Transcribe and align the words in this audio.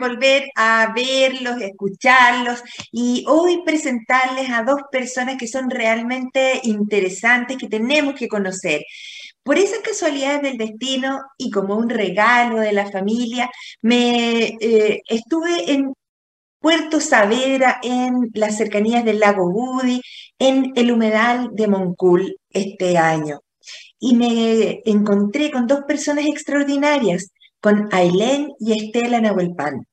volver 0.00 0.50
a 0.56 0.92
verlos, 0.94 1.60
escucharlos 1.62 2.62
y 2.90 3.24
hoy 3.28 3.62
presentarles 3.64 4.50
a 4.50 4.64
dos 4.64 4.80
personas 4.90 5.36
que 5.38 5.46
son 5.46 5.70
realmente 5.70 6.60
interesantes, 6.64 7.56
que 7.58 7.68
tenemos 7.68 8.14
que 8.14 8.28
conocer. 8.28 8.82
Por 9.42 9.58
esas 9.58 9.80
casualidades 9.80 10.42
del 10.42 10.58
destino 10.58 11.20
y 11.38 11.50
como 11.50 11.76
un 11.76 11.88
regalo 11.88 12.58
de 12.60 12.72
la 12.72 12.90
familia, 12.90 13.50
me 13.82 14.56
eh, 14.60 15.02
estuve 15.08 15.72
en 15.72 15.92
Puerto 16.60 17.00
Saavedra, 17.00 17.80
en 17.82 18.30
las 18.34 18.58
cercanías 18.58 19.04
del 19.04 19.20
lago 19.20 19.50
Budi, 19.50 20.02
en 20.38 20.72
el 20.76 20.92
humedal 20.92 21.50
de 21.52 21.68
Moncul 21.68 22.36
este 22.50 22.98
año 22.98 23.40
y 24.00 24.16
me 24.16 24.80
encontré 24.84 25.50
con 25.50 25.66
dos 25.66 25.80
personas 25.86 26.26
extraordinarias, 26.26 27.30
con 27.60 27.88
Ailén 27.92 28.52
y 28.58 28.72
Estela 28.72 29.20
Nahuelpan. 29.20 29.86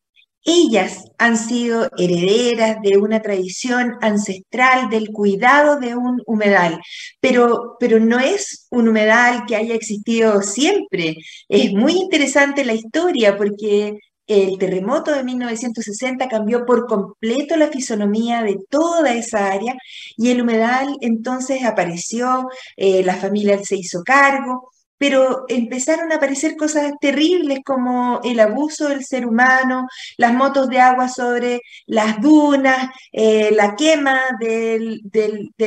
Ellas 0.43 1.03
han 1.17 1.37
sido 1.37 1.89
herederas 1.97 2.77
de 2.81 2.97
una 2.97 3.21
tradición 3.21 3.95
ancestral 4.01 4.89
del 4.89 5.09
cuidado 5.09 5.79
de 5.79 5.95
un 5.95 6.21
humedal, 6.25 6.79
pero, 7.19 7.75
pero 7.79 7.99
no 7.99 8.19
es 8.19 8.65
un 8.71 8.87
humedal 8.87 9.45
que 9.45 9.57
haya 9.57 9.75
existido 9.75 10.41
siempre. 10.41 11.17
Es 11.49 11.73
muy 11.73 11.93
interesante 11.93 12.63
la 12.63 12.73
historia 12.73 13.35
porque 13.37 13.97
el 14.27 14.57
terremoto 14.57 15.11
de 15.11 15.23
1960 15.23 16.27
cambió 16.27 16.65
por 16.65 16.85
completo 16.85 17.55
la 17.55 17.67
fisonomía 17.69 18.43
de 18.43 18.57
toda 18.69 19.13
esa 19.13 19.51
área 19.51 19.75
y 20.17 20.29
el 20.29 20.41
humedal 20.41 20.97
entonces 21.01 21.63
apareció, 21.63 22.49
eh, 22.75 23.03
la 23.03 23.15
familia 23.15 23.59
se 23.63 23.77
hizo 23.77 24.03
cargo, 24.03 24.71
pero 24.97 25.45
empezaron 25.47 26.11
a 26.11 26.15
aparecer 26.15 26.55
cosas 26.55 26.93
terribles 26.99 27.59
como 27.65 28.21
el 28.23 28.39
abuso 28.39 28.89
del 28.89 29.05
ser 29.05 29.25
humano, 29.25 29.87
las 30.17 30.33
motos 30.33 30.69
de 30.69 30.79
agua 30.79 31.09
sobre 31.09 31.61
las 31.85 32.21
dunas, 32.21 32.89
eh, 33.11 33.51
la 33.53 33.75
quema 33.75 34.21
de 34.39 34.99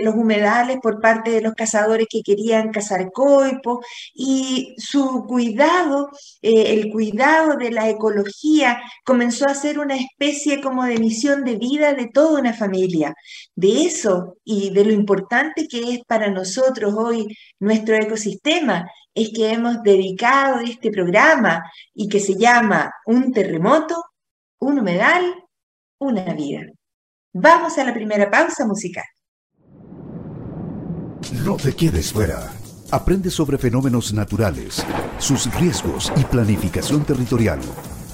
los 0.02 0.14
humedales 0.14 0.78
por 0.82 1.00
parte 1.00 1.30
de 1.30 1.40
los 1.40 1.54
cazadores 1.54 2.06
que 2.10 2.22
querían 2.22 2.70
cazar 2.70 3.10
coipo 3.12 3.80
y 4.14 4.74
su 4.78 5.24
cuidado, 5.26 6.10
eh, 6.42 6.74
el 6.74 6.90
cuidado 6.90 7.56
de 7.56 7.70
la 7.70 7.88
ecología 7.88 8.80
comenzó 9.04 9.46
a 9.46 9.54
ser 9.54 9.78
una 9.78 9.96
especie 9.96 10.60
como 10.60 10.84
de 10.84 10.98
misión 10.98 11.44
de 11.44 11.56
vida 11.56 11.94
de 11.94 12.08
toda 12.08 12.40
una 12.40 12.52
familia. 12.52 13.14
De 13.54 13.82
eso 13.84 14.38
y 14.44 14.70
de 14.70 14.84
lo 14.84 14.92
importante 14.92 15.66
que 15.68 15.94
es 15.94 16.00
para 16.06 16.30
nosotros 16.30 16.94
hoy 16.96 17.26
nuestro 17.58 17.96
ecosistema, 17.96 18.86
es 19.22 19.30
que 19.34 19.52
hemos 19.52 19.82
dedicado 19.82 20.60
este 20.60 20.90
programa 20.90 21.62
y 21.94 22.08
que 22.08 22.20
se 22.20 22.36
llama 22.36 22.92
Un 23.06 23.32
terremoto, 23.32 24.02
un 24.60 24.78
humedal, 24.78 25.34
una 25.98 26.32
vida. 26.34 26.62
Vamos 27.32 27.78
a 27.78 27.84
la 27.84 27.94
primera 27.94 28.30
pausa 28.30 28.66
musical. 28.66 29.04
No 31.44 31.56
te 31.56 31.74
quedes 31.74 32.12
fuera. 32.12 32.50
Aprende 32.90 33.30
sobre 33.30 33.56
fenómenos 33.56 34.12
naturales, 34.12 34.84
sus 35.18 35.52
riesgos 35.60 36.12
y 36.16 36.24
planificación 36.24 37.04
territorial. 37.04 37.60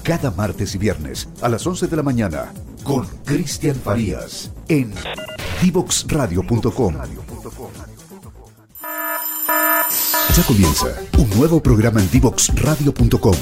Cada 0.03 0.29
martes 0.29 0.75
y 0.75 0.77
viernes 0.77 1.27
a 1.41 1.49
las 1.49 1.65
11 1.65 1.87
de 1.87 1.95
la 1.95 2.03
mañana 2.03 2.53
con 2.83 3.05
Cristian 3.25 3.75
Farías 3.75 4.51
en 4.67 4.93
divoxradio.com. 5.61 7.26
Ya 10.37 10.43
comienza 10.43 10.85
un 11.17 11.27
nuevo 11.31 11.63
programa 11.63 11.99
en 11.99 12.11
divoxradio.com. 12.11 13.33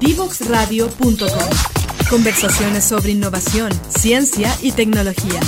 Divoxradio.com. 0.00 2.08
Conversaciones 2.10 2.82
sobre 2.82 3.12
innovación, 3.12 3.70
ciencia 3.88 4.52
y 4.60 4.72
tecnología. 4.72 5.38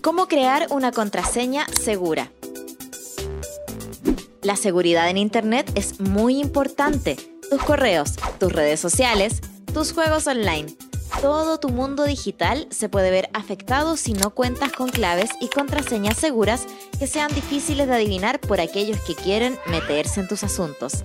¿Cómo 0.00 0.28
crear 0.28 0.66
una 0.70 0.92
contraseña 0.92 1.66
segura? 1.78 2.32
La 4.40 4.56
seguridad 4.56 5.10
en 5.10 5.18
Internet 5.18 5.70
es 5.74 6.00
muy 6.00 6.40
importante. 6.40 7.16
Tus 7.50 7.62
correos, 7.62 8.14
tus 8.40 8.50
redes 8.50 8.80
sociales, 8.80 9.42
tus 9.74 9.92
juegos 9.92 10.26
online 10.26 10.74
todo 11.22 11.60
tu 11.60 11.68
mundo 11.68 12.02
digital 12.02 12.66
se 12.70 12.88
puede 12.88 13.12
ver 13.12 13.30
afectado 13.32 13.96
si 13.96 14.12
no 14.12 14.30
cuentas 14.30 14.72
con 14.72 14.88
claves 14.88 15.30
y 15.40 15.46
contraseñas 15.46 16.18
seguras 16.18 16.66
que 16.98 17.06
sean 17.06 17.32
difíciles 17.32 17.86
de 17.86 17.94
adivinar 17.94 18.40
por 18.40 18.60
aquellos 18.60 19.00
que 19.02 19.14
quieren 19.14 19.56
meterse 19.68 20.20
en 20.20 20.26
tus 20.26 20.42
asuntos. 20.42 21.04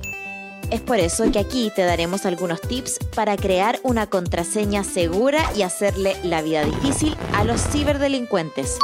Es 0.71 0.81
por 0.81 0.97
eso 0.97 1.31
que 1.31 1.37
aquí 1.37 1.71
te 1.75 1.83
daremos 1.83 2.25
algunos 2.25 2.59
tips 2.61 2.97
para 3.15 3.37
crear 3.37 3.79
una 3.83 4.07
contraseña 4.07 4.83
segura 4.83 5.39
y 5.55 5.61
hacerle 5.61 6.17
la 6.23 6.41
vida 6.41 6.65
difícil 6.65 7.15
a 7.33 7.43
los 7.43 7.61
ciberdelincuentes. 7.61 8.79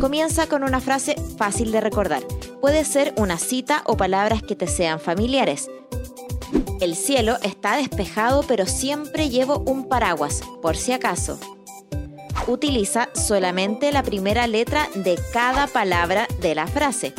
Comienza 0.00 0.48
con 0.48 0.64
una 0.64 0.80
frase 0.80 1.14
fácil 1.38 1.70
de 1.70 1.80
recordar. 1.80 2.24
Puede 2.60 2.84
ser 2.84 3.14
una 3.16 3.38
cita 3.38 3.82
o 3.86 3.96
palabras 3.96 4.42
que 4.42 4.56
te 4.56 4.66
sean 4.66 4.98
familiares. 4.98 5.68
El 6.80 6.94
cielo 6.94 7.38
está 7.42 7.76
despejado 7.76 8.42
pero 8.42 8.66
siempre 8.66 9.28
llevo 9.30 9.58
un 9.66 9.88
paraguas, 9.88 10.42
por 10.62 10.76
si 10.76 10.92
acaso. 10.92 11.38
Utiliza 12.46 13.08
solamente 13.14 13.90
la 13.90 14.02
primera 14.02 14.46
letra 14.46 14.88
de 14.94 15.18
cada 15.32 15.66
palabra 15.66 16.28
de 16.40 16.54
la 16.54 16.66
frase. 16.66 17.12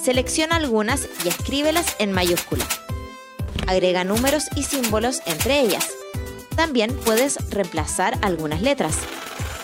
Selecciona 0.00 0.56
algunas 0.56 1.08
y 1.24 1.28
escríbelas 1.28 1.96
en 1.98 2.12
mayúscula. 2.12 2.66
Agrega 3.66 4.04
números 4.04 4.44
y 4.56 4.62
símbolos 4.62 5.22
entre 5.26 5.60
ellas. 5.60 5.88
También 6.56 6.94
puedes 7.04 7.50
reemplazar 7.50 8.18
algunas 8.22 8.62
letras. 8.62 8.96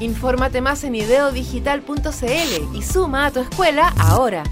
Infórmate 0.00 0.60
más 0.60 0.84
en 0.84 0.94
ideodigital.cl 0.94 2.76
y 2.76 2.82
suma 2.82 3.26
a 3.26 3.30
tu 3.30 3.40
escuela 3.40 3.94
ahora. 3.98 4.42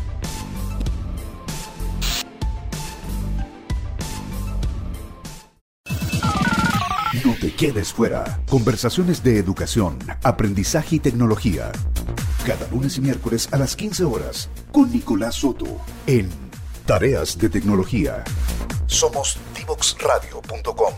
No 7.25 7.35
te 7.41 7.55
quedes 7.55 7.93
fuera. 7.93 8.41
Conversaciones 8.49 9.23
de 9.23 9.39
educación, 9.39 9.99
aprendizaje 10.23 10.97
y 10.97 10.99
tecnología. 10.99 11.73
Cada 12.47 12.69
lunes 12.71 12.99
y 12.99 13.01
miércoles 13.01 13.49
a 13.53 13.57
las 13.57 13.77
15 13.77 14.05
horas 14.05 14.51
con 14.73 14.93
Nicolás 14.93 15.37
Soto 15.37 15.81
en 16.07 16.29
Tareas 16.85 17.39
de 17.39 17.49
Tecnología. 17.49 18.25
Somos 18.87 19.39
divoxradio.com. 19.57 20.93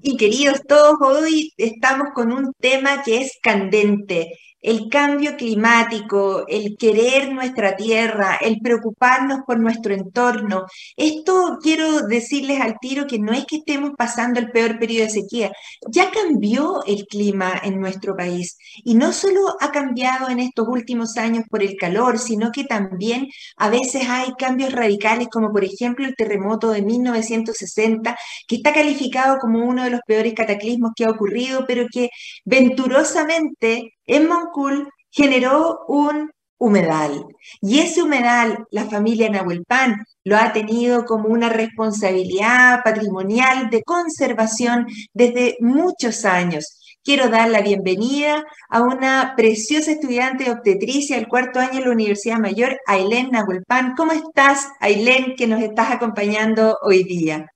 Y 0.00 0.16
queridos 0.16 0.62
todos, 0.66 0.96
hoy 1.00 1.52
estamos 1.56 2.08
con 2.14 2.32
un 2.32 2.52
tema 2.60 3.02
que 3.02 3.20
es 3.20 3.38
candente. 3.42 4.38
El 4.60 4.88
cambio 4.88 5.36
climático, 5.36 6.46
el 6.48 6.76
querer 6.76 7.32
nuestra 7.32 7.76
tierra, 7.76 8.38
el 8.40 8.60
preocuparnos 8.60 9.40
por 9.46 9.58
nuestro 9.60 9.94
entorno. 9.94 10.66
Esto 10.96 11.58
quiero 11.62 12.02
decirles 12.06 12.60
al 12.60 12.78
tiro 12.80 13.06
que 13.06 13.18
no 13.18 13.32
es 13.32 13.44
que 13.46 13.56
estemos 13.56 13.92
pasando 13.96 14.40
el 14.40 14.50
peor 14.50 14.78
periodo 14.78 15.06
de 15.06 15.10
sequía, 15.10 15.52
ya 15.90 16.10
cambió 16.10 16.82
el 16.86 17.06
clima 17.06 17.60
en 17.62 17.80
nuestro 17.80 18.16
país 18.16 18.56
y 18.84 18.94
no 18.94 19.12
solo 19.12 19.56
ha 19.60 19.70
cambiado 19.70 20.28
en 20.28 20.40
estos 20.40 20.66
últimos 20.68 21.16
años 21.16 21.44
por 21.50 21.62
el 21.62 21.76
calor, 21.76 22.18
sino 22.18 22.50
que 22.52 22.64
también 22.64 23.28
a 23.56 23.68
veces 23.70 24.08
hay 24.08 24.32
cambios 24.38 24.72
radicales 24.72 25.28
como 25.30 25.52
por 25.52 25.64
ejemplo 25.64 26.06
el 26.06 26.14
terremoto 26.16 26.70
de 26.70 26.82
1960, 26.82 28.16
que 28.46 28.56
está 28.56 28.72
calificado 28.72 29.38
como 29.38 29.64
uno 29.64 29.84
de 29.84 29.90
los 29.90 30.00
peores 30.06 30.34
cataclismos 30.34 30.92
que 30.96 31.04
ha 31.04 31.10
ocurrido, 31.10 31.64
pero 31.66 31.86
que 31.92 32.10
venturosamente 32.44 33.97
en 34.08 34.26
Moncul 34.26 34.88
generó 35.10 35.84
un 35.86 36.30
humedal. 36.58 37.24
Y 37.60 37.78
ese 37.78 38.02
humedal, 38.02 38.66
la 38.70 38.84
familia 38.86 39.30
Nahuelpan 39.30 40.04
lo 40.24 40.36
ha 40.36 40.52
tenido 40.52 41.04
como 41.04 41.28
una 41.28 41.48
responsabilidad 41.48 42.82
patrimonial 42.82 43.70
de 43.70 43.84
conservación 43.84 44.86
desde 45.14 45.56
muchos 45.60 46.24
años. 46.24 46.74
Quiero 47.04 47.28
dar 47.28 47.48
la 47.48 47.62
bienvenida 47.62 48.44
a 48.68 48.82
una 48.82 49.34
preciosa 49.36 49.92
estudiante 49.92 50.44
de 50.44 50.50
obstetricia 50.50 51.16
del 51.16 51.28
cuarto 51.28 51.60
año 51.60 51.78
de 51.78 51.86
la 51.86 51.92
Universidad 51.92 52.38
Mayor, 52.38 52.76
Ailén 52.86 53.30
Nahuelpan. 53.30 53.94
¿Cómo 53.96 54.12
estás, 54.12 54.68
Ailén, 54.80 55.34
que 55.36 55.46
nos 55.46 55.62
estás 55.62 55.92
acompañando 55.92 56.76
hoy 56.82 57.04
día? 57.04 57.46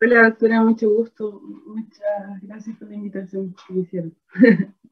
Hola, 0.00 0.28
doctora, 0.28 0.62
mucho 0.62 0.88
gusto. 0.88 1.40
Muchas 1.66 2.40
gracias 2.42 2.76
por 2.78 2.88
la 2.88 2.94
invitación 2.94 3.54
que 3.66 3.74
hicieron. 3.80 4.14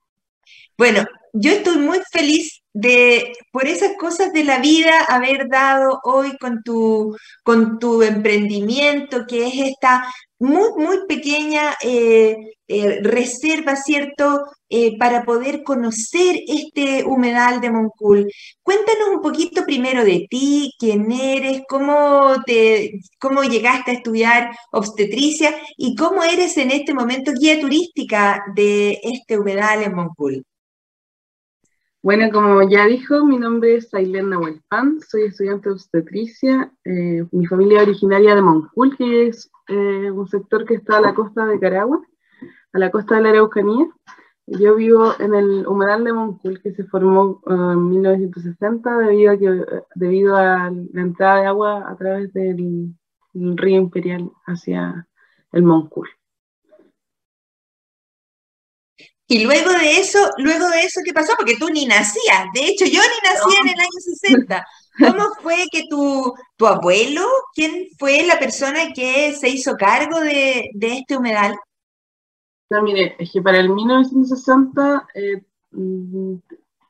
Bueno, 0.77 1.05
yo 1.33 1.53
estoy 1.53 1.79
muy 1.79 2.01
feliz 2.11 2.62
de, 2.73 3.33
por 3.51 3.67
esas 3.67 3.93
cosas 3.99 4.33
de 4.33 4.45
la 4.45 4.59
vida, 4.59 5.05
haber 5.05 5.49
dado 5.49 6.01
hoy 6.05 6.37
con 6.39 6.63
tu, 6.63 7.17
con 7.43 7.79
tu 7.79 8.03
emprendimiento, 8.03 9.27
que 9.27 9.47
es 9.47 9.55
esta 9.71 10.05
muy, 10.39 10.71
muy 10.77 11.07
pequeña 11.07 11.75
eh, 11.83 12.37
eh, 12.67 13.01
reserva, 13.03 13.77
¿cierto?, 13.77 14.43
eh, 14.69 14.97
para 14.99 15.25
poder 15.25 15.63
conocer 15.63 16.41
este 16.49 17.05
humedal 17.05 17.61
de 17.61 17.71
Moncul. 17.71 18.33
Cuéntanos 18.63 19.09
un 19.15 19.21
poquito 19.23 19.65
primero 19.65 20.05
de 20.05 20.27
ti, 20.31 20.73
quién 20.79 21.13
eres, 21.13 21.63
cómo, 21.69 22.43
te, 22.47 23.01
cómo 23.21 23.43
llegaste 23.45 23.91
a 23.91 23.95
estudiar 23.95 24.51
obstetricia 24.73 25.55
y 25.77 25.95
cómo 25.95 26.25
eres 26.25 26.57
en 26.57 26.71
este 26.71 26.95
momento 26.95 27.33
guía 27.39 27.61
turística 27.61 28.43
de 28.57 28.99
este 29.03 29.39
humedal 29.39 29.83
en 29.83 29.95
Moncul. 29.95 30.45
Bueno, 32.03 32.33
como 32.33 32.69
ya 32.69 32.87
dijo, 32.87 33.25
mi 33.25 33.39
nombre 33.39 33.77
es 33.77 33.95
Ailén 33.95 34.31
Nahuelpan, 34.31 35.01
soy 35.01 35.23
estudiante 35.23 35.69
de 35.69 35.75
obstetricia. 35.75 36.73
Eh, 36.85 37.25
mi 37.31 37.47
familia 37.47 37.83
es 37.83 37.89
originaria 37.89 38.35
de 38.35 38.43
Moncul, 38.43 38.97
que 38.97 39.29
es 39.29 39.49
eh, 39.69 40.11
un 40.11 40.27
sector 40.27 40.65
que 40.65 40.75
está 40.75 40.97
a 40.97 41.01
la 41.01 41.15
costa 41.15 41.47
de 41.47 41.61
Caragua, 41.61 42.03
a 42.73 42.79
la 42.81 42.91
costa 42.91 43.15
de 43.15 43.23
la 43.23 43.29
Araucanía. 43.29 43.89
Yo 44.49 44.75
vivo 44.75 45.13
en 45.21 45.33
el 45.33 45.65
humedal 45.65 46.03
de 46.03 46.13
Moncul, 46.13 46.61
que 46.61 46.73
se 46.73 46.83
formó 46.83 47.41
eh, 47.47 47.53
en 47.53 47.89
1960 47.91 48.99
debido 48.99 49.31
a, 49.31 49.39
que, 49.39 49.65
debido 49.95 50.35
a 50.35 50.71
la 50.71 51.03
entrada 51.03 51.43
de 51.43 51.47
agua 51.47 51.89
a 51.89 51.97
través 51.97 52.33
del 52.33 52.97
río 53.33 53.79
Imperial 53.79 54.29
hacia 54.45 55.07
el 55.53 55.63
Moncul. 55.63 56.09
Y 59.33 59.45
luego 59.45 59.71
de 59.71 59.97
eso, 59.97 60.19
luego 60.37 60.69
de 60.69 60.83
eso, 60.83 61.01
¿qué 61.03 61.15
pasó? 61.15 61.33
Porque 61.39 61.57
tú 61.57 61.71
ni 61.71 61.87
nacías. 61.87 62.49
De 62.53 62.67
hecho, 62.67 62.85
yo 62.85 63.01
ni 63.01 63.31
nací 63.31 63.57
en 63.63 63.69
el 63.71 63.81
año 63.81 63.89
60. 63.99 64.67
¿Cómo 64.99 65.25
fue 65.43 65.65
que 65.73 65.85
tu, 65.89 66.35
tu 66.55 66.67
abuelo, 66.67 67.23
quién 67.55 67.89
fue 67.99 68.25
la 68.25 68.39
persona 68.39 68.93
que 68.95 69.33
se 69.33 69.49
hizo 69.49 69.75
cargo 69.79 70.21
de, 70.21 70.69
este 70.83 71.17
humedal? 71.17 71.57
No, 72.69 72.83
mire, 72.83 73.17
es 73.19 73.33
que 73.33 73.41
para 73.41 73.59
el 73.59 73.71
1960 73.71 75.07
eh, 75.15 75.43
mm, 75.71 76.35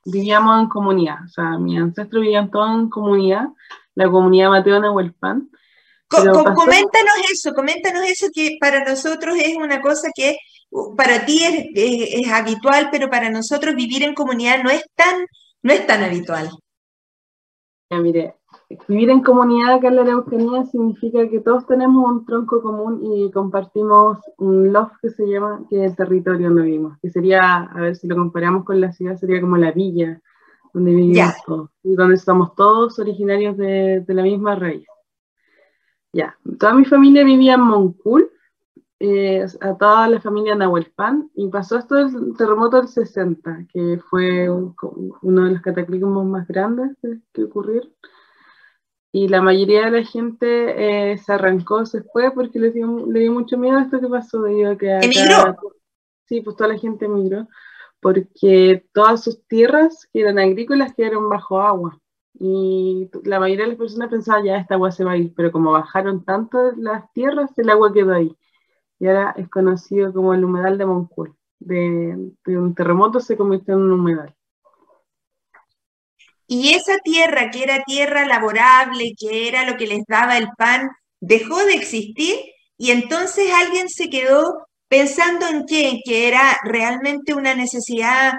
vivíamos 0.06 0.62
en 0.62 0.68
comunidad. 0.68 1.18
O 1.24 1.28
sea, 1.28 1.56
mis 1.58 1.80
ancestros 1.80 2.22
vivían 2.22 2.50
todos 2.50 2.70
en 2.72 2.90
comunidad, 2.90 3.44
la 3.94 4.10
comunidad 4.10 4.50
Mateo 4.50 4.80
Nahuelpan. 4.80 5.48
coméntanos 6.08 7.14
eso, 7.30 7.54
coméntanos 7.54 8.02
eso 8.02 8.26
que 8.34 8.56
para 8.60 8.84
nosotros 8.84 9.36
es 9.38 9.54
una 9.54 9.80
cosa 9.80 10.08
que 10.12 10.38
para 10.96 11.24
ti 11.24 11.40
es, 11.74 12.32
habitual, 12.32 12.88
pero 12.90 13.10
para 13.10 13.30
nosotros 13.30 13.74
vivir 13.74 14.02
en 14.02 14.14
comunidad 14.14 14.62
no 14.62 14.70
es 14.70 14.84
tan, 14.94 15.26
no 15.62 15.72
es 15.72 15.86
tan 15.86 16.02
habitual. 16.02 16.50
mire, 17.90 18.36
vivir 18.88 19.10
en 19.10 19.22
comunidad 19.22 19.74
acá 19.74 19.88
en 19.88 19.96
la 19.96 20.02
Araucanía 20.02 20.64
significa 20.64 21.28
que 21.28 21.40
todos 21.40 21.66
tenemos 21.66 22.10
un 22.10 22.24
tronco 22.24 22.62
común 22.62 23.00
y 23.02 23.30
compartimos 23.30 24.18
un 24.38 24.72
loft 24.72 24.94
que 25.02 25.10
se 25.10 25.26
llama, 25.26 25.64
que 25.68 25.84
es 25.84 25.90
el 25.90 25.96
territorio 25.96 26.48
donde 26.48 26.62
vivimos, 26.62 26.98
que 27.02 27.10
sería, 27.10 27.64
a 27.64 27.80
ver 27.80 27.96
si 27.96 28.06
lo 28.06 28.16
comparamos 28.16 28.64
con 28.64 28.80
la 28.80 28.92
ciudad, 28.92 29.16
sería 29.16 29.40
como 29.40 29.56
la 29.56 29.72
villa 29.72 30.20
donde 30.72 30.94
vivimos 30.94 31.34
todos, 31.44 31.70
y 31.82 31.94
donde 31.94 32.14
estamos 32.14 32.54
todos 32.54 32.98
originarios 32.98 33.58
de, 33.58 34.00
de 34.06 34.14
la 34.14 34.22
misma 34.22 34.54
raíz. 34.54 34.86
Ya, 36.14 36.36
toda 36.58 36.72
mi 36.72 36.86
familia 36.86 37.24
vivía 37.24 37.54
en 37.54 37.60
Moncul, 37.60 38.30
eh, 39.04 39.44
a 39.60 39.76
toda 39.76 40.06
la 40.06 40.20
familia 40.20 40.54
Nahuelpan 40.54 41.28
y 41.34 41.48
pasó 41.48 41.76
esto 41.76 41.96
del 41.96 42.36
terremoto 42.36 42.76
del 42.76 42.86
60, 42.86 43.66
que 43.72 43.98
fue 44.08 44.48
uno 44.48 45.44
de 45.44 45.50
los 45.50 45.60
cataclismos 45.60 46.24
más 46.24 46.46
grandes 46.46 46.96
que 47.32 47.42
ocurrieron. 47.42 47.92
Y 49.10 49.26
la 49.26 49.42
mayoría 49.42 49.86
de 49.86 49.90
la 49.90 50.04
gente 50.04 51.10
eh, 51.10 51.18
se 51.18 51.32
arrancó, 51.32 51.84
se 51.84 52.04
fue 52.04 52.30
porque 52.30 52.60
le 52.60 52.70
dio, 52.70 53.04
le 53.04 53.18
dio 53.18 53.32
mucho 53.32 53.58
miedo 53.58 53.76
a 53.76 53.82
esto 53.82 53.98
que 53.98 54.06
pasó. 54.06 54.40
Debido 54.42 54.78
que 54.78 54.92
¿Emigró? 54.92 55.58
Sí, 56.26 56.40
pues 56.40 56.54
toda 56.54 56.68
la 56.68 56.78
gente 56.78 57.06
emigró, 57.06 57.48
porque 57.98 58.86
todas 58.92 59.24
sus 59.24 59.44
tierras, 59.48 60.08
que 60.12 60.20
eran 60.20 60.38
agrícolas, 60.38 60.94
quedaron 60.94 61.28
bajo 61.28 61.60
agua. 61.60 61.98
Y 62.38 63.10
la 63.24 63.40
mayoría 63.40 63.64
de 63.64 63.70
las 63.70 63.78
personas 63.78 64.10
pensaban, 64.10 64.44
ya 64.44 64.58
esta 64.58 64.76
agua 64.76 64.92
se 64.92 65.02
va 65.02 65.12
a 65.12 65.16
ir, 65.16 65.34
pero 65.34 65.50
como 65.50 65.72
bajaron 65.72 66.24
tanto 66.24 66.70
las 66.76 67.12
tierras, 67.12 67.50
el 67.58 67.68
agua 67.68 67.92
quedó 67.92 68.14
ahí 68.14 68.36
y 69.02 69.08
ahora 69.08 69.34
es 69.36 69.48
conocido 69.48 70.12
como 70.12 70.32
el 70.32 70.44
humedal 70.44 70.78
de 70.78 70.86
Moncul. 70.86 71.34
De, 71.58 72.16
un 72.46 72.72
terremoto 72.72 73.18
se 73.18 73.36
convirtió 73.36 73.74
en 73.74 73.80
un 73.80 73.90
humedal. 73.90 74.32
Y 76.46 76.74
esa 76.74 76.98
tierra, 76.98 77.50
que 77.50 77.64
era 77.64 77.82
tierra 77.82 78.24
laborable, 78.26 79.14
que 79.18 79.48
era 79.48 79.68
lo 79.68 79.76
que 79.76 79.88
les 79.88 80.04
daba 80.06 80.38
el 80.38 80.46
pan, 80.56 80.88
dejó 81.20 81.64
de 81.64 81.74
existir 81.74 82.36
y 82.78 82.92
entonces 82.92 83.50
alguien 83.52 83.88
se 83.88 84.08
quedó 84.08 84.68
pensando 84.86 85.48
en 85.48 85.66
qué, 85.66 85.98
que 86.04 86.28
era 86.28 86.56
realmente 86.62 87.34
una 87.34 87.56
necesidad 87.56 88.34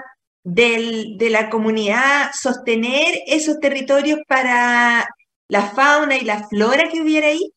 de 0.45 1.27
la 1.29 1.49
comunidad 1.49 2.31
sostener 2.41 3.15
esos 3.27 3.59
territorios 3.59 4.19
para 4.29 5.05
la 5.49 5.61
fauna 5.61 6.15
y 6.15 6.23
la 6.23 6.47
flora 6.47 6.89
que 6.89 7.01
hubiera 7.01 7.27
ahí. 7.27 7.51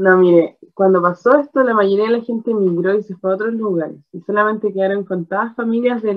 No, 0.00 0.16
mire, 0.16 0.56
cuando 0.72 1.02
pasó 1.02 1.38
esto, 1.38 1.62
la 1.62 1.74
mayoría 1.74 2.06
de 2.06 2.12
la 2.18 2.24
gente 2.24 2.52
emigró 2.52 2.94
y 2.94 3.02
se 3.02 3.14
fue 3.16 3.32
a 3.32 3.34
otros 3.34 3.52
lugares, 3.52 3.98
y 4.12 4.20
solamente 4.22 4.72
quedaron 4.72 5.04
contadas 5.04 5.54
familias 5.54 6.00
de, 6.00 6.14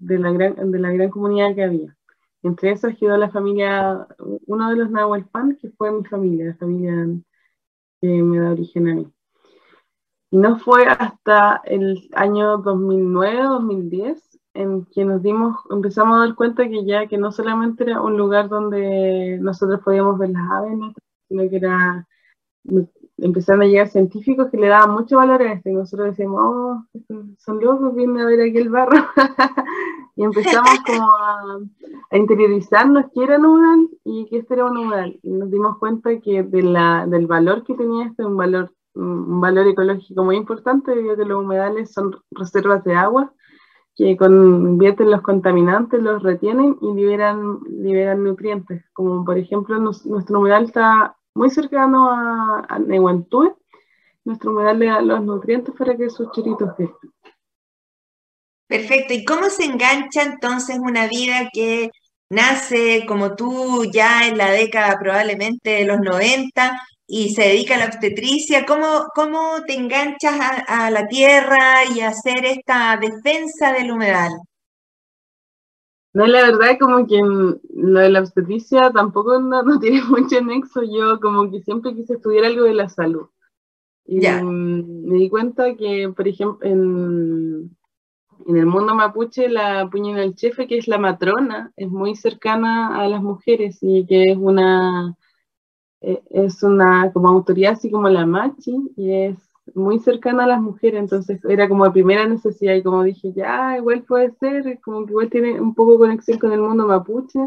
la 0.00 0.32
gran, 0.32 0.70
de 0.72 0.78
la 0.78 0.90
gran 0.90 1.10
comunidad 1.10 1.54
que 1.54 1.64
había. 1.64 1.94
Entre 2.42 2.70
esas 2.70 2.96
quedó 2.96 3.18
la 3.18 3.28
familia, 3.28 4.06
uno 4.46 4.70
de 4.70 4.76
los 4.76 4.90
Nahuelpan, 4.90 5.56
que 5.56 5.68
fue 5.68 5.92
mi 5.92 6.02
familia, 6.04 6.46
la 6.46 6.54
familia 6.54 7.08
que 8.00 8.06
me 8.22 8.38
da 8.38 8.52
origen 8.52 8.88
a 8.88 8.94
mí. 8.94 9.12
Y 10.30 10.38
no 10.38 10.58
fue 10.58 10.86
hasta 10.86 11.60
el 11.66 12.08
año 12.14 12.62
2009-2010 12.62 14.38
en 14.54 14.86
que 14.86 15.04
nos 15.04 15.22
dimos, 15.22 15.58
empezamos 15.68 16.16
a 16.16 16.26
dar 16.26 16.34
cuenta 16.36 16.66
que 16.66 16.86
ya 16.86 17.06
que 17.06 17.18
no 17.18 17.30
solamente 17.32 17.84
era 17.84 18.00
un 18.00 18.16
lugar 18.16 18.48
donde 18.48 19.38
nosotros 19.42 19.82
podíamos 19.84 20.18
ver 20.18 20.30
las 20.30 20.50
aves, 20.50 20.78
sino 21.28 21.50
que 21.50 21.56
era 21.56 22.06
empezaron 23.18 23.62
a 23.62 23.66
llegar 23.66 23.88
científicos 23.88 24.48
que 24.50 24.58
le 24.58 24.68
daban 24.68 24.94
mucho 24.94 25.16
valor 25.16 25.42
a 25.42 25.52
esto 25.52 25.70
y 25.70 25.74
nosotros 25.74 26.08
decíamos, 26.08 26.40
oh, 26.42 26.84
son 27.38 27.60
locos, 27.60 27.94
vienen 27.94 28.20
a 28.20 28.26
ver 28.26 28.40
aquí 28.40 28.58
el 28.58 28.68
barro. 28.68 28.98
y 30.16 30.24
empezamos 30.24 30.70
como 30.86 31.10
a, 32.10 32.16
interiorizarnos 32.16 33.06
que 33.14 33.24
era 33.24 33.38
un 33.38 33.90
y 34.04 34.26
que 34.26 34.38
este 34.38 34.54
era 34.54 34.66
un 34.66 34.76
humedal. 34.76 35.18
Y 35.22 35.30
nos 35.30 35.50
dimos 35.50 35.78
cuenta 35.78 36.18
que 36.20 36.42
de 36.42 36.62
la, 36.62 37.06
del 37.06 37.26
valor 37.26 37.64
que 37.64 37.74
tenía 37.74 38.06
este, 38.06 38.24
un 38.24 38.36
valor, 38.36 38.72
un 38.94 39.40
valor 39.40 39.66
ecológico 39.66 40.24
muy 40.24 40.36
importante, 40.36 40.94
debido 40.94 41.14
a 41.14 41.16
que 41.16 41.24
los 41.24 41.42
humedales 41.42 41.92
son 41.92 42.16
reservas 42.30 42.84
de 42.84 42.94
agua 42.94 43.32
que 43.96 44.14
convierten 44.18 45.10
los 45.10 45.22
contaminantes, 45.22 46.02
los 46.02 46.22
retienen 46.22 46.76
y 46.82 46.92
liberan, 46.92 47.60
liberan 47.66 48.24
nutrientes. 48.24 48.84
Como 48.92 49.24
por 49.24 49.38
ejemplo, 49.38 49.78
nuestro 49.78 50.38
humedal 50.38 50.64
está 50.64 51.16
muy 51.36 51.50
cercano 51.50 52.10
a, 52.10 52.66
a 52.68 52.78
nuestro 52.78 54.50
humedal 54.50 54.78
le 54.78 54.86
da 54.86 55.00
los 55.00 55.22
nutrientes 55.22 55.74
para 55.76 55.96
que 55.96 56.10
sus 56.10 56.30
chiritos 56.32 56.74
crezcan. 56.76 57.10
Perfecto. 58.66 59.14
¿Y 59.14 59.24
cómo 59.24 59.48
se 59.48 59.64
engancha 59.64 60.22
entonces 60.22 60.78
una 60.80 61.06
vida 61.06 61.48
que 61.52 61.90
nace 62.28 63.04
como 63.06 63.36
tú 63.36 63.84
ya 63.92 64.26
en 64.26 64.36
la 64.36 64.50
década 64.50 64.98
probablemente 64.98 65.70
de 65.70 65.84
los 65.84 66.00
90 66.00 66.76
y 67.06 67.32
se 67.34 67.42
dedica 67.42 67.76
a 67.76 67.78
la 67.78 67.86
obstetricia? 67.86 68.66
¿Cómo, 68.66 69.06
cómo 69.14 69.62
te 69.66 69.74
enganchas 69.74 70.34
a, 70.40 70.86
a 70.86 70.90
la 70.90 71.06
tierra 71.06 71.84
y 71.94 72.00
a 72.00 72.08
hacer 72.08 72.44
esta 72.44 72.96
defensa 72.96 73.72
del 73.72 73.92
humedal? 73.92 74.32
No, 76.16 76.26
la 76.26 76.50
verdad, 76.50 76.78
como 76.80 77.06
que 77.06 77.20
lo 77.20 78.00
de 78.00 78.08
la 78.08 78.20
obstetricia 78.20 78.90
tampoco 78.90 79.38
no, 79.38 79.62
no, 79.62 79.78
tiene 79.80 80.02
mucho 80.04 80.40
nexo. 80.40 80.82
Yo 80.82 81.20
como 81.20 81.50
que 81.50 81.60
siempre 81.60 81.94
quise 81.94 82.14
estudiar 82.14 82.46
algo 82.46 82.64
de 82.64 82.72
la 82.72 82.88
salud. 82.88 83.26
Y 84.06 84.20
me 84.20 85.14
di 85.16 85.28
cuenta 85.28 85.74
que, 85.74 86.10
por 86.16 86.26
ejemplo, 86.26 86.66
en, 86.66 87.76
en 88.46 88.56
el 88.56 88.64
mundo 88.64 88.94
mapuche, 88.94 89.50
la 89.50 89.90
puñina 89.90 90.20
del 90.20 90.34
chefe, 90.34 90.66
que 90.66 90.78
es 90.78 90.88
la 90.88 90.96
matrona, 90.96 91.70
es 91.76 91.90
muy 91.90 92.16
cercana 92.16 92.98
a 92.98 93.06
las 93.08 93.22
mujeres 93.22 93.76
y 93.82 94.06
que 94.06 94.22
es 94.32 94.38
una, 94.38 95.14
eh, 96.00 96.22
es 96.30 96.62
una 96.62 97.12
como 97.12 97.28
autoridad 97.28 97.74
así 97.74 97.90
como 97.90 98.08
la 98.08 98.24
machi 98.24 98.74
y 98.96 99.12
es 99.12 99.45
muy 99.76 99.98
cercana 100.00 100.44
a 100.44 100.48
las 100.48 100.60
mujeres, 100.60 101.00
entonces 101.00 101.40
era 101.48 101.68
como 101.68 101.84
de 101.84 101.92
primera 101.92 102.26
necesidad 102.26 102.74
y 102.74 102.82
como 102.82 103.02
dije, 103.04 103.32
ya, 103.34 103.76
igual 103.76 104.02
puede 104.02 104.32
ser, 104.40 104.80
como 104.80 105.04
que 105.06 105.12
igual 105.12 105.30
tiene 105.30 105.60
un 105.60 105.74
poco 105.74 105.98
conexión 105.98 106.38
con 106.38 106.52
el 106.52 106.60
mundo 106.60 106.86
mapuche. 106.86 107.38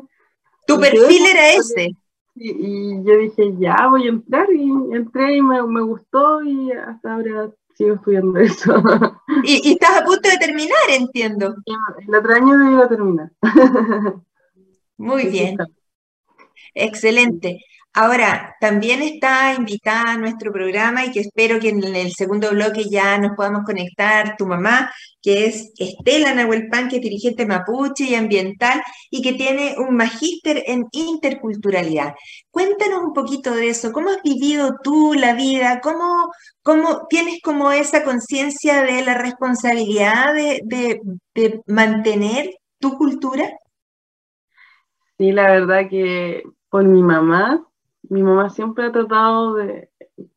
Tu 0.68 0.76
Y 0.76 0.80
perfil 0.80 1.26
era 1.32 1.52
ese. 1.54 1.90
Y, 2.36 2.52
y 2.52 3.04
yo 3.04 3.18
dije, 3.18 3.54
ya, 3.60 3.88
voy 3.90 4.06
a 4.06 4.10
entrar 4.10 4.48
y 4.54 4.72
entré 4.94 5.38
y 5.38 5.42
me, 5.42 5.62
me 5.64 5.82
gustó 5.82 6.42
y 6.44 6.72
hasta 6.72 7.16
ahora 7.16 7.52
sigo 7.76 7.96
estudiando 7.96 8.40
eso. 8.40 8.82
Y, 9.44 9.70
y 9.70 9.74
estás 9.74 10.02
a 10.02 10.06
punto 10.06 10.30
de 10.30 10.38
terminar, 10.38 10.78
entiendo. 10.90 11.56
El 12.08 12.16
otro 12.16 12.34
año 12.34 12.72
iba 12.72 12.86
a 12.86 12.90
terminar. 12.90 13.32
Muy 14.98 15.28
bien, 15.28 15.58
excelente. 16.74 17.60
Ahora, 17.94 18.56
también 18.62 19.02
está 19.02 19.54
invitada 19.56 20.12
a 20.14 20.18
nuestro 20.18 20.52
programa 20.54 21.06
y 21.06 21.12
que 21.12 21.22
espero 21.22 21.60
que 21.60 21.70
en 21.70 21.84
el 21.96 22.14
segundo 22.14 22.52
bloque 22.52 22.86
ya 22.90 23.18
nos 23.18 23.36
podamos 23.36 23.64
conectar 23.66 24.38
tu 24.38 24.46
mamá, 24.46 24.92
que 25.22 25.48
es 25.48 25.74
Estela 25.78 26.34
Nahuelpan, 26.34 26.88
que 26.88 26.98
es 26.98 27.02
dirigente 27.02 27.46
mapuche 27.46 28.06
y 28.06 28.16
ambiental 28.16 28.82
y 29.10 29.22
que 29.22 29.34
tiene 29.34 29.76
un 29.80 29.96
magíster 29.98 30.64
en 30.68 30.86
interculturalidad. 30.92 32.14
Cuéntanos 32.52 33.02
un 33.04 33.14
poquito 33.14 33.54
de 33.54 33.70
eso. 33.70 33.92
¿Cómo 33.92 34.12
has 34.12 34.22
vivido 34.24 34.78
tú 34.84 35.14
la 35.16 35.34
vida? 35.34 35.82
¿Cómo, 35.82 36.32
cómo 36.64 37.08
tienes 37.10 37.42
como 37.44 37.72
esa 37.72 38.04
conciencia 38.04 38.84
de 38.84 39.02
la 39.04 39.16
responsabilidad 39.16 40.34
de, 40.36 40.62
de- 40.64 41.62
mantener 41.68 42.50
tu 42.80 42.98
cultura? 42.98 43.50
Sí, 45.18 45.32
la 45.32 45.52
verdad 45.52 45.90
que 45.90 46.44
por 46.70 46.84
mi 46.86 47.02
mamá, 47.04 47.66
mi 48.04 48.24
mamá 48.24 48.50
siempre 48.50 48.86
ha 48.86 48.92
tratado 48.92 49.56
de, 49.56 49.90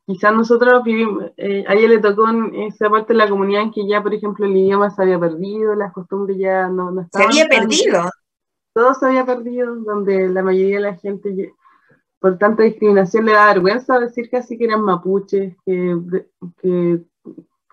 quizás 0.05 0.33
nosotros 0.33 0.83
vivimos, 0.83 1.31
eh, 1.37 1.63
a 1.67 1.73
ella 1.73 1.87
le 1.89 1.99
tocó 1.99 2.29
en 2.29 2.53
esa 2.63 2.89
parte 2.89 3.13
de 3.13 3.17
la 3.19 3.29
comunidad 3.29 3.63
en 3.63 3.71
que 3.71 3.87
ya, 3.87 4.01
por 4.03 4.13
ejemplo, 4.13 4.45
el 4.45 4.55
idioma 4.57 4.89
se 4.89 5.01
había 5.01 5.19
perdido, 5.19 5.73
las 5.75 5.93
costumbres 5.93 6.37
ya 6.37 6.67
no, 6.67 6.91
no 6.91 7.01
Se 7.01 7.05
estaban 7.05 7.27
había 7.29 7.47
tan- 7.47 7.59
perdido. 7.67 8.03
todo 8.73 8.93
se 8.93 9.05
había 9.05 9.25
perdido, 9.25 9.75
donde 9.77 10.29
la 10.29 10.43
mayoría 10.43 10.75
de 10.77 10.81
la 10.81 10.95
gente, 10.95 11.53
por 12.19 12.37
tanta 12.37 12.63
discriminación, 12.63 13.25
le 13.25 13.33
da 13.33 13.47
vergüenza 13.53 13.99
decir 13.99 14.29
casi 14.29 14.57
que 14.57 14.65
eran 14.65 14.81
mapuches, 14.81 15.55
que, 15.65 15.97
que 16.61 17.01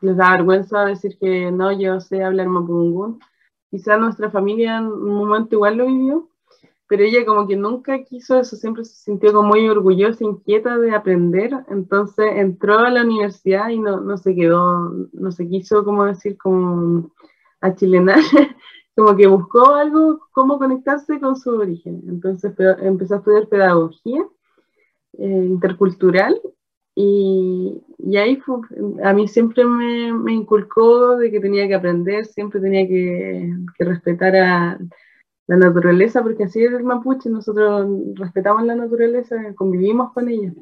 les 0.03 0.17
da 0.17 0.31
vergüenza 0.33 0.85
decir 0.87 1.19
que 1.19 1.51
no, 1.53 1.73
yo 1.73 2.01
sé 2.01 2.25
hablar 2.25 2.49
mapudungún. 2.49 3.21
Quizá 3.71 3.97
nuestra 3.99 4.31
familia 4.31 4.79
en 4.79 4.87
un 4.87 5.15
momento 5.15 5.55
igual 5.57 5.77
lo 5.77 5.87
vivió, 5.87 6.29
pero 6.91 7.05
ella 7.05 7.27
como 7.27 7.49
que 7.49 7.57
nunca 7.57 8.05
quiso 8.05 8.41
eso, 8.41 8.57
siempre 8.57 8.85
se 8.85 8.97
sintió 8.97 9.33
como 9.33 9.51
muy 9.51 9.69
orgullosa, 9.69 10.25
inquieta 10.25 10.79
de 10.79 10.93
aprender, 10.95 11.53
entonces 11.71 12.27
entró 12.37 12.81
a 12.81 12.91
la 12.91 13.05
universidad 13.05 13.71
y 13.71 13.81
no, 13.81 14.01
no 14.03 14.19
se 14.19 14.35
quedó, 14.37 14.91
no 15.15 15.33
se 15.33 15.49
quiso, 15.49 15.85
como 15.87 16.07
decir, 16.07 16.39
como 16.39 17.13
a 17.63 17.75
chilenar, 17.77 18.21
como 18.97 19.17
que 19.17 19.29
buscó 19.29 19.75
algo, 19.77 20.29
cómo 20.33 20.59
conectarse 20.59 21.21
con 21.21 21.37
su 21.37 21.51
origen. 21.53 22.03
Entonces 22.09 22.55
pe- 22.55 22.87
empezó 22.87 23.15
a 23.15 23.19
estudiar 23.19 23.49
pedagogía 23.49 24.23
eh, 25.19 25.27
intercultural 25.49 26.41
y, 26.95 27.83
y 27.99 28.17
ahí 28.17 28.41
a 29.05 29.13
mí 29.13 29.29
siempre 29.29 29.65
me, 29.65 30.13
me 30.13 30.33
inculcó 30.33 31.17
de 31.17 31.31
que 31.31 31.41
tenía 31.41 31.69
que 31.69 31.75
aprender, 31.75 32.27
siempre 32.27 32.61
tenía 32.61 32.87
que, 32.87 33.51
que 33.79 33.85
respetar 33.85 34.37
a 34.37 34.79
la 35.51 35.57
naturaleza, 35.57 36.23
porque 36.23 36.45
así 36.45 36.63
es 36.65 36.73
el 36.73 36.85
mapuche, 36.85 37.29
nosotros 37.29 37.89
respetamos 38.15 38.63
la 38.65 38.77
naturaleza, 38.77 39.37
convivimos 39.57 40.13
con 40.13 40.29
ella. 40.29 40.53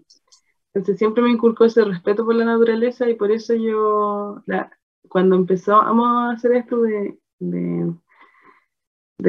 Entonces 0.75 0.99
siempre 0.99 1.23
me 1.23 1.30
inculcó 1.30 1.66
ese 1.66 1.85
respeto 1.85 2.25
por 2.25 2.35
la 2.37 2.47
naturaleza 2.47 3.09
y 3.11 3.14
por 3.14 3.30
eso 3.30 3.54
yo, 3.54 4.42
la- 4.47 4.71
cuando 5.09 5.37
empezamos 5.37 6.07
a 6.09 6.30
hacer 6.33 6.52
esto 6.54 6.80
de, 6.83 7.18
de, 7.40 7.92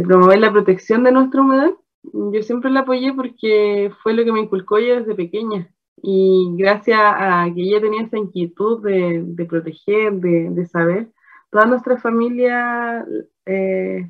promover 0.04 0.40
la 0.40 0.52
protección 0.52 1.04
de 1.04 1.12
nuestra 1.12 1.42
humedal, 1.42 1.76
yo 2.04 2.42
siempre 2.44 2.72
la 2.72 2.82
apoyé 2.82 3.14
porque 3.14 3.92
fue 4.02 4.14
lo 4.14 4.24
que 4.24 4.32
me 4.32 4.42
inculcó 4.42 4.78
ella 4.78 5.00
desde 5.00 5.16
pequeña. 5.16 5.70
Y 6.02 6.56
gracias 6.58 7.00
a 7.02 7.46
que 7.54 7.62
ella 7.62 7.82
tenía 7.82 8.04
esa 8.04 8.18
inquietud 8.18 8.82
de, 8.84 9.22
de 9.26 9.46
proteger, 9.46 10.14
de, 10.14 10.50
de 10.52 10.66
saber, 10.66 11.12
toda 11.52 11.66
nuestra 11.66 11.98
familia 11.98 13.06
eh, 13.46 14.10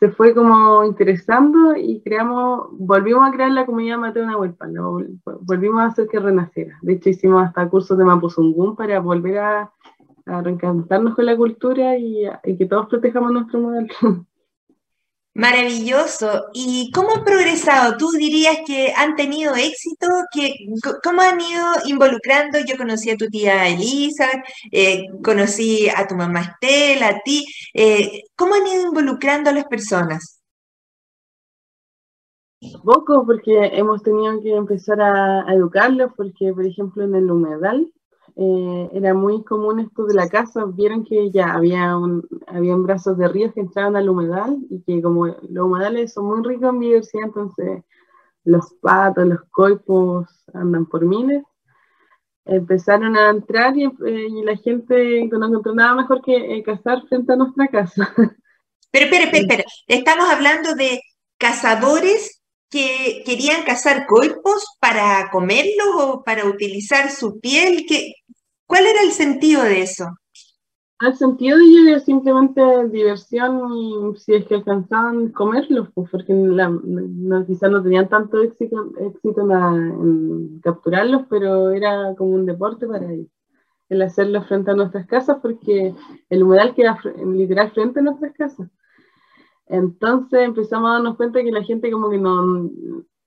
se 0.00 0.10
fue 0.10 0.34
como 0.34 0.84
interesando 0.84 1.76
y 1.76 2.00
creamos, 2.02 2.68
volvimos 2.72 3.28
a 3.28 3.32
crear 3.32 3.50
la 3.52 3.66
comunidad 3.66 3.98
Mateo 3.98 4.26
Nahuelpan, 4.26 4.72
¿no? 4.72 4.92
Vol- 4.94 5.20
volvimos 5.42 5.80
a 5.82 5.86
hacer 5.86 6.08
que 6.08 6.18
renaciera. 6.18 6.78
De 6.82 6.94
hecho, 6.94 7.10
hicimos 7.10 7.44
hasta 7.44 7.68
cursos 7.68 7.98
de 7.98 8.04
Mapuzungún 8.04 8.76
para 8.76 8.98
volver 9.00 9.38
a, 9.38 9.72
a 10.26 10.42
reencantarnos 10.42 11.14
con 11.14 11.26
la 11.26 11.36
cultura 11.36 11.98
y 11.98 12.26
que 12.58 12.66
todos 12.66 12.86
protejamos 12.88 13.32
nuestro 13.32 13.60
modelo. 13.60 13.88
Maravilloso. 15.40 16.48
¿Y 16.52 16.90
cómo 16.92 17.12
han 17.16 17.24
progresado? 17.24 17.96
¿Tú 17.96 18.10
dirías 18.10 18.58
que 18.66 18.92
han 18.94 19.16
tenido 19.16 19.54
éxito? 19.54 20.06
¿Que, 20.30 20.54
¿Cómo 21.02 21.22
han 21.22 21.40
ido 21.40 21.64
involucrando? 21.86 22.58
Yo 22.66 22.76
conocí 22.76 23.08
a 23.10 23.16
tu 23.16 23.26
tía 23.28 23.66
Elisa, 23.68 24.28
eh, 24.70 25.06
conocí 25.24 25.88
a 25.88 26.06
tu 26.06 26.14
mamá 26.14 26.42
Estela, 26.42 27.08
a 27.08 27.20
ti. 27.24 27.46
eh, 27.72 28.24
¿cómo 28.36 28.54
han 28.54 28.66
ido 28.66 28.88
involucrando 28.88 29.48
a 29.48 29.54
las 29.54 29.64
personas? 29.64 30.42
Poco, 32.84 33.24
porque 33.24 33.52
hemos 33.72 34.02
tenido 34.02 34.42
que 34.42 34.54
empezar 34.54 35.00
a 35.00 35.46
educarlos, 35.54 36.12
porque, 36.18 36.52
por 36.52 36.66
ejemplo, 36.66 37.04
en 37.04 37.14
el 37.14 37.30
humedal 37.30 37.90
eh, 38.42 38.88
era 38.94 39.12
muy 39.12 39.44
común 39.44 39.80
esto 39.80 40.06
de 40.06 40.14
la 40.14 40.26
casa. 40.26 40.64
Vieron 40.64 41.04
que 41.04 41.30
ya 41.30 41.52
había 41.52 41.94
un, 41.94 42.26
habían 42.46 42.84
brazos 42.84 43.18
de 43.18 43.28
ríos 43.28 43.52
que 43.52 43.60
entraban 43.60 43.96
al 43.96 44.08
humedal 44.08 44.56
y 44.70 44.80
que 44.82 45.02
como 45.02 45.26
los 45.26 45.66
humedales 45.66 46.14
son 46.14 46.24
muy 46.24 46.42
ricos 46.42 46.70
en 46.70 46.78
biodiversidad, 46.78 47.24
entonces 47.24 47.84
los 48.44 48.72
patos, 48.80 49.26
los 49.26 49.40
coipos 49.50 50.26
andan 50.54 50.86
por 50.86 51.04
miles. 51.04 51.42
Empezaron 52.46 53.14
a 53.14 53.28
entrar 53.28 53.76
y, 53.76 53.84
eh, 53.84 54.28
y 54.30 54.42
la 54.42 54.56
gente 54.56 55.28
no 55.30 55.46
encontró 55.46 55.74
nada 55.74 55.94
mejor 55.94 56.22
que 56.22 56.34
eh, 56.34 56.62
cazar 56.62 57.02
frente 57.10 57.34
a 57.34 57.36
nuestra 57.36 57.68
casa. 57.68 58.10
Pero, 58.90 59.04
espera, 59.04 59.24
espera, 59.24 59.38
espera. 59.42 59.64
Estamos 59.86 60.30
hablando 60.30 60.74
de 60.76 61.02
cazadores 61.36 62.39
que 62.70 63.22
querían 63.26 63.64
cazar 63.64 64.06
coipos 64.06 64.64
para 64.80 65.28
comerlos 65.30 65.88
o 65.96 66.22
para 66.24 66.46
utilizar 66.46 67.10
su 67.10 67.40
piel. 67.40 67.84
¿Qué, 67.88 68.14
cuál 68.66 68.86
era 68.86 69.02
el 69.02 69.12
sentido 69.12 69.62
de 69.64 69.82
eso? 69.82 70.06
Al 71.00 71.16
sentido 71.16 71.56
de 71.56 71.64
ello 71.64 71.88
era 71.88 72.00
simplemente 72.00 72.60
diversión 72.88 74.14
si 74.18 74.34
es 74.34 74.44
que 74.44 74.56
alcanzaban 74.56 75.30
comerlos, 75.32 75.88
pues 75.94 76.10
porque 76.10 76.34
no, 76.34 77.46
quizás 77.46 77.70
no 77.70 77.82
tenían 77.82 78.08
tanto 78.10 78.42
éxito, 78.42 78.92
en, 78.92 80.60
capturarlos, 80.60 81.22
pero 81.30 81.70
era 81.70 82.14
como 82.16 82.32
un 82.32 82.44
deporte 82.44 82.86
para 82.86 83.10
ellos, 83.10 83.28
el 83.88 84.02
hacerlo 84.02 84.42
frente 84.44 84.72
a 84.72 84.74
nuestras 84.74 85.06
casas, 85.06 85.38
porque 85.40 85.94
el 86.28 86.42
humedal 86.42 86.74
queda 86.74 86.98
literal 87.24 87.70
frente 87.72 88.00
a 88.00 88.02
nuestras 88.02 88.34
casas. 88.34 88.68
Entonces 89.70 90.40
empezamos 90.40 90.90
a 90.90 90.94
darnos 90.94 91.16
cuenta 91.16 91.42
que 91.42 91.52
la 91.52 91.62
gente 91.62 91.92
como 91.92 92.10
que 92.10 92.18
no, 92.18 92.70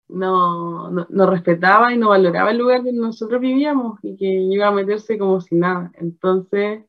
no, 0.09 0.91
no, 0.91 1.07
no 1.09 1.25
respetaba 1.29 1.93
y 1.93 1.97
no 1.97 2.09
valoraba 2.09 2.51
el 2.51 2.57
lugar 2.57 2.83
donde 2.83 2.99
nosotros 2.99 3.39
vivíamos 3.39 3.97
y 4.03 4.17
que 4.17 4.25
iba 4.25 4.67
a 4.67 4.71
meterse 4.71 5.17
como 5.17 5.39
si 5.39 5.55
nada. 5.55 5.91
Entonces 5.95 6.81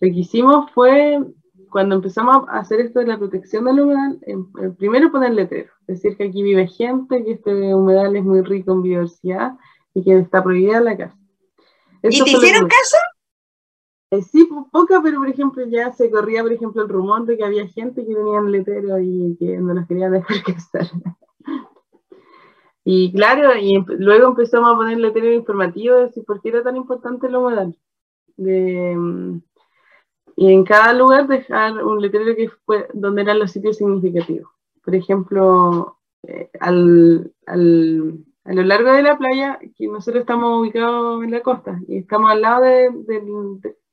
lo 0.00 0.08
que 0.08 0.18
hicimos 0.18 0.72
fue, 0.72 1.20
cuando 1.70 1.94
empezamos 1.94 2.48
a 2.48 2.58
hacer 2.58 2.80
esto 2.80 2.98
de 2.98 3.06
la 3.06 3.16
protección 3.16 3.64
del 3.66 3.80
humedal, 3.80 4.18
em- 4.22 4.48
em, 4.60 4.74
primero 4.74 5.12
poner 5.12 5.34
letreros, 5.34 5.72
decir 5.86 6.16
que 6.16 6.24
aquí 6.24 6.42
vive 6.42 6.66
gente, 6.66 7.24
que 7.24 7.32
este 7.32 7.74
humedal 7.74 8.16
es 8.16 8.24
muy 8.24 8.42
rico 8.42 8.72
en 8.72 8.82
biodiversidad 8.82 9.52
y 9.94 10.02
que 10.02 10.18
está 10.18 10.42
prohibida 10.42 10.80
la 10.80 10.96
casa. 10.96 11.16
¿Y 12.02 12.24
te 12.24 12.30
hicieron 12.30 12.66
caso? 12.66 12.96
Eh, 14.10 14.22
sí, 14.22 14.48
poca, 14.70 15.00
pero 15.02 15.18
por 15.18 15.28
ejemplo 15.28 15.64
ya 15.66 15.92
se 15.92 16.10
corría, 16.10 16.42
por 16.42 16.52
ejemplo, 16.52 16.82
el 16.82 16.88
rumor 16.88 17.26
de 17.26 17.36
que 17.36 17.44
había 17.44 17.66
gente 17.66 18.06
que 18.06 18.14
tenía 18.14 18.40
letreros 18.40 19.00
y 19.02 19.36
que 19.38 19.58
no 19.58 19.74
los 19.74 19.86
quería 19.86 20.08
dejar 20.10 20.36
estar. 20.56 20.86
y 22.84 23.12
claro, 23.12 23.56
y 23.58 23.84
luego 23.98 24.28
empezamos 24.28 24.72
a 24.72 24.76
poner 24.76 24.98
letreros 24.98 25.34
informativos 25.34 26.14
de 26.14 26.22
por 26.22 26.40
qué 26.40 26.50
era 26.50 26.62
tan 26.62 26.76
importante 26.76 27.28
lo 27.28 27.40
modal. 27.42 27.76
Mm, 28.36 29.38
y 30.36 30.52
en 30.52 30.64
cada 30.64 30.92
lugar 30.92 31.26
dejar 31.26 31.82
un 31.84 32.00
letrero 32.00 32.36
que 32.36 32.50
fue 32.64 32.88
donde 32.92 33.22
eran 33.22 33.38
los 33.38 33.52
sitios 33.52 33.78
significativos. 33.78 34.50
Por 34.84 34.94
ejemplo, 34.94 35.98
eh, 36.22 36.50
al, 36.60 37.32
al, 37.46 38.24
a 38.44 38.52
lo 38.52 38.62
largo 38.62 38.92
de 38.92 39.02
la 39.02 39.18
playa, 39.18 39.58
que 39.76 39.88
nosotros 39.88 40.20
estamos 40.20 40.60
ubicados 40.60 41.24
en 41.24 41.32
la 41.32 41.42
costa 41.42 41.80
y 41.88 41.98
estamos 41.98 42.30
al 42.30 42.42
lado 42.42 42.62
de, 42.64 42.90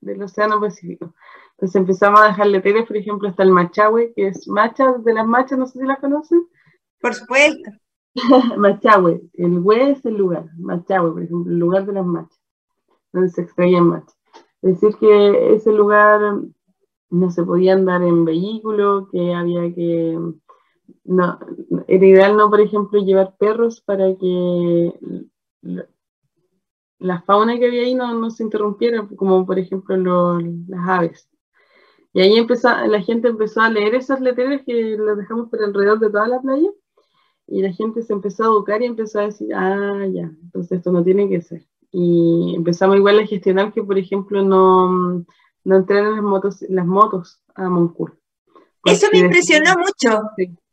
del 0.03 0.21
Océano 0.21 0.59
Pacífico. 0.59 1.13
Entonces 1.51 1.75
empezamos 1.75 2.21
a 2.21 2.27
dejar 2.27 2.47
letreros, 2.47 2.85
por 2.85 2.97
ejemplo, 2.97 3.29
hasta 3.29 3.43
el 3.43 3.51
Machahue, 3.51 4.13
que 4.15 4.27
es 4.27 4.47
Macha 4.47 4.93
de 4.93 5.13
las 5.13 5.25
Machas, 5.25 5.57
no 5.57 5.65
sé 5.65 5.79
si 5.79 5.85
las 5.85 5.99
conocen. 5.99 6.47
Por 7.01 7.13
supuesto. 7.13 7.71
Machahue, 8.57 9.21
el 9.33 9.59
hue 9.59 9.91
es 9.91 10.05
el 10.05 10.17
lugar, 10.17 10.45
Machahue, 10.57 11.11
por 11.11 11.23
ejemplo, 11.23 11.51
el 11.51 11.59
lugar 11.59 11.85
de 11.85 11.93
las 11.93 12.05
Machas, 12.05 12.39
donde 13.11 13.29
se 13.29 13.41
extraían 13.41 13.87
machas. 13.87 14.17
Es 14.61 14.79
decir, 14.79 14.97
que 14.97 15.55
ese 15.55 15.71
lugar 15.71 16.39
no 17.09 17.31
se 17.31 17.43
podía 17.43 17.73
andar 17.73 18.01
en 18.01 18.25
vehículo, 18.25 19.09
que 19.11 19.33
había 19.33 19.73
que... 19.73 20.17
No, 21.05 21.39
era 21.87 22.05
ideal 22.05 22.37
no, 22.37 22.49
por 22.49 22.61
ejemplo, 22.61 22.99
llevar 23.01 23.35
perros 23.37 23.81
para 23.81 24.15
que 24.15 24.93
la 27.03 27.21
fauna 27.21 27.59
que 27.59 27.67
había 27.67 27.81
ahí 27.81 27.95
no, 27.95 28.13
no 28.13 28.31
se 28.31 28.43
interrumpiera, 28.43 29.07
como 29.15 29.45
por 29.45 29.59
ejemplo 29.59 29.95
las 30.39 30.89
aves. 30.89 31.29
Y 32.13 32.21
ahí 32.21 32.37
empezó, 32.37 32.69
la 32.87 33.01
gente 33.01 33.27
empezó 33.27 33.61
a 33.61 33.69
leer 33.69 33.95
esas 33.95 34.21
letreras 34.21 34.61
que 34.65 34.95
las 34.97 35.17
dejamos 35.17 35.49
por 35.49 35.61
alrededor 35.61 35.99
de 35.99 36.09
toda 36.09 36.27
la 36.27 36.41
playa, 36.41 36.69
y 37.47 37.61
la 37.61 37.73
gente 37.73 38.01
se 38.03 38.13
empezó 38.13 38.43
a 38.43 38.47
educar 38.47 38.81
y 38.81 38.85
empezó 38.85 39.19
a 39.19 39.25
decir, 39.25 39.53
ah, 39.53 40.05
ya, 40.11 40.31
entonces 40.43 40.77
esto 40.77 40.91
no 40.91 41.03
tiene 41.03 41.27
que 41.27 41.41
ser. 41.41 41.65
Y 41.91 42.53
empezamos 42.55 42.95
igual 42.97 43.19
a 43.19 43.27
gestionar 43.27 43.73
que, 43.73 43.83
por 43.83 43.97
ejemplo, 43.97 44.41
no, 44.43 45.25
no 45.63 45.75
entraran 45.75 46.15
las 46.15 46.23
motos, 46.23 46.61
las 46.69 46.85
motos 46.85 47.41
a 47.53 47.69
Moncur. 47.69 48.17
Eso 48.85 49.07
me 49.11 49.19
impresionó 49.19 49.75
mucho. 49.77 50.21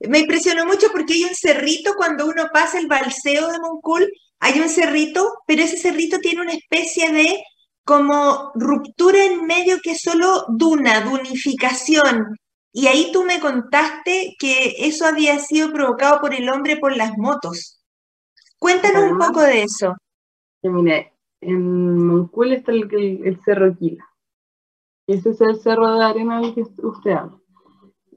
Me 0.01 0.21
impresionó 0.21 0.65
mucho 0.65 0.89
porque 0.93 1.15
hay 1.15 1.25
un 1.25 1.35
cerrito 1.35 1.93
cuando 1.97 2.27
uno 2.27 2.45
pasa 2.53 2.79
el 2.79 2.87
balseo 2.87 3.49
de 3.49 3.59
Moncul 3.61 4.11
hay 4.41 4.59
un 4.59 4.69
cerrito, 4.69 5.43
pero 5.47 5.63
ese 5.63 5.77
cerrito 5.77 6.19
tiene 6.19 6.43
una 6.43 6.55
especie 6.55 7.13
de 7.13 7.43
como 7.85 8.53
ruptura 8.55 9.25
en 9.25 9.47
medio 9.47 9.79
que 9.83 9.93
es 9.93 10.01
solo 10.01 10.47
duna, 10.49 11.03
dunificación. 11.03 12.37
Y 12.73 12.87
ahí 12.87 13.11
tú 13.13 13.25
me 13.25 13.41
contaste 13.41 14.35
que 14.39 14.77
eso 14.79 15.05
había 15.05 15.39
sido 15.39 15.73
provocado 15.73 16.21
por 16.21 16.35
el 16.35 16.49
hombre 16.49 16.77
por 16.77 16.97
las 16.97 17.19
motos. 17.19 17.83
Cuéntanos 18.59 19.11
un 19.11 19.19
poco 19.19 19.41
de 19.41 19.63
eso. 19.63 19.97
Mire, 20.63 21.15
en 21.41 22.07
Moncul 22.07 22.53
está 22.53 22.73
el, 22.73 23.41
cerro 23.45 23.77
Quila. 23.77 24.07
Ese 25.07 25.31
es 25.31 25.41
el 25.41 25.61
cerro 25.61 25.97
de 25.97 26.05
arena 26.05 26.41
del 26.41 26.55
que 26.55 26.63
usted 26.63 27.11
habla. 27.11 27.40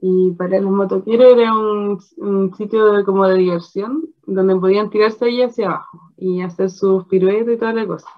Y 0.00 0.32
para 0.32 0.60
los 0.60 0.70
motoqueros 0.70 1.32
era 1.32 1.52
un, 1.56 2.54
sitio 2.56 3.04
como 3.04 3.26
de 3.26 3.38
diversión, 3.38 4.04
donde 4.26 4.56
podían 4.56 4.90
tirarse 4.90 5.24
ahí 5.24 5.42
hacia 5.42 5.66
abajo 5.66 6.12
y 6.16 6.42
hacer 6.42 6.70
sus 6.70 7.06
piruetas 7.06 7.54
y 7.54 7.58
toda 7.58 7.72
la 7.72 7.86
cosa. 7.86 8.08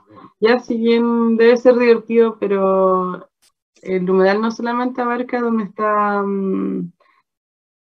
Ya 0.40 0.59
si 0.59 0.77
bien 0.77 1.37
debe 1.37 1.57
ser 1.57 1.77
divertido, 1.79 2.38
pero 2.40 3.29
el 3.83 4.11
humedal 4.11 4.40
no 4.40 4.50
solamente 4.50 5.00
abarca 5.00 5.40
donde 5.40 5.64
está 5.64 6.22
mm, 6.22 6.90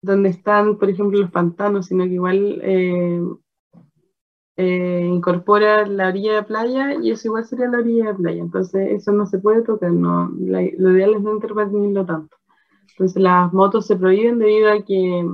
donde 0.03 0.31
están, 0.31 0.79
por 0.79 0.91
ejemplo, 0.91 1.21
los 1.21 1.31
pantanos, 1.31 1.87
sino 1.87 2.05
que 2.05 2.11
igual 2.11 2.61
eh, 2.63 3.23
eh, 4.57 5.07
incorpora 5.09 5.87
la 5.87 6.09
orilla 6.09 6.35
de 6.35 6.43
playa 6.43 6.95
y 7.01 7.13
eso 7.13 7.29
igual 7.29 7.45
sería 7.45 7.69
la 7.69 7.79
orilla 7.79 8.07
de 8.07 8.15
playa. 8.15 8.43
Entonces 8.43 8.91
eso 8.91 9.13
no 9.13 9.27
se 9.27 9.39
puede 9.39 9.63
tocar, 9.63 9.93
no, 9.93 10.29
lo 10.29 10.91
ideal 10.93 11.15
es 11.15 11.23
no 11.23 11.35
intervenirlo 11.35 12.05
tanto. 12.05 12.37
Entonces 12.91 13.23
las 13.23 13.53
motos 13.53 13.87
se 13.87 13.97
prohíben 13.97 14.39
debido 14.39 14.71
a 14.71 14.85
que 14.85 15.27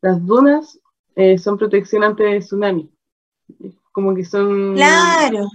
las 0.00 0.24
dunas 0.24 0.80
eh, 1.14 1.38
son 1.38 1.58
protección 1.58 2.02
ante 2.04 2.38
tsunami. 2.40 2.90
Como 3.92 4.14
que 4.14 4.24
son... 4.24 4.74
Claro. 4.74 5.48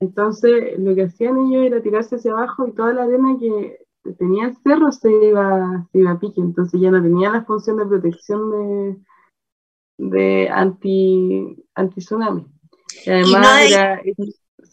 Entonces 0.00 0.78
lo 0.78 0.94
que 0.94 1.04
hacían 1.04 1.38
ellos 1.38 1.66
era 1.66 1.82
tirarse 1.82 2.16
hacia 2.16 2.32
abajo 2.32 2.66
y 2.66 2.72
toda 2.72 2.92
la 2.92 3.04
arena 3.04 3.36
que 3.40 3.78
tenía 4.18 4.46
el 4.46 4.56
cerro 4.56 4.92
se 4.92 5.10
iba, 5.10 5.86
se 5.92 5.98
iba 5.98 6.10
a 6.10 6.18
pique. 6.18 6.40
Entonces 6.40 6.80
ya 6.80 6.90
no 6.90 7.00
tenía 7.02 7.30
la 7.30 7.44
función 7.44 7.78
de 7.78 7.86
protección 7.86 8.50
de, 8.50 8.96
de 9.98 10.48
anti, 10.48 11.64
anti 11.74 12.00
tsunami. 12.00 12.46
Y 13.06 13.10
además 13.10 13.70
era 13.70 14.02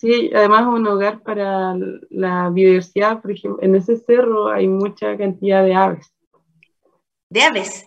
Sí, 0.02 0.32
además 0.34 0.66
un 0.66 0.88
hogar 0.88 1.22
para 1.22 1.76
la 2.10 2.50
biodiversidad, 2.50 3.22
por 3.22 3.30
ejemplo, 3.30 3.62
en 3.62 3.76
ese 3.76 3.98
cerro 3.98 4.50
hay 4.50 4.68
mucha 4.68 5.16
cantidad 5.16 5.64
de 5.64 5.76
aves. 5.76 6.12
¿De 7.30 7.44
aves? 7.44 7.86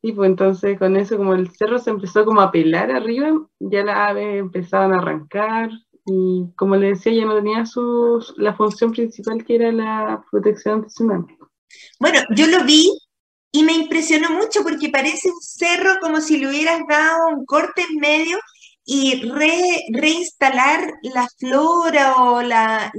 Sí, 0.00 0.12
pues 0.12 0.30
entonces 0.30 0.78
con 0.78 0.96
eso, 0.96 1.18
como 1.18 1.34
el 1.34 1.50
cerro 1.50 1.78
se 1.78 1.90
empezó 1.90 2.24
como 2.24 2.40
a 2.40 2.50
pelar 2.50 2.90
arriba, 2.90 3.46
ya 3.60 3.84
las 3.84 3.98
aves 3.98 4.40
empezaban 4.40 4.94
a 4.94 4.96
arrancar 4.96 5.68
y 6.06 6.46
como 6.56 6.74
le 6.76 6.88
decía, 6.88 7.12
ya 7.12 7.26
no 7.26 7.36
tenía 7.36 7.66
su, 7.66 8.24
la 8.38 8.54
función 8.54 8.90
principal 8.90 9.44
que 9.44 9.56
era 9.56 9.70
la 9.72 10.24
protección 10.30 10.80
de 10.80 10.86
tsunami. 10.86 11.36
Bueno, 12.00 12.20
yo 12.34 12.46
lo 12.46 12.64
vi 12.64 12.90
y 13.52 13.62
me 13.62 13.74
impresionó 13.74 14.30
mucho 14.30 14.62
porque 14.62 14.88
parece 14.88 15.28
un 15.28 15.42
cerro 15.42 16.00
como 16.00 16.22
si 16.22 16.38
le 16.38 16.48
hubieras 16.48 16.80
dado 16.88 17.28
un 17.36 17.44
corte 17.44 17.82
en 17.82 17.98
medio 17.98 18.38
y 18.84 19.22
reinstalar 19.92 20.92
la 21.02 21.28
flora 21.38 22.16
o 22.16 22.42
la, 22.42 22.92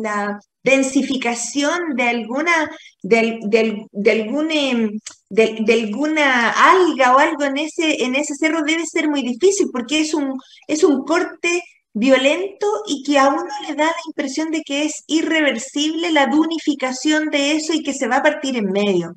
densificación 0.64 1.96
de 1.96 2.04
alguna, 2.04 2.72
de, 3.02 3.40
em, 3.52 4.92
de, 5.30 5.74
alguna 5.74 6.52
alga 6.52 7.16
o 7.16 7.20
algo 7.20 7.44
en 7.44 7.58
ese, 7.58 8.04
en 8.04 8.16
ese 8.16 8.34
cerro 8.36 8.64
debe 8.64 8.86
ser 8.86 9.10
muy 9.10 9.24
difícil 9.24 9.68
porque 9.74 10.00
es 10.00 10.14
un, 10.14 10.38
es 10.68 10.86
un 10.86 11.04
corte 11.04 11.64
violento 11.94 12.68
y 12.88 13.04
que 13.04 13.20
a 13.20 13.28
uno 13.28 13.44
le 13.68 13.76
da 13.76 13.88
la 13.88 13.96
impresión 14.08 14.52
de 14.52 14.62
que 14.64 14.86
es 14.86 15.04
irreversible 15.08 16.12
la 16.12 16.28
dunificación 16.28 17.30
de 17.30 17.58
eso 17.58 17.74
y 17.74 17.84
que 17.84 17.94
se 17.94 18.08
va 18.08 18.18
a 18.18 18.24
partir 18.24 18.56
en 18.56 18.72
medio. 18.72 19.14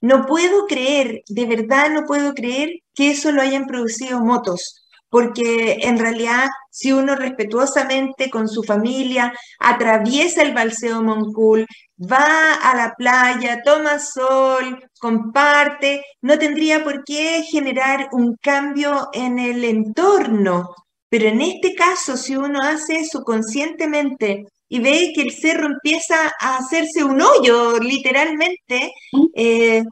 No 0.00 0.24
puedo 0.24 0.66
creer, 0.66 1.22
de 1.28 1.44
verdad 1.46 1.90
no 1.90 2.06
puedo 2.06 2.32
creer 2.32 2.70
que 2.94 3.10
eso 3.10 3.32
lo 3.32 3.42
hayan 3.42 3.66
producido 3.66 4.20
motos 4.20 4.85
porque 5.08 5.78
en 5.82 5.98
realidad 5.98 6.48
si 6.70 6.92
uno 6.92 7.16
respetuosamente 7.16 8.28
con 8.28 8.48
su 8.48 8.62
familia 8.62 9.32
atraviesa 9.58 10.42
el 10.42 10.52
Balseo 10.52 11.02
Moncul, 11.02 11.66
va 12.00 12.54
a 12.54 12.76
la 12.76 12.94
playa, 12.96 13.62
toma 13.64 13.98
sol, 13.98 14.84
comparte, 14.98 16.04
no 16.20 16.38
tendría 16.38 16.84
por 16.84 17.02
qué 17.04 17.42
generar 17.50 18.08
un 18.12 18.36
cambio 18.36 19.08
en 19.12 19.38
el 19.38 19.64
entorno. 19.64 20.74
Pero 21.08 21.28
en 21.28 21.40
este 21.40 21.74
caso, 21.74 22.16
si 22.16 22.36
uno 22.36 22.60
hace 22.60 22.96
eso 22.96 23.22
conscientemente 23.22 24.44
y 24.68 24.80
ve 24.80 25.12
que 25.14 25.22
el 25.22 25.32
cerro 25.32 25.66
empieza 25.66 26.32
a 26.40 26.58
hacerse 26.58 27.04
un 27.04 27.22
hoyo, 27.22 27.78
literalmente, 27.78 28.92
eh, 29.34 29.84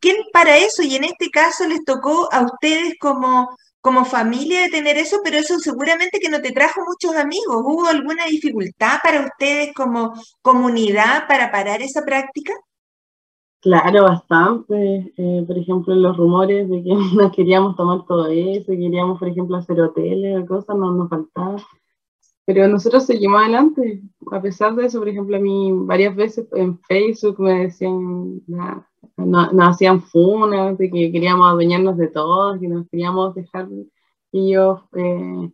¿quién 0.00 0.16
para 0.32 0.58
eso? 0.58 0.82
Y 0.82 0.96
en 0.96 1.04
este 1.04 1.30
caso 1.30 1.66
les 1.66 1.84
tocó 1.84 2.28
a 2.32 2.42
ustedes 2.42 2.94
como 3.00 3.56
como 3.84 4.06
familia 4.06 4.62
de 4.62 4.70
tener 4.70 4.96
eso, 4.96 5.18
pero 5.22 5.36
eso 5.36 5.58
seguramente 5.58 6.18
que 6.18 6.30
no 6.30 6.40
te 6.40 6.52
trajo 6.52 6.80
muchos 6.88 7.14
amigos. 7.20 7.56
¿Hubo 7.62 7.86
alguna 7.86 8.24
dificultad 8.24 8.96
para 9.02 9.26
ustedes 9.26 9.74
como 9.74 10.14
comunidad 10.40 11.28
para 11.28 11.52
parar 11.52 11.82
esa 11.82 12.02
práctica? 12.02 12.54
Claro, 13.60 14.04
bastante. 14.04 15.12
Eh, 15.18 15.44
por 15.46 15.58
ejemplo, 15.58 15.94
los 15.94 16.16
rumores 16.16 16.66
de 16.70 16.82
que 16.82 16.94
no 17.14 17.30
queríamos 17.30 17.76
tomar 17.76 18.06
todo 18.06 18.28
eso, 18.28 18.68
queríamos, 18.68 19.18
por 19.18 19.28
ejemplo, 19.28 19.58
hacer 19.58 19.78
hoteles, 19.78 20.48
cosas, 20.48 20.76
no 20.78 20.90
nos 20.90 21.10
faltaba. 21.10 21.56
Pero 22.46 22.68
nosotros 22.68 23.06
seguimos 23.06 23.40
adelante. 23.40 24.02
A 24.30 24.40
pesar 24.40 24.74
de 24.74 24.86
eso, 24.86 24.98
por 24.98 25.08
ejemplo, 25.08 25.36
a 25.36 25.40
mí 25.40 25.70
varias 25.72 26.14
veces 26.14 26.46
en 26.52 26.78
Facebook 26.80 27.40
me 27.40 27.66
decían, 27.66 28.42
nos 28.46 29.52
no 29.52 29.64
hacían 29.64 30.02
funas, 30.02 30.76
de 30.78 30.90
que 30.90 31.12
queríamos 31.12 31.48
adueñarnos 31.48 31.96
de 31.96 32.08
todo, 32.08 32.58
que 32.58 32.68
nos 32.68 32.88
queríamos 32.88 33.34
dejar 33.34 33.68
que 33.68 33.86
ellos 34.32 34.80
eh, 34.94 35.50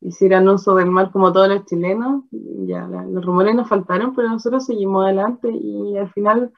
hicieran 0.00 0.48
uso 0.48 0.74
del 0.74 0.90
mar 0.90 1.12
como 1.12 1.32
todos 1.32 1.48
los 1.48 1.64
chilenos. 1.66 2.24
Ya, 2.30 2.86
los 2.86 3.24
rumores 3.24 3.54
nos 3.54 3.68
faltaron, 3.68 4.14
pero 4.14 4.28
nosotros 4.28 4.66
seguimos 4.66 5.04
adelante 5.04 5.48
y 5.50 5.96
al 5.96 6.10
final, 6.10 6.52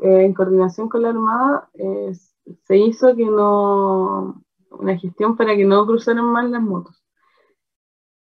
eh, 0.00 0.24
en 0.24 0.34
coordinación 0.34 0.88
con 0.88 1.02
la 1.02 1.10
Armada, 1.10 1.70
eh, 1.74 2.12
se 2.64 2.76
hizo 2.76 3.14
que 3.14 3.26
no 3.26 4.42
una 4.70 4.98
gestión 4.98 5.36
para 5.36 5.56
que 5.56 5.64
no 5.64 5.86
cruzaran 5.86 6.24
mal 6.24 6.50
las 6.50 6.62
motos. 6.62 7.02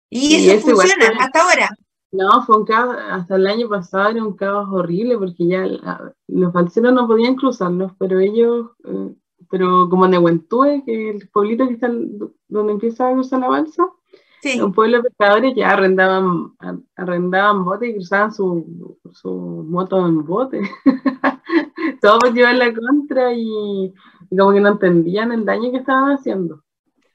¿Y, 0.10 0.50
eso 0.50 0.68
funciona 0.68 1.08
hasta 1.20 1.42
ahora? 1.42 1.70
No, 2.12 2.44
fue 2.46 2.58
un 2.58 2.66
caos, 2.66 2.96
hasta 3.10 3.36
el 3.36 3.48
año 3.48 3.68
pasado 3.68 4.10
era 4.10 4.24
un 4.24 4.36
caos 4.36 4.70
horrible 4.72 5.18
porque 5.18 5.48
ya 5.48 5.68
los 6.28 6.54
balseros 6.54 6.94
no 6.94 7.08
podían 7.08 7.36
cruzarlos, 7.36 7.92
pero 8.00 8.20
ellos, 8.20 8.72
eh, 8.86 9.14
pero 9.50 9.90
como 9.90 10.08
Nehuentúe, 10.08 10.84
que 10.86 11.10
el 11.10 11.30
pueblito 11.30 11.68
que 11.68 11.74
está 11.74 11.90
donde 12.48 12.74
empieza 12.74 13.10
a 13.10 13.14
cruzar 13.14 13.42
la 13.42 13.50
balsa, 13.50 13.90
sí. 14.42 14.62
un 14.62 14.72
pueblo 14.72 14.98
de 14.98 15.10
pescadores 15.10 15.54
ya 15.56 15.72
arrendaban, 15.72 16.54
arrendaban 16.96 17.66
botes 17.66 17.90
y 17.90 17.96
cruzaban 17.96 18.34
su, 18.34 18.98
su 19.12 19.66
moto 19.68 20.06
en 20.08 20.24
bote. 20.26 20.62
Todos 22.02 22.34
llevar 22.34 22.56
la 22.56 22.74
contra 22.74 23.34
y, 23.34 23.94
y 24.30 24.38
como 24.38 24.54
que 24.54 24.62
no 24.62 24.70
entendían 24.70 25.34
el 25.34 25.44
daño 25.44 25.72
que 25.72 25.78
estaban 25.80 26.14
haciendo. 26.14 26.64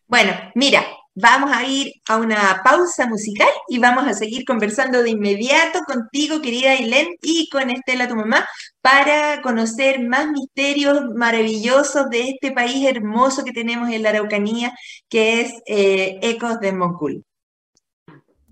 Bueno, 0.06 0.32
mira, 0.54 0.82
Vamos 1.14 1.50
a 1.52 1.66
ir 1.66 1.92
a 2.08 2.16
una 2.18 2.62
pausa 2.62 3.06
musical 3.06 3.48
y 3.68 3.78
vamos 3.78 4.06
a 4.06 4.14
seguir 4.14 4.44
conversando 4.44 5.02
de 5.02 5.10
inmediato 5.10 5.80
contigo, 5.80 6.40
querida 6.40 6.70
Ailén, 6.70 7.08
y 7.20 7.48
con 7.50 7.68
Estela, 7.68 8.08
tu 8.08 8.14
mamá, 8.14 8.46
para 8.80 9.42
conocer 9.42 10.00
más 10.00 10.28
misterios 10.28 11.06
maravillosos 11.14 12.08
de 12.10 12.30
este 12.30 12.52
país 12.52 12.86
hermoso 12.86 13.44
que 13.44 13.52
tenemos 13.52 13.90
en 13.90 14.02
la 14.02 14.10
Araucanía, 14.10 14.72
que 15.08 15.40
es 15.40 15.52
eh, 15.66 16.20
Ecos 16.22 16.60
de 16.60 16.72
Moncul. 16.72 17.24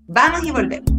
Vamos 0.07 0.43
y 0.43 0.51
volvemos. 0.51 0.98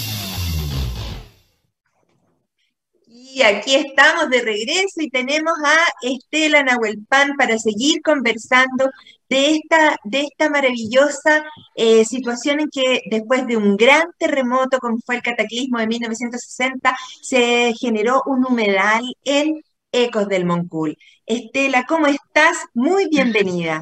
Aquí 3.43 3.75
estamos 3.75 4.29
de 4.29 4.41
regreso 4.41 5.01
y 5.01 5.09
tenemos 5.09 5.53
a 5.65 5.75
Estela 6.01 6.63
Nahuelpan 6.63 7.35
para 7.37 7.57
seguir 7.57 8.01
conversando 8.01 8.89
de 9.29 9.55
esta, 9.55 9.97
de 10.03 10.21
esta 10.21 10.49
maravillosa 10.49 11.43
eh, 11.75 12.05
situación 12.05 12.59
en 12.59 12.69
que 12.69 13.01
después 13.09 13.47
de 13.47 13.57
un 13.57 13.77
gran 13.77 14.03
terremoto 14.19 14.77
como 14.79 14.99
fue 15.05 15.15
el 15.15 15.23
cataclismo 15.23 15.79
de 15.79 15.87
1960, 15.87 16.95
se 17.21 17.73
generó 17.79 18.21
un 18.25 18.45
humedal 18.45 19.03
en 19.23 19.63
Ecos 19.91 20.27
del 20.27 20.45
Moncul. 20.45 20.97
Estela, 21.25 21.85
¿cómo 21.87 22.07
estás? 22.07 22.57
Muy 22.73 23.07
bienvenida. 23.09 23.81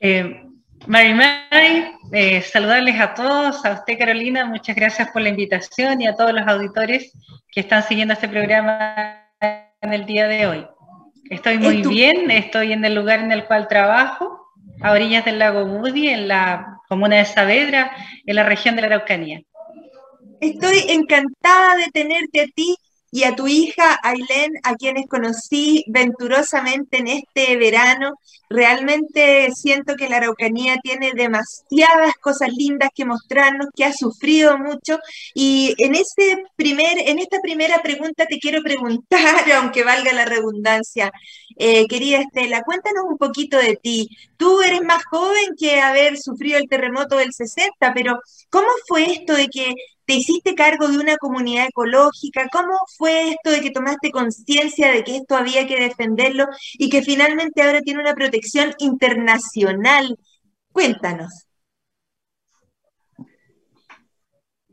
Eh, 0.00 0.47
Mary 0.88 1.12
Mary, 1.12 1.84
eh, 2.12 2.40
saludarles 2.40 2.98
a 2.98 3.12
todos, 3.12 3.62
a 3.66 3.72
usted 3.72 3.98
Carolina, 3.98 4.46
muchas 4.46 4.74
gracias 4.74 5.10
por 5.10 5.20
la 5.20 5.28
invitación 5.28 6.00
y 6.00 6.06
a 6.06 6.14
todos 6.14 6.32
los 6.32 6.48
auditores 6.48 7.12
que 7.52 7.60
están 7.60 7.82
siguiendo 7.82 8.14
este 8.14 8.26
programa 8.26 9.22
en 9.82 9.92
el 9.92 10.06
día 10.06 10.26
de 10.28 10.46
hoy. 10.46 10.66
Estoy 11.28 11.58
muy 11.58 11.82
bien, 11.82 12.30
estoy 12.30 12.72
en 12.72 12.86
el 12.86 12.94
lugar 12.94 13.20
en 13.20 13.32
el 13.32 13.44
cual 13.44 13.68
trabajo, 13.68 14.50
a 14.80 14.92
orillas 14.92 15.26
del 15.26 15.38
lago 15.38 15.66
Budi, 15.66 16.08
en 16.08 16.26
la 16.26 16.80
comuna 16.88 17.16
de 17.16 17.26
Saavedra, 17.26 17.94
en 18.24 18.34
la 18.34 18.44
región 18.44 18.74
de 18.74 18.80
la 18.80 18.86
Araucanía. 18.86 19.42
Estoy 20.40 20.86
encantada 20.88 21.76
de 21.76 21.88
tenerte 21.92 22.40
a 22.40 22.46
ti 22.46 22.74
y 23.10 23.24
a 23.24 23.34
tu 23.34 23.46
hija 23.48 23.98
Ailén, 24.02 24.52
a 24.62 24.74
quienes 24.74 25.06
conocí 25.08 25.84
venturosamente 25.88 26.98
en 26.98 27.08
este 27.08 27.56
verano. 27.56 28.14
Realmente 28.50 29.50
siento 29.54 29.96
que 29.96 30.08
la 30.08 30.18
Araucanía 30.18 30.76
tiene 30.82 31.12
demasiadas 31.14 32.14
cosas 32.20 32.50
lindas 32.52 32.90
que 32.94 33.04
mostrarnos, 33.04 33.68
que 33.74 33.84
ha 33.84 33.92
sufrido 33.92 34.58
mucho. 34.58 34.98
Y 35.34 35.74
en, 35.78 35.94
ese 35.94 36.44
primer, 36.56 36.98
en 36.98 37.18
esta 37.18 37.40
primera 37.40 37.82
pregunta 37.82 38.26
te 38.26 38.38
quiero 38.38 38.62
preguntar, 38.62 39.50
aunque 39.56 39.84
valga 39.84 40.12
la 40.12 40.24
redundancia, 40.24 41.10
eh, 41.56 41.86
querida 41.88 42.20
Estela, 42.20 42.62
cuéntanos 42.62 43.04
un 43.08 43.18
poquito 43.18 43.58
de 43.58 43.76
ti. 43.76 44.08
Tú 44.36 44.62
eres 44.62 44.82
más 44.82 45.04
joven 45.04 45.54
que 45.58 45.80
haber 45.80 46.16
sufrido 46.18 46.58
el 46.58 46.68
terremoto 46.68 47.16
del 47.16 47.32
60, 47.32 47.92
pero 47.94 48.20
¿cómo 48.50 48.68
fue 48.86 49.12
esto 49.12 49.34
de 49.34 49.48
que 49.48 49.74
te 50.08 50.14
hiciste 50.14 50.54
cargo 50.54 50.88
de 50.88 50.98
una 50.98 51.18
comunidad 51.18 51.66
ecológica, 51.68 52.48
¿cómo 52.50 52.72
fue 52.96 53.30
esto 53.32 53.50
de 53.50 53.60
que 53.60 53.70
tomaste 53.70 54.10
conciencia 54.10 54.90
de 54.90 55.04
que 55.04 55.18
esto 55.18 55.36
había 55.36 55.66
que 55.66 55.78
defenderlo 55.78 56.46
y 56.78 56.88
que 56.88 57.02
finalmente 57.02 57.62
ahora 57.62 57.82
tiene 57.82 58.00
una 58.00 58.14
protección 58.14 58.72
internacional? 58.78 60.16
Cuéntanos. 60.72 61.47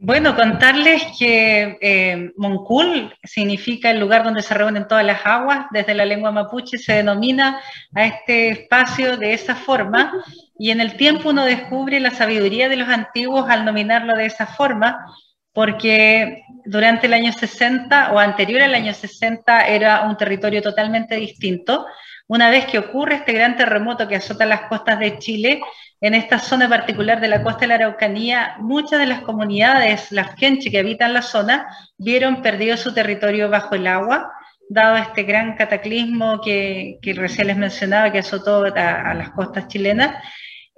Bueno, 0.08 0.36
contarles 0.36 1.02
que 1.18 1.80
eh, 1.82 2.32
Moncul 2.38 3.12
significa 3.24 3.90
el 3.90 4.00
lugar 4.00 4.24
donde 4.24 4.44
se 4.44 4.54
reúnen 4.54 4.88
todas 4.88 5.04
las 5.04 5.26
aguas, 5.26 5.66
desde 5.72 5.96
la 5.96 6.06
lengua 6.06 6.32
mapuche 6.32 6.78
se 6.78 6.94
denomina 6.94 7.60
a 7.96 8.06
este 8.06 8.50
espacio 8.50 9.18
de 9.18 9.34
esa 9.34 9.56
forma 9.56 10.14
y 10.60 10.70
en 10.70 10.80
el 10.80 10.96
tiempo 10.96 11.30
uno 11.30 11.44
descubre 11.44 12.00
la 12.00 12.12
sabiduría 12.12 12.70
de 12.70 12.76
los 12.76 12.88
antiguos 12.88 13.50
al 13.50 13.66
nominarlo 13.66 14.14
de 14.14 14.28
esa 14.28 14.46
forma, 14.46 15.08
porque 15.54 16.44
durante 16.66 17.08
el 17.08 17.14
año 17.16 17.32
60 17.34 18.12
o 18.12 18.20
anterior 18.20 18.62
al 18.62 18.76
año 18.76 18.94
60 18.94 19.66
era 19.70 20.04
un 20.04 20.18
territorio 20.18 20.62
totalmente 20.62 21.16
distinto. 21.16 21.88
Una 22.28 22.50
vez 22.50 22.66
que 22.66 22.80
ocurre 22.80 23.16
este 23.16 23.34
gran 23.34 23.56
terremoto 23.56 24.08
que 24.08 24.16
azota 24.16 24.46
las 24.46 24.62
costas 24.62 25.00
de 25.00 25.20
Chile, 25.20 25.62
en 26.02 26.14
esta 26.14 26.40
zona 26.40 26.68
particular 26.68 27.22
de 27.22 27.28
la 27.28 27.44
costa 27.44 27.62
de 27.62 27.68
la 27.68 27.76
Araucanía, 27.76 28.56
muchas 28.60 29.00
de 29.00 29.06
las 29.06 29.22
comunidades, 29.22 30.12
las 30.12 30.36
quenche 30.36 30.72
que 30.72 30.80
habitan 30.80 31.14
la 31.14 31.22
zona, 31.22 31.68
vieron 31.98 32.42
perdido 32.42 32.78
su 32.78 32.94
territorio 32.94 33.50
bajo 33.50 33.76
el 33.76 33.88
agua, 33.88 34.32
dado 34.70 34.98
este 34.98 35.24
gran 35.24 35.56
cataclismo 35.56 36.42
que, 36.42 37.00
recién 37.16 37.48
les 37.48 37.58
mencionaba, 37.58 38.12
que 38.12 38.20
azotó 38.20 38.64
a 38.66 39.14
las 39.14 39.30
costas 39.32 39.68
chilenas, 39.68 40.16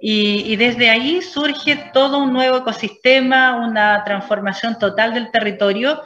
y, 0.00 0.54
desde 0.56 0.90
ahí 0.90 1.22
surge 1.22 1.90
todo 1.92 2.18
un 2.18 2.32
nuevo 2.32 2.58
ecosistema, 2.58 3.56
una 3.56 4.04
transformación 4.04 4.78
total 4.78 5.12
del 5.12 5.32
territorio, 5.32 6.02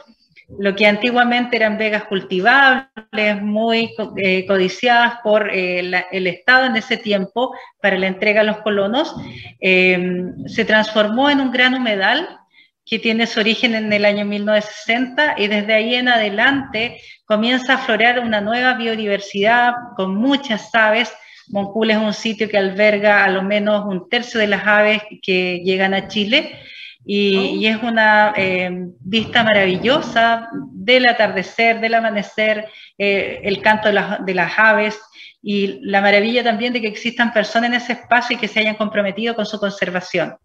lo 0.59 0.75
que 0.75 0.85
antiguamente 0.85 1.55
eran 1.55 1.77
vegas 1.77 2.05
cultivables, 2.05 3.41
muy 3.41 3.91
eh, 4.17 4.45
codiciadas 4.45 5.19
por 5.23 5.49
eh, 5.49 5.79
el 6.11 6.27
Estado 6.27 6.65
en 6.65 6.75
ese 6.75 6.97
tiempo 6.97 7.55
para 7.81 7.97
la 7.97 8.07
entrega 8.07 8.41
a 8.41 8.45
los 8.45 8.57
colonos, 8.57 9.15
eh, 9.59 10.23
se 10.47 10.65
transformó 10.65 11.29
en 11.29 11.41
un 11.41 11.51
gran 11.51 11.73
humedal 11.73 12.39
que 12.85 12.99
tiene 12.99 13.27
su 13.27 13.39
origen 13.39 13.75
en 13.75 13.91
el 13.93 14.03
año 14.03 14.25
1960 14.25 15.35
y 15.37 15.47
desde 15.47 15.73
ahí 15.73 15.95
en 15.95 16.09
adelante 16.09 16.99
comienza 17.25 17.73
a 17.73 17.75
aflorar 17.77 18.19
una 18.19 18.41
nueva 18.41 18.73
biodiversidad 18.73 19.73
con 19.95 20.15
muchas 20.15 20.73
aves, 20.75 21.13
Moncul 21.47 21.91
es 21.91 21.97
un 21.97 22.13
sitio 22.13 22.49
que 22.49 22.57
alberga 22.57 23.23
a 23.23 23.29
lo 23.29 23.43
menos 23.43 23.85
un 23.85 24.09
tercio 24.09 24.39
de 24.39 24.47
las 24.47 24.65
aves 24.65 25.01
que 25.21 25.61
llegan 25.63 25.93
a 25.93 26.07
Chile 26.07 26.57
y, 27.05 27.65
es 27.65 27.81
una 27.83 28.33
eh, 28.35 28.69
vista 28.99 29.43
maravillosa 29.43 30.49
del 30.71 31.07
atardecer, 31.07 31.79
del 31.79 31.95
amanecer, 31.95 32.67
eh, 32.97 33.41
el 33.43 33.61
canto 33.61 33.89
de 33.89 33.93
las, 33.93 34.25
de 34.25 34.33
las 34.33 34.57
aves 34.57 34.99
y 35.41 35.79
la 35.81 36.01
maravilla 36.01 36.43
también 36.43 36.71
de 36.71 36.81
que 36.81 36.87
existan 36.87 37.33
personas 37.33 37.69
en 37.69 37.75
ese 37.75 37.93
espacio 37.93 38.35
y 38.35 38.39
que 38.39 38.47
se 38.47 38.61
hayan 38.61 38.75
comprometido 38.75 39.35
con 39.35 39.45
su 39.45 39.59
conservación. 39.59 40.37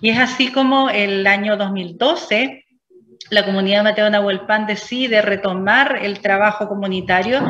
Y 0.00 0.10
es 0.10 0.18
así 0.18 0.50
como 0.50 0.90
el 0.90 1.26
año 1.26 1.56
2012 1.56 2.64
la 3.30 3.44
comunidad 3.44 3.84
Mateo 3.84 4.10
Nahuelpan 4.10 4.66
decide 4.66 5.22
retomar 5.22 5.98
el 6.02 6.20
trabajo 6.20 6.68
comunitario 6.68 7.40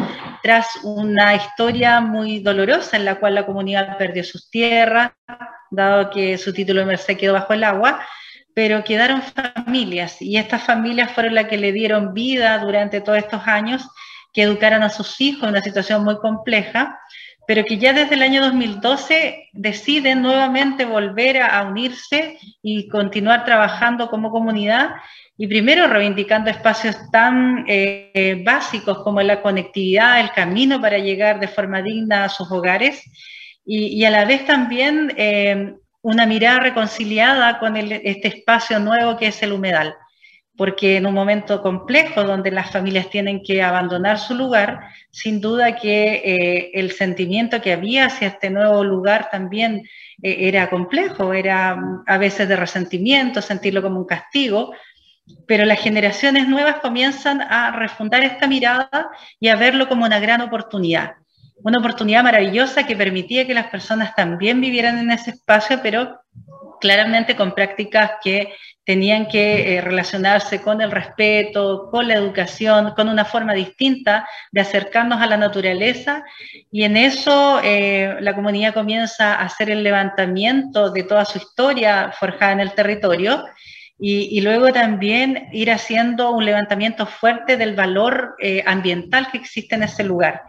tras 0.42 0.68
una 0.84 1.34
historia 1.34 2.00
muy 2.00 2.40
dolorosa 2.40 2.96
en 2.96 3.04
la 3.04 3.16
cual 3.16 3.34
la 3.34 3.46
comunidad 3.46 3.98
perdió 3.98 4.22
sus 4.22 4.50
tierras, 4.50 5.12
dado 5.70 6.10
que 6.10 6.38
su 6.38 6.52
título 6.52 6.80
de 6.80 6.86
merced 6.86 7.16
quedó 7.16 7.32
bajo 7.32 7.52
el 7.54 7.64
agua, 7.64 8.00
pero 8.54 8.84
quedaron 8.84 9.20
familias 9.22 10.22
y 10.22 10.36
estas 10.36 10.62
familias 10.62 11.10
fueron 11.10 11.34
las 11.34 11.46
que 11.48 11.58
le 11.58 11.72
dieron 11.72 12.14
vida 12.14 12.56
durante 12.58 13.00
todos 13.00 13.18
estos 13.18 13.46
años, 13.46 13.86
que 14.32 14.42
educaron 14.42 14.82
a 14.82 14.90
sus 14.90 15.20
hijos 15.20 15.44
en 15.44 15.50
una 15.50 15.62
situación 15.62 16.04
muy 16.04 16.18
compleja, 16.18 16.98
pero 17.46 17.64
que 17.64 17.78
ya 17.78 17.92
desde 17.92 18.14
el 18.14 18.22
año 18.22 18.40
2012 18.42 19.50
deciden 19.52 20.22
nuevamente 20.22 20.84
volver 20.84 21.42
a, 21.42 21.62
unirse 21.64 22.38
y 22.62 22.88
continuar 22.88 23.44
trabajando 23.44 24.08
como 24.08 24.30
comunidad 24.30 24.90
y 25.36 25.46
primero 25.48 25.88
reivindicando 25.88 26.48
espacios 26.48 26.96
tan 27.10 27.64
eh, 27.66 28.40
básicos 28.44 28.98
como 29.02 29.20
la 29.20 29.42
conectividad, 29.42 30.20
el 30.20 30.30
camino 30.30 30.80
para 30.80 30.98
llegar 30.98 31.40
de 31.40 31.48
forma 31.48 31.82
digna 31.82 32.24
a 32.24 32.28
sus 32.28 32.50
hogares 32.50 33.02
y, 33.66 34.04
a 34.04 34.10
la 34.10 34.24
vez 34.24 34.44
también 34.46 35.12
eh, 35.16 35.74
una 36.04 36.24
mirada 36.26 36.60
reconciliada 36.60 37.58
con 37.58 37.76
este 37.76 38.28
espacio 38.28 38.78
nuevo 38.78 39.16
que 39.16 39.26
es 39.26 39.42
el 39.42 39.52
humedal 39.52 39.96
porque 40.56 40.96
en 40.96 41.06
un 41.06 41.14
momento 41.14 41.62
complejo 41.62 42.22
donde 42.22 42.50
las 42.50 42.70
familias 42.70 43.10
tienen 43.10 43.42
que 43.42 43.62
abandonar 43.62 44.18
su 44.18 44.34
lugar, 44.34 44.80
sin 45.10 45.40
duda 45.40 45.76
que 45.76 46.22
eh, 46.24 46.70
el 46.74 46.92
sentimiento 46.92 47.60
que 47.60 47.72
había 47.72 48.06
hacia 48.06 48.28
este 48.28 48.50
nuevo 48.50 48.84
lugar 48.84 49.28
también 49.30 49.82
eh, 50.22 50.36
era 50.40 50.70
complejo, 50.70 51.32
era 51.32 51.74
mm, 51.74 52.04
a 52.06 52.18
veces 52.18 52.48
de 52.48 52.56
resentimiento, 52.56 53.42
sentirlo 53.42 53.82
como 53.82 53.98
un 53.98 54.06
castigo, 54.06 54.72
pero 55.46 55.64
las 55.64 55.80
generaciones 55.80 56.48
nuevas 56.48 56.76
comienzan 56.76 57.40
a 57.40 57.72
refundar 57.72 58.22
esta 58.22 58.46
mirada 58.46 59.10
y 59.40 59.48
a 59.48 59.56
verlo 59.56 59.88
como 59.88 60.04
una 60.04 60.20
gran 60.20 60.40
oportunidad. 60.40 61.14
Una 61.64 61.78
oportunidad 61.78 62.22
maravillosa 62.22 62.86
que 62.86 62.94
permitía 62.94 63.46
que 63.46 63.54
las 63.54 63.68
personas 63.68 64.14
también 64.14 64.60
vivieran 64.60 64.98
en 64.98 65.10
ese 65.10 65.30
espacio, 65.30 65.80
pero 65.82 66.20
claramente 66.78 67.36
con 67.36 67.54
prácticas 67.54 68.12
que 68.22 68.52
tenían 68.84 69.26
que 69.28 69.76
eh, 69.76 69.80
relacionarse 69.80 70.60
con 70.60 70.82
el 70.82 70.90
respeto, 70.90 71.88
con 71.90 72.06
la 72.06 72.16
educación, 72.16 72.92
con 72.94 73.08
una 73.08 73.24
forma 73.24 73.54
distinta 73.54 74.28
de 74.52 74.60
acercarnos 74.60 75.22
a 75.22 75.26
la 75.26 75.38
naturaleza. 75.38 76.22
Y 76.70 76.84
en 76.84 76.98
eso 76.98 77.62
eh, 77.64 78.14
la 78.20 78.34
comunidad 78.34 78.74
comienza 78.74 79.34
a 79.34 79.44
hacer 79.44 79.70
el 79.70 79.82
levantamiento 79.82 80.90
de 80.90 81.04
toda 81.04 81.24
su 81.24 81.38
historia 81.38 82.12
forjada 82.12 82.52
en 82.52 82.60
el 82.60 82.74
territorio. 82.74 83.42
Y, 83.98 84.38
luego 84.42 84.70
también 84.70 85.48
ir 85.52 85.70
haciendo 85.70 86.32
un 86.32 86.44
levantamiento 86.44 87.06
fuerte 87.06 87.56
del 87.56 87.74
valor 87.74 88.34
eh, 88.38 88.62
ambiental 88.66 89.30
que 89.30 89.38
existe 89.38 89.76
en 89.76 89.84
ese 89.84 90.04
lugar. 90.04 90.42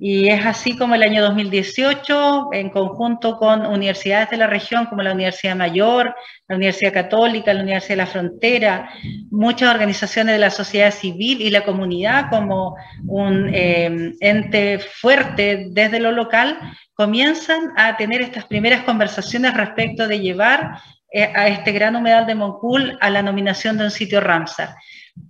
Y 0.00 0.28
es 0.28 0.44
así 0.44 0.76
como 0.76 0.94
el 0.94 1.02
año 1.02 1.22
2018, 1.22 2.48
en 2.52 2.70
conjunto 2.70 3.38
con 3.38 3.64
universidades 3.64 4.30
de 4.30 4.36
la 4.36 4.46
región 4.46 4.86
como 4.86 5.02
la 5.02 5.12
Universidad 5.12 5.56
Mayor, 5.56 6.14
la 6.48 6.56
Universidad 6.56 6.92
Católica, 6.92 7.54
la 7.54 7.62
Universidad 7.62 7.90
de 7.94 7.96
la 7.96 8.06
Frontera, 8.06 8.90
muchas 9.30 9.72
organizaciones 9.72 10.34
de 10.34 10.40
la 10.40 10.50
sociedad 10.50 10.90
civil 10.90 11.40
y 11.40 11.50
la 11.50 11.64
comunidad 11.64 12.28
como 12.28 12.76
un 13.06 13.50
eh, 13.54 14.12
ente 14.20 14.78
fuerte 14.78 15.68
desde 15.70 16.00
lo 16.00 16.12
local, 16.12 16.58
comienzan 16.94 17.72
a 17.76 17.96
tener 17.96 18.20
estas 18.20 18.44
primeras 18.46 18.84
conversaciones 18.84 19.54
respecto 19.54 20.06
de 20.06 20.20
llevar 20.20 20.80
eh, 21.12 21.32
a 21.34 21.48
este 21.48 21.72
gran 21.72 21.96
humedal 21.96 22.26
de 22.26 22.34
Moncul 22.34 22.98
a 23.00 23.10
la 23.10 23.22
nominación 23.22 23.78
de 23.78 23.84
un 23.84 23.90
sitio 23.90 24.20
Ramsar 24.20 24.74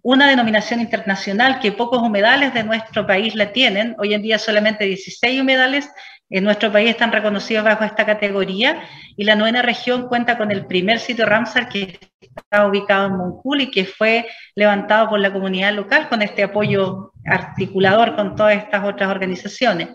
una 0.03 0.29
denominación 0.29 0.81
internacional 0.81 1.61
que 1.61 1.73
pocos 1.73 2.03
humedales 2.03 2.55
de 2.55 2.65
nuestro 2.65 3.07
país 3.07 3.35
la 3.35 3.53
tienen. 3.53 3.97
Hoy 3.99 4.15
en 4.15 4.23
día 4.23 4.39
solamente 4.39 4.85
16 4.85 5.41
humedales 5.41 5.91
en 6.31 6.45
nuestro 6.45 6.73
país 6.73 6.91
están 6.91 7.13
reconocidos 7.13 7.65
bajo 7.65 7.85
esta 7.85 8.07
categoría 8.07 8.83
y 9.17 9.25
la 9.25 9.37
novena 9.37 9.63
región 9.63 10.09
cuenta 10.09 10.37
con 10.37 10.51
el 10.51 10.67
primer 10.67 10.99
sitio 10.99 11.27
Ramsar 11.27 11.69
que 11.69 11.99
está 12.21 12.67
ubicado 12.67 13.07
en 13.07 13.17
Moncul 13.17 13.61
y 13.61 13.71
que 13.71 13.85
fue 13.85 14.27
levantado 14.55 15.11
por 15.11 15.21
la 15.21 15.33
comunidad 15.33 15.73
local 15.75 16.09
con 16.09 16.23
este 16.23 16.43
apoyo 16.43 17.13
articulador 17.25 18.17
con 18.17 18.37
todas 18.37 18.57
estas 18.57 18.85
otras 18.85 19.11
organizaciones. 19.11 19.89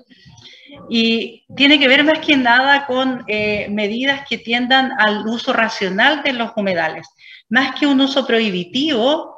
Y 0.90 1.46
tiene 1.56 1.80
que 1.80 1.88
ver 1.88 2.04
más 2.04 2.20
que 2.20 2.38
nada 2.38 2.86
con 2.86 3.24
eh, 3.28 3.68
medidas 3.70 4.22
que 4.28 4.38
tiendan 4.38 4.92
al 4.98 5.28
uso 5.28 5.52
racional 5.52 6.24
de 6.24 6.34
los 6.34 6.52
humedales. 6.56 7.08
Más 7.50 7.78
que 7.78 7.86
un 7.86 8.00
uso 8.02 8.26
prohibitivo, 8.26 9.36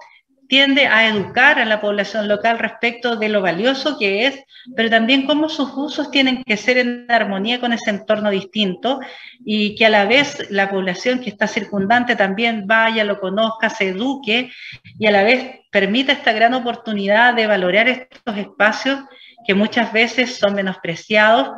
tiende 0.51 0.85
a 0.85 1.07
educar 1.07 1.59
a 1.59 1.65
la 1.65 1.79
población 1.79 2.27
local 2.27 2.59
respecto 2.59 3.15
de 3.15 3.29
lo 3.29 3.41
valioso 3.41 3.97
que 3.97 4.27
es, 4.27 4.43
pero 4.75 4.89
también 4.89 5.25
cómo 5.25 5.47
sus 5.47 5.71
usos 5.73 6.11
tienen 6.11 6.43
que 6.43 6.57
ser 6.57 6.77
en 6.77 7.05
armonía 7.09 7.61
con 7.61 7.71
ese 7.71 7.89
entorno 7.89 8.29
distinto 8.29 8.99
y 9.45 9.75
que 9.75 9.85
a 9.85 9.89
la 9.89 10.03
vez 10.03 10.51
la 10.51 10.69
población 10.69 11.21
que 11.21 11.29
está 11.29 11.47
circundante 11.47 12.17
también 12.17 12.67
vaya, 12.67 13.05
lo 13.05 13.21
conozca, 13.21 13.69
se 13.69 13.91
eduque 13.91 14.51
y 14.99 15.07
a 15.07 15.11
la 15.11 15.23
vez 15.23 15.61
permita 15.71 16.11
esta 16.11 16.33
gran 16.33 16.53
oportunidad 16.53 17.33
de 17.33 17.47
valorar 17.47 17.87
estos 17.87 18.35
espacios 18.35 18.99
que 19.47 19.53
muchas 19.53 19.93
veces 19.93 20.35
son 20.35 20.53
menospreciados 20.55 21.49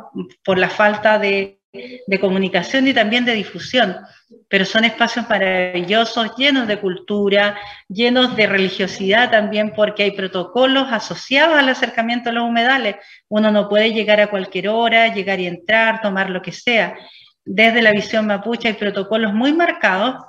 por 0.44 0.56
la 0.56 0.70
falta 0.70 1.18
de 1.18 1.58
de 2.06 2.20
comunicación 2.20 2.86
y 2.86 2.94
también 2.94 3.24
de 3.24 3.34
difusión, 3.34 3.96
pero 4.48 4.64
son 4.64 4.84
espacios 4.84 5.28
maravillosos, 5.28 6.36
llenos 6.36 6.68
de 6.68 6.78
cultura, 6.78 7.58
llenos 7.88 8.36
de 8.36 8.46
religiosidad 8.46 9.30
también, 9.30 9.72
porque 9.74 10.04
hay 10.04 10.10
protocolos 10.12 10.86
asociados 10.92 11.56
al 11.56 11.68
acercamiento 11.68 12.30
a 12.30 12.32
los 12.32 12.44
humedales. 12.44 12.96
Uno 13.28 13.50
no 13.50 13.68
puede 13.68 13.92
llegar 13.92 14.20
a 14.20 14.28
cualquier 14.28 14.68
hora, 14.68 15.12
llegar 15.12 15.40
y 15.40 15.46
entrar, 15.46 16.00
tomar 16.00 16.30
lo 16.30 16.42
que 16.42 16.52
sea. 16.52 16.96
Desde 17.44 17.82
la 17.82 17.90
visión 17.90 18.26
mapuche 18.26 18.68
hay 18.68 18.74
protocolos 18.74 19.34
muy 19.34 19.52
marcados 19.52 20.24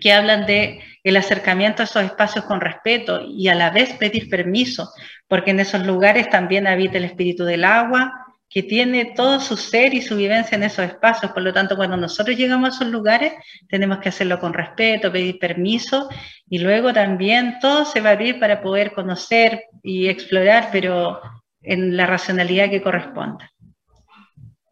que 0.00 0.12
hablan 0.12 0.46
de 0.46 0.80
el 1.04 1.16
acercamiento 1.16 1.82
a 1.82 1.84
esos 1.84 2.04
espacios 2.04 2.44
con 2.44 2.60
respeto 2.60 3.22
y 3.26 3.48
a 3.48 3.54
la 3.54 3.70
vez 3.70 3.94
pedir 3.94 4.28
permiso, 4.28 4.90
porque 5.28 5.52
en 5.52 5.60
esos 5.60 5.86
lugares 5.86 6.28
también 6.28 6.66
habita 6.66 6.98
el 6.98 7.04
espíritu 7.04 7.44
del 7.44 7.64
agua, 7.64 8.12
que 8.52 8.62
tiene 8.62 9.06
todo 9.16 9.40
su 9.40 9.56
ser 9.56 9.94
y 9.94 10.02
su 10.02 10.16
vivencia 10.16 10.56
en 10.56 10.64
esos 10.64 10.84
espacios. 10.84 11.32
Por 11.32 11.42
lo 11.42 11.52
tanto, 11.52 11.74
cuando 11.74 11.96
nosotros 11.96 12.36
llegamos 12.36 12.68
a 12.68 12.74
esos 12.74 12.88
lugares, 12.88 13.32
tenemos 13.68 13.98
que 13.98 14.10
hacerlo 14.10 14.38
con 14.38 14.52
respeto, 14.52 15.10
pedir 15.10 15.38
permiso 15.38 16.08
y 16.48 16.58
luego 16.58 16.92
también 16.92 17.58
todo 17.60 17.86
se 17.86 18.00
va 18.00 18.10
a 18.10 18.12
abrir 18.12 18.38
para 18.38 18.60
poder 18.60 18.92
conocer 18.92 19.64
y 19.82 20.08
explorar, 20.08 20.68
pero 20.70 21.20
en 21.62 21.96
la 21.96 22.06
racionalidad 22.06 22.68
que 22.68 22.82
corresponda. 22.82 23.50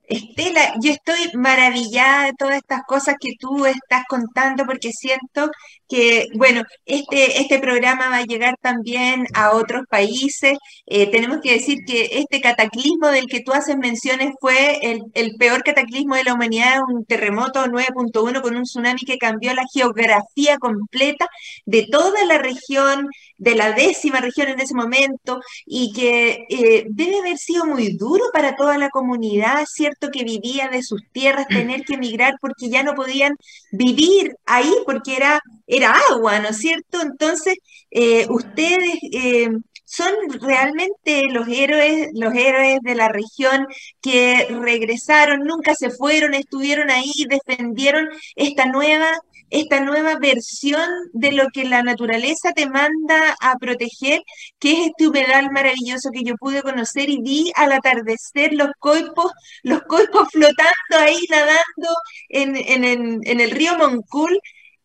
Estela, 0.06 0.74
yo 0.82 0.90
estoy 0.90 1.30
maravillada 1.34 2.26
de 2.26 2.32
todas 2.32 2.56
estas 2.56 2.82
cosas 2.82 3.14
que 3.18 3.34
tú 3.38 3.64
estás 3.64 4.04
contando 4.08 4.66
porque 4.66 4.90
siento 4.92 5.50
que, 5.90 6.28
bueno, 6.34 6.62
este, 6.86 7.40
este 7.40 7.58
programa 7.58 8.08
va 8.08 8.18
a 8.18 8.24
llegar 8.24 8.56
también 8.62 9.26
a 9.34 9.52
otros 9.52 9.82
países. 9.90 10.56
Eh, 10.86 11.10
tenemos 11.10 11.40
que 11.42 11.54
decir 11.54 11.78
que 11.86 12.08
este 12.12 12.40
cataclismo 12.40 13.08
del 13.08 13.26
que 13.26 13.40
tú 13.40 13.52
haces 13.52 13.76
menciones 13.76 14.34
fue 14.40 14.78
el, 14.82 15.02
el 15.14 15.34
peor 15.36 15.64
cataclismo 15.64 16.14
de 16.14 16.24
la 16.24 16.34
humanidad, 16.34 16.78
un 16.88 17.04
terremoto 17.04 17.64
9.1 17.66 18.40
con 18.40 18.56
un 18.56 18.62
tsunami 18.62 19.00
que 19.00 19.18
cambió 19.18 19.52
la 19.52 19.64
geografía 19.72 20.58
completa 20.58 21.28
de 21.66 21.86
toda 21.90 22.24
la 22.24 22.38
región, 22.38 23.08
de 23.36 23.54
la 23.56 23.72
décima 23.72 24.20
región 24.20 24.48
en 24.48 24.60
ese 24.60 24.74
momento, 24.74 25.40
y 25.66 25.92
que 25.92 26.46
eh, 26.50 26.84
debe 26.88 27.18
haber 27.18 27.38
sido 27.38 27.66
muy 27.66 27.96
duro 27.96 28.24
para 28.32 28.54
toda 28.54 28.78
la 28.78 28.90
comunidad, 28.90 29.64
¿cierto? 29.66 30.10
Que 30.10 30.22
vivía 30.24 30.68
de 30.68 30.82
sus 30.84 31.02
tierras, 31.12 31.48
tener 31.48 31.82
que 31.84 31.94
emigrar 31.94 32.34
porque 32.40 32.68
ya 32.68 32.84
no 32.84 32.94
podían 32.94 33.34
vivir 33.72 34.36
ahí 34.46 34.72
porque 34.86 35.16
era 35.16 35.40
era 35.70 35.79
agua, 35.84 36.38
¿no 36.40 36.48
es 36.48 36.58
cierto? 36.58 37.00
Entonces, 37.02 37.56
eh, 37.90 38.26
ustedes 38.28 38.98
eh, 39.12 39.50
son 39.90 40.12
realmente 40.40 41.24
los 41.32 41.48
héroes, 41.48 42.10
los 42.14 42.32
héroes 42.34 42.78
de 42.82 42.94
la 42.94 43.08
región 43.08 43.66
que 44.00 44.46
regresaron, 44.48 45.40
nunca 45.40 45.74
se 45.74 45.90
fueron, 45.90 46.34
estuvieron 46.34 46.90
ahí, 46.90 47.12
defendieron 47.28 48.08
esta 48.36 48.66
nueva, 48.66 49.18
esta 49.50 49.80
nueva 49.80 50.16
versión 50.20 50.88
de 51.12 51.32
lo 51.32 51.48
que 51.52 51.64
la 51.64 51.82
naturaleza 51.82 52.52
te 52.52 52.68
manda 52.68 53.34
a 53.40 53.56
proteger, 53.58 54.22
que 54.60 54.72
es 54.72 54.78
este 54.90 55.08
humedal 55.08 55.50
maravilloso 55.50 56.10
que 56.12 56.22
yo 56.22 56.36
pude 56.36 56.62
conocer 56.62 57.10
y 57.10 57.20
vi 57.20 57.52
al 57.56 57.72
atardecer 57.72 58.52
los 58.52 58.70
coipos, 58.78 59.32
los 59.64 59.82
coipos 59.82 60.28
flotando 60.30 60.98
ahí, 61.00 61.26
nadando 61.28 61.88
en, 62.28 62.56
en, 62.56 63.40
el 63.40 63.50
río 63.50 63.76
Moncul 63.76 64.40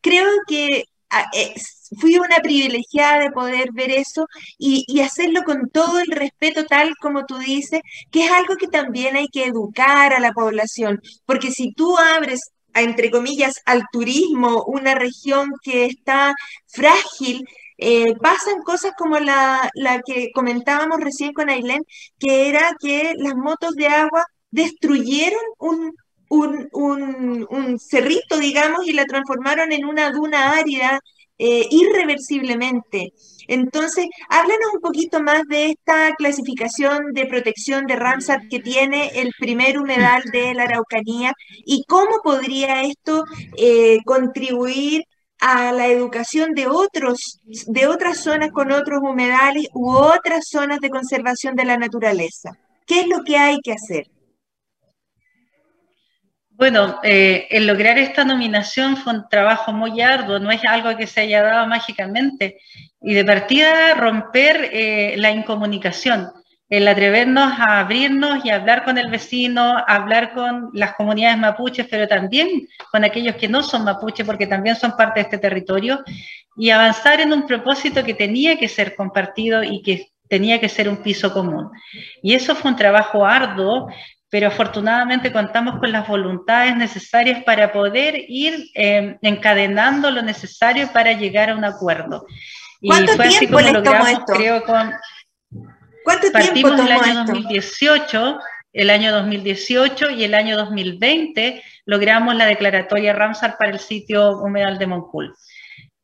creo 0.06 0.28
que 0.48 0.84
ah, 1.10 1.26
eh, 1.34 1.56
fui 2.00 2.18
una 2.18 2.38
privilegiada 2.38 3.20
de 3.22 3.32
poder 3.32 3.70
ver 3.74 3.92
eso 3.92 4.28
y, 4.58 5.02
hacerlo 5.02 5.44
con 5.44 5.70
todo 5.72 6.00
el 6.00 6.08
respeto 6.12 6.66
tal 6.66 6.96
como 7.02 7.26
tú 7.26 7.38
dices, 7.40 7.82
que 8.12 8.26
es 8.26 8.32
algo 8.32 8.56
que 8.58 8.68
también 8.68 9.16
hay 9.16 9.28
que 9.30 9.46
educar 9.46 10.14
a 10.14 10.20
la 10.20 10.32
población, 10.34 11.02
porque 11.26 11.52
si 11.52 11.74
tú 11.74 11.98
abres 11.98 12.42
entre 12.76 13.10
comillas, 13.10 13.62
al 13.66 13.84
turismo, 13.92 14.66
una 14.66 14.96
región 14.96 15.54
que 15.64 15.86
está 15.86 16.34
frágil, 16.68 17.46
eh, 17.78 18.16
pasan 18.22 18.62
cosas 18.64 18.92
como 18.98 19.18
la, 19.20 19.72
que 20.06 20.32
comentábamos 20.34 21.00
recién 21.00 21.34
con 21.34 21.50
Ailén, 21.50 21.84
que 22.20 22.50
era 22.50 22.76
que 22.80 23.14
las 23.18 23.36
motos 23.36 23.76
de 23.76 23.88
agua 23.88 24.26
destruyeron 24.52 25.40
un, 25.60 25.94
un, 26.36 27.80
cerrito, 27.80 28.38
digamos, 28.38 28.88
y 28.88 28.94
la 28.94 29.06
transformaron 29.06 29.72
en 29.72 29.86
una 29.86 30.12
duna 30.12 30.52
árida 30.52 31.00
eh, 31.38 31.66
irreversiblemente. 31.70 33.14
Entonces, 33.48 34.08
háblanos 34.30 34.74
un 34.74 34.82
poquito 34.82 35.22
más 35.22 35.44
de 35.48 35.72
esta 35.72 36.14
clasificación 36.16 37.14
de 37.14 37.26
protección 37.26 37.86
de 37.86 37.96
Ramsar 37.96 38.48
que 38.50 38.60
tiene 38.60 39.08
el 39.16 39.32
primer 39.38 39.78
humedal 39.78 40.24
de 40.32 40.54
la 40.54 40.64
Araucanía 40.64 41.34
y 41.66 41.84
cómo 41.88 42.22
podría 42.24 42.84
esto 42.84 43.24
eh, 43.58 44.00
contribuir 44.06 45.04
a 45.40 45.72
la 45.74 45.88
educación 45.88 46.54
de 46.54 46.68
otros, 46.68 47.40
de 47.68 47.88
otras 47.88 48.20
zonas 48.20 48.52
con 48.52 48.72
otros 48.72 49.02
humedales 49.04 49.68
u 49.74 49.92
otras 49.92 50.48
zonas 50.48 50.80
de 50.80 50.90
conservación 50.90 51.56
de 51.56 51.66
la 51.66 51.78
naturaleza. 51.78 52.58
¿Qué 52.88 53.02
es 53.02 53.08
lo 53.08 53.24
que 53.24 53.38
hay 53.38 53.60
que 53.62 53.74
hacer? 53.74 54.08
Bueno, 56.58 57.00
eh, 57.04 57.48
el 57.52 57.68
lograr 57.68 57.98
esta 57.98 58.24
nominación 58.24 58.96
fue 58.96 59.14
un 59.14 59.28
trabajo 59.28 59.74
muy 59.74 60.00
arduo, 60.00 60.40
no 60.40 60.52
es 60.52 60.62
algo 60.66 60.96
que 60.96 61.06
se 61.06 61.20
haya 61.20 61.44
dado 61.44 61.68
mágicamente. 61.68 62.60
Y 63.02 63.14
de 63.14 63.26
partida 63.26 63.94
romper 63.96 64.70
eh, 64.72 65.16
la 65.18 65.32
incomunicación, 65.32 66.32
el 66.70 66.88
atrevernos 66.88 67.52
a 67.60 67.82
abrirnos 67.82 68.46
y 68.46 68.52
hablar 68.52 68.86
con 68.86 68.98
el 68.98 69.10
vecino, 69.10 69.84
hablar 69.86 70.34
con 70.34 70.70
las 70.74 70.94
comunidades 70.94 71.38
mapuches, 71.38 71.88
pero 71.92 72.08
también 72.08 72.48
con 72.90 73.04
aquellos 73.04 73.36
que 73.36 73.50
no 73.50 73.62
son 73.62 73.84
mapuches, 73.84 74.26
porque 74.26 74.48
también 74.48 74.78
son 74.78 74.96
parte 74.96 75.20
de 75.20 75.24
este 75.24 75.38
territorio, 75.40 76.06
y 76.56 76.70
avanzar 76.70 77.20
en 77.20 77.34
un 77.34 77.46
propósito 77.46 78.02
que 78.02 78.14
tenía 78.14 78.58
que 78.58 78.70
ser 78.70 78.96
compartido 78.96 79.62
y 79.62 79.82
que 79.82 80.08
tenía 80.30 80.60
que 80.60 80.70
ser 80.70 80.88
un 80.88 81.04
piso 81.04 81.34
común. 81.34 81.70
Y 82.24 82.34
eso 82.34 82.56
fue 82.56 82.72
un 82.72 82.78
trabajo 82.78 83.26
arduo, 83.26 83.90
pero 84.36 84.50
afortunadamente 84.50 85.32
contamos 85.32 85.80
con 85.80 85.94
las 85.94 86.10
voluntades 86.10 86.76
necesarias 86.76 87.42
para 87.46 87.72
poder 87.72 88.18
ir 88.28 88.70
eh, 88.76 89.18
encadenando 89.22 90.12
lo 90.12 90.22
necesario 90.22 90.92
para 90.92 91.14
llegar 91.14 91.52
a 91.52 91.56
un 91.56 91.64
acuerdo. 91.64 92.26
Y 92.82 92.92
fue 92.92 93.28
así 93.28 93.48
como 93.48 93.62
logramos, 93.62 94.20
creo, 94.28 94.62
con... 94.66 94.92
¿Cuánto 96.04 96.34
Partimos 96.34 96.76
tiempo 96.76 96.84
el 96.84 96.92
año 96.92 97.24
2018, 97.24 98.40
el 98.74 98.90
año 98.90 99.14
2018 99.14 100.10
y 100.10 100.26
el 100.26 100.34
año 100.34 100.58
2020 100.58 101.64
logramos 101.86 102.36
la 102.36 102.46
declaratoria 102.46 103.14
Ramsar 103.14 103.56
para 103.58 103.72
el 103.72 103.80
sitio 103.80 104.40
humedal 104.40 104.78
de 104.78 104.88
Moncul. 104.88 105.34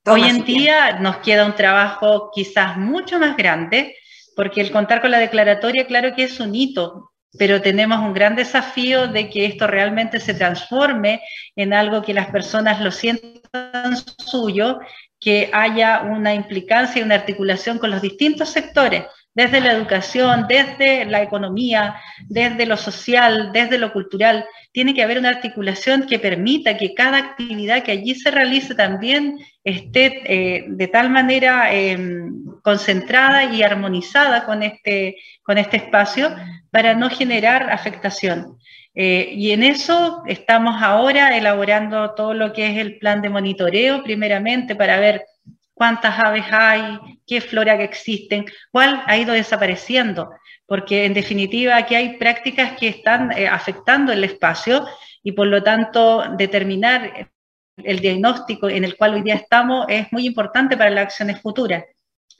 Hoy 0.06 0.24
en 0.24 0.46
día 0.46 1.00
nos 1.02 1.18
queda 1.18 1.46
un 1.46 1.56
trabajo 1.56 2.32
quizás 2.34 2.78
mucho 2.78 3.20
más 3.20 3.36
grande, 3.36 3.94
porque 4.38 4.62
el 4.62 4.72
contar 4.72 5.02
con 5.02 5.12
la 5.12 5.20
declaratoria, 5.20 5.86
claro 5.86 6.16
que 6.16 6.24
es 6.24 6.40
un 6.40 6.56
hito, 6.56 7.11
pero 7.38 7.62
tenemos 7.62 8.00
un 8.00 8.14
gran 8.14 8.36
desafío 8.36 9.08
de 9.08 9.30
que 9.30 9.46
esto 9.46 9.68
realmente 9.68 10.20
se 10.20 10.34
transforme 10.34 11.22
en 11.56 11.74
algo 11.74 12.02
que 12.02 12.14
las 12.14 12.28
personas 12.28 12.82
lo 12.82 12.92
sientan 12.92 13.98
suyo, 14.18 14.80
que 15.20 15.50
haya 15.54 16.02
una 16.02 16.34
implicancia 16.34 17.00
y 17.00 17.04
una 17.04 17.16
articulación 17.16 17.78
con 17.78 17.92
los 17.92 18.02
distintos 18.02 18.50
sectores, 18.50 19.04
desde 19.34 19.62
la 19.62 19.72
educación, 19.72 20.46
desde 20.50 21.06
la 21.06 21.22
economía, 21.22 21.96
desde 22.28 22.66
lo 22.66 22.76
social, 22.76 23.52
desde 23.54 23.78
lo 23.78 23.94
cultural. 23.94 24.46
Tiene 24.74 24.94
que 24.94 25.04
haber 25.04 25.20
una 25.20 25.30
articulación 25.30 26.06
que 26.06 26.20
permita 26.20 26.78
que 26.78 26.94
cada 26.94 27.18
actividad 27.18 27.84
que 27.84 27.94
allí 27.94 28.16
se 28.16 28.32
realice 28.32 28.76
también 28.76 29.38
esté 29.64 30.22
eh, 30.26 30.66
de 30.68 30.88
tal 30.88 31.10
manera 31.10 31.74
em, 31.74 32.44
concentrada 32.62 33.46
y 33.46 33.64
armonizada 33.64 34.44
con 34.46 34.64
este, 34.64 35.16
con 35.44 35.58
este 35.58 35.78
espacio 35.78 36.36
para 36.72 36.96
no 36.96 37.10
generar 37.10 37.70
afectación. 37.70 38.58
Eh, 38.94 39.30
y 39.34 39.52
en 39.52 39.64
eso 39.64 40.24
estamos 40.28 40.82
ahora 40.82 41.38
elaborando 41.38 42.12
todo 42.12 42.34
lo 42.34 42.52
que 42.52 42.68
es 42.68 42.78
el 42.78 42.98
plan 42.98 43.22
de 43.22 43.30
monitoreo, 43.30 44.04
primeramente 44.04 44.76
para 44.76 45.00
ver 45.00 45.26
cuántas 45.74 46.20
aves 46.20 46.46
hay, 46.52 47.00
qué 47.26 47.42
flora 47.42 47.78
que 47.78 47.86
existen, 47.86 48.46
cuál 48.72 49.04
ha 49.08 49.18
ido 49.18 49.34
desapareciendo, 49.34 50.30
porque 50.66 51.06
en 51.06 51.14
definitiva 51.14 51.78
aquí 51.78 51.96
hay 51.96 52.18
prácticas 52.18 52.78
que 52.78 52.88
están 52.90 53.32
eh, 53.32 53.48
afectando 53.48 54.12
el 54.12 54.24
espacio 54.24 54.86
y 55.24 55.32
por 55.32 55.48
lo 55.48 55.64
tanto 55.64 56.24
determinar 56.38 57.30
el 57.78 58.00
diagnóstico 58.00 58.70
en 58.70 58.84
el 58.84 58.98
cual 58.98 59.16
hoy 59.16 59.22
día 59.22 59.36
estamos 59.36 59.86
es 59.90 60.12
muy 60.12 60.26
importante 60.26 60.78
para 60.78 60.90
las 60.90 61.06
acciones 61.06 61.42
futuras. 61.42 61.84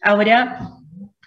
Ahora, 0.02 0.60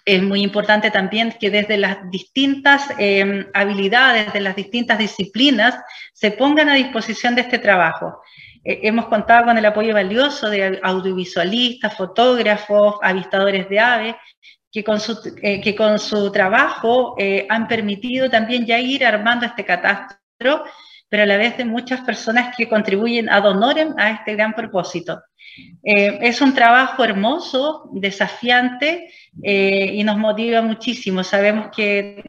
es 0.05 0.21
muy 0.21 0.43
importante 0.43 0.91
también 0.91 1.35
que 1.39 1.49
desde 1.49 1.77
las 1.77 2.09
distintas 2.11 2.87
em, 2.99 3.47
habilidades, 3.55 4.31
de 4.31 4.39
las 4.39 4.55
distintas 4.55 4.99
disciplinas, 4.99 5.75
se 6.13 6.31
pongan 6.31 6.69
a 6.69 6.75
disposición 6.75 7.33
de 7.33 7.41
este 7.41 7.57
trabajo. 7.57 8.21
Eh, 8.63 8.81
hemos 8.83 9.07
contado 9.07 9.45
con 9.45 9.57
el 9.57 9.65
apoyo 9.65 9.95
valioso 9.95 10.49
de 10.49 10.79
audiovisualistas, 10.83 11.97
fotógrafos, 11.97 12.97
avistadores 13.01 13.67
de 13.67 13.79
aves, 13.79 14.15
que 14.71 14.83
con 14.83 14.99
su, 14.99 15.17
eh, 15.41 15.59
que 15.59 15.75
con 15.75 15.97
su 15.97 16.31
trabajo 16.31 17.15
eh, 17.17 17.47
han 17.49 17.67
permitido 17.67 18.29
también 18.29 18.65
ya 18.65 18.77
ir 18.77 19.05
armando 19.05 19.45
este 19.47 19.65
catastro, 19.65 20.65
pero 21.09 21.23
a 21.23 21.25
la 21.25 21.37
vez 21.37 21.57
de 21.57 21.65
muchas 21.65 22.01
personas 22.01 22.55
que 22.55 22.69
contribuyen 22.69 23.29
ad 23.29 23.45
honorem 23.45 23.95
a 23.97 24.11
este 24.11 24.35
gran 24.35 24.53
propósito. 24.53 25.21
Eh, 25.83 26.19
es 26.21 26.41
un 26.41 26.53
trabajo 26.53 27.03
hermoso, 27.03 27.89
desafiante 27.93 29.09
eh, 29.43 29.91
y 29.93 30.03
nos 30.03 30.17
motiva 30.17 30.61
muchísimo. 30.61 31.23
Sabemos 31.23 31.69
que 31.75 32.23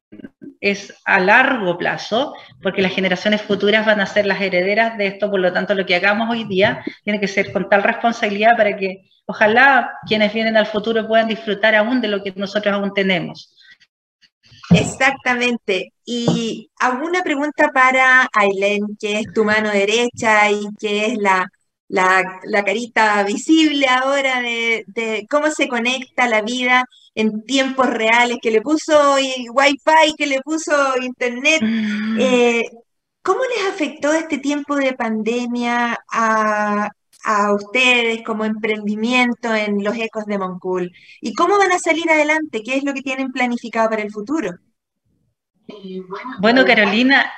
es 0.61 0.95
a 1.05 1.21
largo 1.21 1.79
plazo, 1.79 2.35
porque 2.63 2.83
las 2.83 2.95
generaciones 2.95 3.43
futuras 3.43 3.87
van 3.87 4.01
a 4.01 4.07
ser 4.07 4.27
las 4.27 4.41
herederas 4.41 4.97
de 4.99 5.09
esto, 5.09 5.31
por 5.31 5.41
lo 5.41 5.53
tanto 5.53 5.75
lo 5.75 5.87
que 5.87 5.95
hagamos 5.95 6.29
hoy 6.31 6.45
día 6.45 6.85
tiene 7.05 7.21
que 7.21 7.29
ser 7.29 7.53
con 7.53 7.69
tal 7.69 7.83
responsabilidad 7.83 8.57
para 8.57 8.77
que 8.77 9.09
ojalá 9.27 9.93
quienes 10.07 10.33
vienen 10.33 10.57
al 10.57 10.67
futuro 10.67 11.07
puedan 11.07 11.29
disfrutar 11.29 11.75
aún 11.75 12.01
de 12.01 12.09
lo 12.09 12.23
que 12.23 12.33
nosotros 12.37 12.75
aún 12.75 12.93
tenemos. 12.95 13.55
Exactamente. 14.71 15.93
Y 16.05 16.71
alguna 16.79 17.23
pregunta 17.23 17.71
para 17.73 18.29
Aileen, 18.33 18.97
que 18.99 19.21
es 19.21 19.33
tu 19.33 19.45
mano 19.45 19.71
derecha 19.71 20.51
y 20.51 20.67
que 20.79 21.07
es 21.07 21.19
la 21.19 21.49
la, 21.89 22.41
carita 22.65 23.23
visible 23.23 23.87
ahora 23.87 24.41
de, 24.41 25.27
cómo 25.31 25.51
se 25.51 25.69
conecta 25.69 26.29
la 26.29 26.43
vida 26.43 26.89
en 27.15 27.45
tiempos 27.45 27.89
reales, 27.89 28.39
que 28.43 28.51
le 28.51 28.61
puso 28.61 29.17
wifi, 29.17 30.15
que 30.17 30.27
le 30.27 30.41
puso 30.43 30.73
internet. 31.01 31.63
Mm. 31.63 32.21
Eh, 32.21 32.65
¿Cómo 33.23 33.41
les 33.45 33.73
afectó 33.73 34.13
este 34.13 34.39
tiempo 34.39 34.77
de 34.77 34.93
pandemia 34.93 35.99
a, 36.13 36.91
ustedes 37.53 38.23
como 38.23 38.45
emprendimiento 38.45 39.53
en 39.53 39.83
los 39.83 39.97
ecos 39.97 40.27
de 40.27 40.39
Moncul? 40.39 40.93
¿Y 41.21 41.35
cómo 41.35 41.59
van 41.59 41.73
a 41.73 41.79
salir 41.81 42.09
adelante? 42.09 42.63
¿Qué 42.63 42.77
es 42.77 42.85
lo 42.85 42.95
que 42.95 43.03
tienen 43.03 43.33
planificado 43.33 43.91
para 43.91 44.03
el 44.03 44.13
futuro? 44.13 44.57
Eh, 45.67 46.03
bueno, 46.39 46.65
Carolina, 46.65 47.29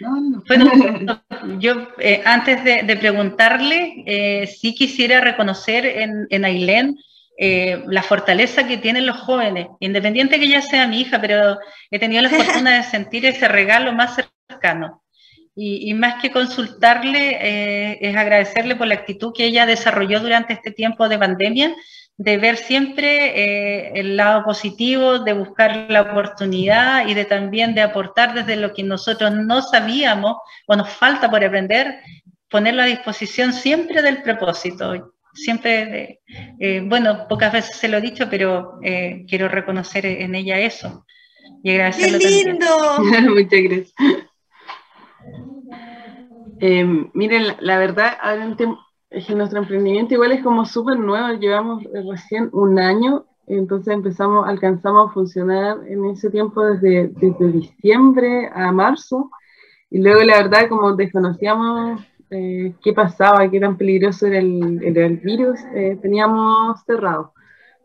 bueno, 0.00 0.42
yo 1.58 1.88
eh, 1.98 2.22
antes 2.24 2.62
de, 2.64 2.96
preguntarle, 2.96 4.04
eh, 4.06 4.46
sí 4.46 4.74
quisiera 4.74 5.20
reconocer 5.20 5.86
en, 5.86 6.26
en 6.30 6.44
Ailén 6.44 6.96
eh, 7.38 7.82
la 7.86 8.02
fortaleza 8.02 8.66
que 8.66 8.78
tienen 8.78 9.06
los 9.06 9.18
jóvenes, 9.18 9.68
independiente 9.80 10.38
que 10.38 10.46
ella 10.46 10.62
sea 10.62 10.86
mi 10.86 11.00
hija, 11.00 11.20
pero 11.20 11.58
he 11.90 11.98
tenido 11.98 12.22
la 12.22 12.30
fortuna 12.30 12.76
de 12.76 12.82
sentir 12.82 13.26
ese 13.26 13.48
regalo 13.48 13.92
más 13.92 14.18
cercano. 14.48 15.02
Y, 15.58 15.90
y 15.90 15.94
más 15.94 16.20
que 16.20 16.30
consultarle, 16.30 17.98
es 18.06 18.14
agradecerle 18.14 18.76
por 18.76 18.86
la 18.86 18.94
actitud 18.94 19.32
que 19.34 19.46
ella 19.46 19.64
desarrolló 19.64 20.20
durante 20.20 20.52
este 20.52 20.70
tiempo 20.70 21.08
de 21.08 21.18
pandemia, 21.18 21.74
de 22.18 22.38
ver 22.38 22.56
siempre 22.56 23.88
eh, 23.88 23.92
el 23.94 24.16
lado 24.16 24.44
positivo, 24.44 25.18
de 25.18 25.34
buscar 25.34 25.86
la 25.90 26.02
oportunidad 26.02 27.06
y 27.06 27.14
de 27.14 27.26
también 27.26 27.74
de 27.74 27.82
aportar 27.82 28.32
desde 28.32 28.56
lo 28.56 28.72
que 28.72 28.82
nosotros 28.82 29.32
no 29.34 29.60
sabíamos 29.60 30.36
o 30.66 30.76
nos 30.76 30.88
falta 30.88 31.30
por 31.30 31.44
aprender, 31.44 32.00
ponerlo 32.48 32.82
a 32.82 32.86
disposición 32.86 33.52
siempre 33.52 34.00
del 34.00 34.22
propósito. 34.22 35.12
Siempre, 35.34 36.20
eh, 36.58 36.82
bueno, 36.86 37.28
pocas 37.28 37.52
veces 37.52 37.76
se 37.76 37.88
lo 37.88 37.98
he 37.98 38.00
dicho, 38.00 38.28
pero 38.30 38.78
eh, 38.82 39.26
quiero 39.28 39.48
reconocer 39.48 40.06
en 40.06 40.34
ella 40.34 40.58
eso 40.58 41.04
y 41.62 41.72
agradecerlo 41.72 42.18
¡Qué 42.18 42.26
lindo! 42.26 42.66
Muchas 43.34 43.60
gracias. 43.62 43.94
Miren, 46.60 47.56
la, 47.60 47.78
verdad, 47.78 48.12
es 49.10 49.26
que 49.26 49.34
nuestro 49.34 49.58
emprendimiento 49.60 50.14
igual 50.14 50.32
es 50.32 50.42
como 50.42 50.64
súper 50.64 50.98
nuevo, 50.98 51.38
llevamos 51.38 51.84
recién 52.10 52.50
un 52.52 52.78
año, 52.78 53.24
entonces 53.46 53.94
empezamos, 53.94 54.46
alcanzamos 54.46 55.10
a 55.10 55.12
funcionar 55.12 55.78
en 55.88 56.04
ese 56.06 56.30
tiempo 56.30 56.64
desde, 56.64 57.08
diciembre 57.52 58.50
a 58.52 58.72
marzo, 58.72 59.30
y 59.90 59.98
luego 59.98 60.22
la 60.22 60.42
verdad 60.42 60.68
como 60.68 60.94
desconocíamos 60.96 62.00
eh, 62.30 62.74
qué 62.82 62.92
pasaba, 62.92 63.48
qué 63.50 63.60
tan 63.60 63.76
peligroso 63.76 64.26
era 64.26 64.38
el, 64.38 64.82
el 64.82 65.16
virus, 65.18 65.60
eh, 65.74 65.98
teníamos 66.02 66.82
cerrado. 66.84 67.32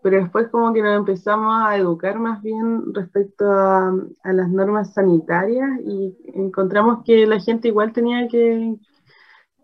Pero 0.04 0.18
después 0.18 0.47
como 0.49 0.74
que 0.74 0.82
nos 0.82 0.97
empezamos 0.97 1.64
a 1.64 1.78
educar 1.78 2.18
más 2.20 2.41
bien 2.41 2.93
respecto 2.93 3.52
a, 3.52 3.93
a 4.24 4.34
las 4.34 4.49
normas 4.49 4.93
sanitarias 4.93 5.80
y 5.86 6.18
encontramos 6.34 7.04
que 7.06 7.28
la 7.28 7.39
gente 7.39 7.68
igual 7.68 7.93
tenía 7.93 8.28
que, 8.28 8.78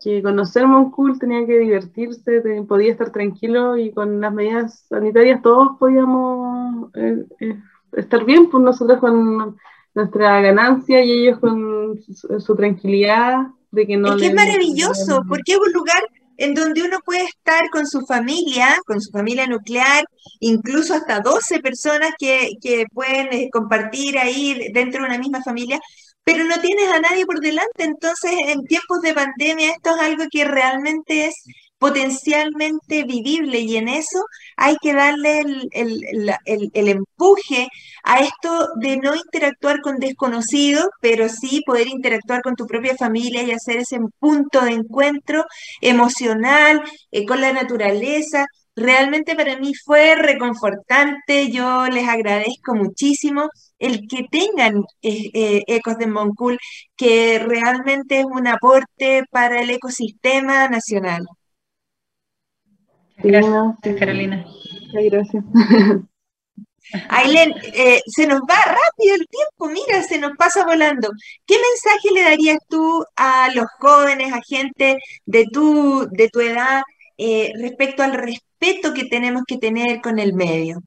que 0.00 0.22
conocer 0.22 0.66
Moncul 0.66 1.18
tenía 1.18 1.44
que 1.46 1.58
divertirse, 1.58 2.42
podía 2.68 2.92
estar 2.92 3.10
tranquilo 3.10 3.76
y 3.76 3.92
con 3.92 4.20
las 4.20 4.32
medidas 4.32 4.84
sanitarias 4.88 5.42
todos 5.42 5.76
podíamos 5.78 6.90
eh, 6.94 7.24
eh, 7.40 7.60
estar 7.92 8.24
bien, 8.24 8.48
pues 8.48 8.62
nosotros 8.62 9.00
con 9.00 9.56
nuestra 9.94 10.40
ganancia 10.40 11.04
y 11.04 11.10
ellos 11.10 11.40
con 11.40 11.98
su, 12.00 12.56
tranquilidad 12.56 13.48
de 13.72 13.86
que 13.86 13.96
no... 13.96 14.14
Es 14.14 14.20
que 14.20 14.26
es 14.28 14.34
maravilloso, 14.34 15.22
porque 15.26 15.52
es 15.52 15.58
un 15.58 15.72
lugar 15.72 16.02
en 16.38 16.54
donde 16.54 16.82
uno 16.82 17.00
puede 17.04 17.24
estar 17.24 17.68
con 17.70 17.86
su 17.86 18.06
familia, 18.06 18.78
con 18.86 19.00
su 19.00 19.10
familia 19.10 19.46
nuclear, 19.46 20.04
incluso 20.40 20.94
hasta 20.94 21.20
12 21.20 21.60
personas 21.60 22.12
que, 22.18 22.52
que 22.62 22.86
pueden 22.92 23.32
eh, 23.32 23.48
compartir 23.52 24.18
ahí 24.18 24.70
dentro 24.72 25.00
de 25.02 25.08
una 25.08 25.18
misma 25.18 25.42
familia, 25.42 25.80
pero 26.24 26.44
no 26.44 26.60
tienes 26.60 26.88
a 26.90 27.00
nadie 27.00 27.26
por 27.26 27.40
delante. 27.40 27.84
Entonces, 27.84 28.32
en 28.46 28.64
tiempos 28.64 29.00
de 29.02 29.14
pandemia, 29.14 29.72
esto 29.72 29.96
es 29.96 30.00
algo 30.02 30.24
que 30.30 30.44
realmente 30.44 31.26
es 31.26 31.34
potencialmente 31.78 33.04
vivible 33.04 33.60
y 33.60 33.76
en 33.76 33.88
eso 33.88 34.24
hay 34.56 34.76
que 34.82 34.92
darle 34.94 35.40
el, 35.72 36.88
empuje 36.88 37.68
a 38.04 38.20
esto 38.20 38.68
de 38.80 38.96
no 38.98 39.14
interactuar 39.14 39.80
con 39.80 39.98
desconocidos, 39.98 40.88
pero 41.00 41.28
sí 41.28 41.62
poder 41.66 41.88
interactuar 41.88 42.42
con 42.42 42.56
tu 42.56 42.66
propia 42.66 42.96
familia 42.96 43.42
y 43.42 43.52
hacer 43.52 43.78
ese 43.78 43.98
punto 44.18 44.62
de 44.62 44.72
encuentro 44.72 45.44
emocional 45.80 46.82
eh, 47.10 47.24
con 47.26 47.40
la 47.40 47.52
naturaleza. 47.52 48.46
Realmente 48.76 49.34
para 49.34 49.58
mí 49.58 49.72
fue 49.74 50.14
reconfortante, 50.14 51.50
yo 51.50 51.86
les 51.88 52.08
agradezco 52.08 52.74
muchísimo 52.74 53.48
el 53.78 54.06
que 54.08 54.24
tengan 54.30 54.82
eh, 55.02 55.30
eh, 55.34 55.62
ecos 55.66 55.98
de 55.98 56.06
Moncul, 56.06 56.58
que 56.96 57.38
realmente 57.40 58.20
es 58.20 58.24
un 58.26 58.46
aporte 58.46 59.24
para 59.30 59.60
el 59.62 59.70
ecosistema 59.70 60.68
nacional. 60.68 61.26
Gracias, 63.18 63.96
Carolina. 63.98 64.46
gracias. 64.92 65.44
Ailén, 67.10 67.52
eh, 67.74 68.00
se 68.06 68.26
nos 68.26 68.40
va 68.40 68.56
rápido 68.64 69.14
el 69.16 69.26
tiempo, 69.28 69.68
mira, 69.68 70.02
se 70.02 70.18
nos 70.18 70.36
pasa 70.36 70.64
volando. 70.64 71.10
¿Qué 71.46 71.56
mensaje 71.56 72.14
le 72.14 72.22
darías 72.22 72.58
tú 72.68 73.04
a 73.16 73.48
los 73.54 73.66
jóvenes, 73.78 74.32
a 74.32 74.40
gente 74.40 74.98
de 75.26 75.44
tu, 75.52 76.08
de 76.10 76.28
tu 76.28 76.40
edad, 76.40 76.82
eh, 77.18 77.52
respecto 77.60 78.02
al 78.02 78.14
respeto 78.14 78.94
que 78.94 79.04
tenemos 79.04 79.42
que 79.46 79.58
tener 79.58 80.00
con 80.00 80.18
el 80.18 80.32
medio? 80.32 80.80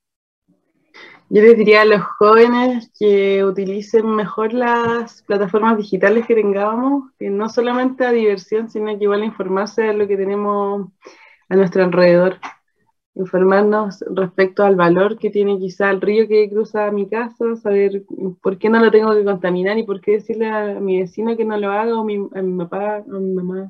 Yo 1.29 1.41
les 1.41 1.55
diría 1.55 1.83
a 1.83 1.85
los 1.85 2.01
jóvenes 2.17 2.91
que 2.99 3.45
utilicen 3.45 4.05
mejor 4.05 4.53
las 4.53 5.21
plataformas 5.21 5.77
digitales 5.77 6.25
que 6.25 6.35
tengamos, 6.35 7.11
que 7.17 7.29
no 7.29 7.47
solamente 7.47 8.05
a 8.05 8.11
diversión, 8.11 8.69
sino 8.69 8.87
que 8.97 9.03
igual 9.03 9.21
a 9.21 9.25
informarse 9.25 9.83
de 9.83 9.93
lo 9.93 10.07
que 10.07 10.17
tenemos 10.17 10.89
a 11.51 11.55
nuestro 11.57 11.83
alrededor, 11.83 12.39
informarnos 13.13 14.05
respecto 14.09 14.63
al 14.63 14.77
valor 14.77 15.19
que 15.19 15.29
tiene 15.29 15.59
quizá 15.59 15.89
el 15.89 15.99
río 15.99 16.25
que 16.25 16.49
cruza 16.49 16.89
mi 16.91 17.09
casa, 17.09 17.57
saber 17.61 18.03
por 18.41 18.57
qué 18.57 18.69
no 18.69 18.79
lo 18.79 18.89
tengo 18.89 19.13
que 19.13 19.25
contaminar 19.25 19.77
y 19.77 19.83
por 19.83 19.99
qué 19.99 20.13
decirle 20.13 20.47
a 20.47 20.79
mi 20.79 21.01
vecino 21.01 21.35
que 21.35 21.43
no 21.43 21.57
lo 21.57 21.69
haga 21.69 21.93
o 21.93 22.03
a 22.03 22.41
mi 22.41 22.57
papá 22.57 23.03
o 23.05 23.17
a 23.17 23.19
mi 23.19 23.33
mamá. 23.33 23.69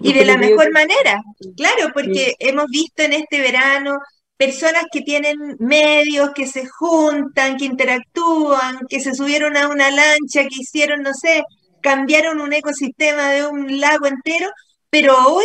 Y 0.00 0.14
de 0.14 0.24
la 0.24 0.38
mejor 0.38 0.72
manera, 0.72 1.22
claro, 1.54 1.92
porque 1.92 2.34
hemos 2.38 2.64
visto 2.68 3.02
en 3.02 3.12
este 3.12 3.40
verano 3.40 3.98
personas 4.38 4.84
que 4.90 5.02
tienen 5.02 5.36
medios, 5.58 6.30
que 6.34 6.46
se 6.46 6.66
juntan, 6.66 7.58
que 7.58 7.66
interactúan, 7.66 8.86
que 8.88 9.00
se 9.00 9.14
subieron 9.14 9.58
a 9.58 9.68
una 9.68 9.90
lancha, 9.90 10.48
que 10.48 10.62
hicieron, 10.62 11.02
no 11.02 11.12
sé, 11.12 11.44
cambiaron 11.82 12.40
un 12.40 12.54
ecosistema 12.54 13.32
de 13.32 13.46
un 13.46 13.80
lago 13.80 14.06
entero, 14.06 14.48
pero 14.88 15.14
hoy 15.28 15.44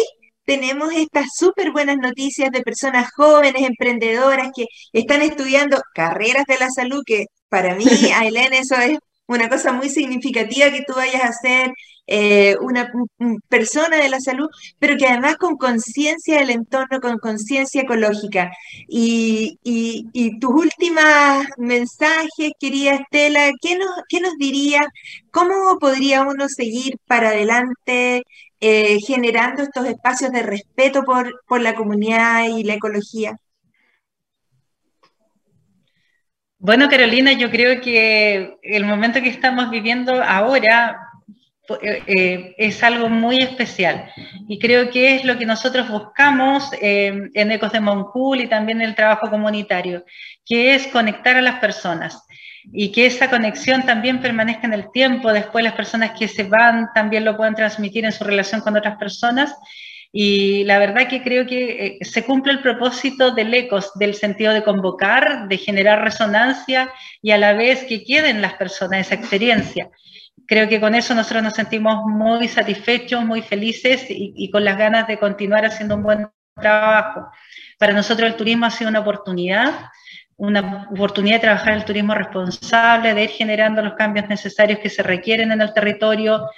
tenemos 0.52 0.91
estas 0.93 1.28
súper 1.34 1.72
buenas 1.72 1.97
noticias 1.97 2.52
de 2.52 2.62
personas 2.62 3.10
jóvenes, 3.16 3.62
emprendedoras 3.62 4.49
que 4.54 4.66
están 4.91 5.22
estudiando 5.22 5.82
carreras 5.93 6.43
de 6.45 6.60
la 6.60 6.70
salud, 6.70 7.04
que 7.06 7.28
para 7.47 7.74
mí, 7.76 7.86
Ailén, 8.18 8.52
eso 8.54 8.76
es 8.76 8.97
una 9.28 9.47
cosa 9.47 9.72
muy 9.72 9.88
significativa 9.88 10.70
que 10.70 10.84
tú 10.86 10.93
vayas 10.93 11.24
a 11.24 11.32
ser 11.32 11.72
eh, 12.06 12.58
una 12.60 12.91
persona 13.47 13.95
de 13.95 14.10
la 14.10 14.20
salud, 14.20 14.49
pero 14.78 14.97
que 14.97 15.08
además 15.08 15.38
con 15.38 15.56
conciencia 15.56 16.39
del 16.39 16.49
entorno, 16.49 16.99
con 16.99 17.18
conciencia 17.20 17.84
ecológica. 17.84 18.52
Y, 18.89 19.58
tus 20.41 20.52
últimos 20.52 21.04
mensajes, 21.58 22.52
querida 22.60 22.95
Estela, 22.95 23.52
¿qué 23.62 23.78
nos, 23.78 23.89
qué 24.10 24.20
nos 24.20 24.36
dirías? 24.38 24.86
¿Cómo 25.32 25.80
podría 25.80 26.24
uno 26.24 26.49
seguir 26.49 26.95
para 27.08 27.30
adelante 27.30 28.24
eh, 28.64 28.99
generando 29.05 29.64
estos 29.64 29.88
espacios 29.88 30.32
de 30.32 30.43
respeto 30.43 31.03
por, 31.03 31.41
por 31.47 31.62
la 31.62 31.74
comunidad 31.74 32.45
y 32.45 32.64
la 32.64 32.76
ecología? 32.76 33.38
Bueno, 36.59 36.88
Carolina, 36.88 37.34
yo 37.34 37.49
creo 37.49 37.82
que 37.82 38.59
el 38.62 38.86
momento 38.86 39.20
que 39.20 39.30
estamos 39.30 39.72
viviendo 39.72 40.22
ahora 40.24 40.95
eh, 41.82 42.03
eh, 42.05 42.55
es 42.59 42.84
algo 42.84 43.09
muy 43.09 43.38
especial 43.38 44.12
y 44.47 44.59
creo 44.59 44.91
que 44.91 45.16
es 45.16 45.26
lo 45.26 45.39
que 45.39 45.47
nosotros 45.47 45.89
buscamos 45.89 46.70
en 46.80 47.51
Ecos 47.51 47.72
de 47.72 47.80
Moncul 47.80 48.41
y 48.41 48.47
también 48.47 48.82
en 48.82 48.89
el 48.89 48.95
trabajo 48.95 49.28
comunitario, 49.28 50.05
que 50.45 50.76
es 50.76 50.86
conectar 50.88 51.36
a 51.36 51.41
las 51.41 51.59
personas 51.59 52.24
y 52.72 52.91
que 52.91 53.05
esa 53.05 53.30
conexión 53.30 53.86
también 53.86 54.22
permanezca 54.22 54.68
en 54.68 54.74
el 54.74 54.91
tiempo, 54.91 55.32
después 55.32 55.64
las 55.64 55.74
personas 55.74 56.18
que 56.18 56.28
se 56.28 56.43
van 56.43 56.89
también 56.93 57.26
lo 57.26 57.36
puedan 57.36 57.55
transmitir 57.55 58.05
en 58.05 58.12
su 58.12 58.24
relación 58.24 58.62
con 58.62 58.76
otras 58.78 58.97
personas. 58.97 59.55
Y 60.14 60.66
la 60.66 60.78
verdad 60.78 61.07
que 61.07 61.24
creo 61.24 61.45
que 61.47 61.97
eh, 62.01 62.05
se 62.05 62.26
cumple 62.26 62.51
el 62.51 62.62
propósito 62.62 63.32
del 63.32 63.53
ECOS, 63.53 63.93
del 63.95 64.14
sentido 64.14 64.53
de 64.53 64.64
convocar, 64.64 65.47
de 65.47 65.57
generar 65.57 66.03
resonancia 66.03 66.91
y 67.22 67.32
a 67.32 67.38
la 67.38 67.53
vez 67.53 67.86
que 67.86 68.03
queden 68.03 68.41
las 68.41 68.55
personas 68.55 69.07
esa 69.07 69.16
experiencia. 69.16 69.89
Creo 70.45 70.68
que 70.68 70.82
con 70.82 70.95
eso 70.95 71.16
nosotros 71.16 71.43
nos 71.43 71.53
sentimos 71.53 72.03
muy 72.05 72.49
satisfechos, 72.49 73.24
muy 73.24 73.41
felices 73.41 74.05
y, 74.09 74.34
y 74.36 74.51
con 74.51 74.66
las 74.66 74.78
ganas 74.78 75.07
de 75.07 75.18
continuar 75.18 75.66
haciendo 75.66 75.95
un 75.95 76.03
buen 76.03 76.28
trabajo. 76.59 77.32
Para 77.80 77.93
nosotros 77.93 78.30
el 78.30 78.36
turismo 78.36 78.66
ha 78.66 78.72
sido 78.72 78.89
una 78.89 78.99
oportunidad 78.99 79.74
una 80.42 80.88
oportunidad 80.89 81.36
de 81.36 81.42
trabajar 81.42 81.74
el 81.74 81.86
turismo 81.86 82.16
responsable, 82.16 83.14
de 83.14 83.26
ir 83.26 83.30
generando 83.30 83.84
los 83.84 83.94
cambios 83.94 84.28
necesarios 84.28 84.80
que 84.80 84.89
se 84.89 85.04
requieren 85.04 85.52
en 85.52 85.62
el 85.62 85.72
territorio, 85.72 86.50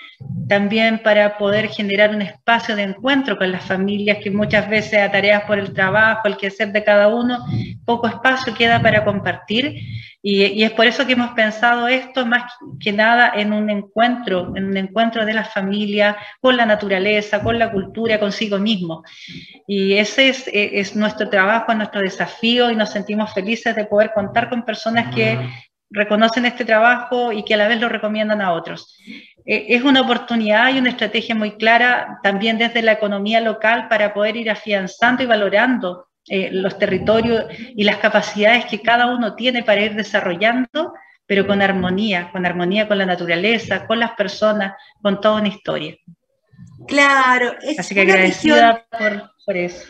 también 0.48 1.00
para 1.04 1.38
poder 1.38 1.68
generar 1.68 2.12
un 2.12 2.22
espacio 2.22 2.78
de 2.78 2.84
encuentro 2.84 3.38
con 3.38 3.52
las 3.52 3.66
familias 3.66 4.20
que 4.24 4.32
muchas 4.32 4.70
veces 4.70 5.02
a 5.02 5.12
tareas 5.12 5.44
por 5.44 5.60
el 5.60 5.74
trabajo, 5.74 6.30
el 6.30 6.38
quehacer 6.38 6.72
de 6.72 6.82
cada 6.82 7.10
uno, 7.10 7.46
poco 7.84 8.08
espacio 8.08 8.54
queda 8.54 8.82
para 8.82 9.04
compartir 9.04 9.76
y, 10.26 10.64
es 10.64 10.72
por 10.72 10.86
eso 10.86 11.06
que 11.06 11.14
hemos 11.14 11.32
pensado 11.32 11.90
esto 11.90 12.26
más 12.26 12.54
que 12.80 12.94
nada 12.94 13.34
en 13.36 13.52
un 13.52 13.70
encuentro, 13.70 14.54
en 14.56 14.68
un 14.68 14.78
encuentro 14.78 15.26
de 15.26 15.34
la 15.34 15.44
familia 15.44 16.16
con 16.40 16.56
la 16.56 16.66
naturaleza, 16.66 17.44
con 17.44 17.60
la 17.60 17.70
cultura, 17.70 18.22
consigo 18.22 18.58
mismo. 18.58 19.04
Y 19.68 19.96
ese 19.96 20.30
es, 20.30 20.50
es 20.54 20.96
nuestro 20.96 21.30
trabajo, 21.30 21.76
nuestro 21.76 22.00
desafío 22.00 22.72
y 22.72 22.76
nos 22.78 22.92
sentimos 22.92 23.34
felices 23.34 23.73
de 23.76 23.86
poder 23.86 24.12
contar 24.14 24.50
con 24.50 24.64
personas 24.64 25.14
que 25.14 25.38
reconocen 25.94 26.46
este 26.46 26.66
trabajo 26.66 27.32
y 27.32 27.44
que 27.44 27.54
a 27.54 27.58
la 27.58 27.68
vez 27.68 27.80
lo 27.80 27.88
recomiendan 27.88 28.42
a 28.42 28.54
otros. 28.54 28.98
E, 29.46 29.76
es 29.76 29.84
una 29.84 30.02
oportunidad 30.02 30.74
y 30.74 30.80
una 30.80 30.90
estrategia 30.90 31.36
muy 31.36 31.52
clara 31.52 32.20
también 32.24 32.58
desde 32.58 32.82
la 32.82 32.94
economía 32.94 33.40
local 33.42 33.88
para 33.90 34.14
poder 34.14 34.36
ir 34.36 34.50
afianzando 34.50 35.24
y 35.24 35.28
valorando 35.28 36.08
eh, 36.28 36.50
los 36.52 36.78
territorios 36.80 37.46
y 37.76 37.84
las 37.84 37.98
capacidades 37.98 38.66
que 38.66 38.82
cada 38.82 39.08
uno 39.08 39.36
tiene 39.36 39.64
para 39.64 39.82
ir 39.82 39.94
desarrollando, 39.94 40.94
pero 41.26 41.46
con 41.46 41.62
armonía, 41.62 42.32
con 42.32 42.46
armonía 42.46 42.88
con 42.88 42.98
la 42.98 43.06
naturaleza, 43.06 43.86
con 43.86 44.00
las 44.00 44.12
personas, 44.12 44.74
con 45.02 45.22
toda 45.22 45.42
una 45.42 45.50
historia. 45.50 45.96
Claro, 46.88 47.54
Así 47.78 47.94
que 47.94 48.02
agradecida 48.02 48.86
por, 48.90 49.32
por 49.46 49.58
eso. 49.58 49.86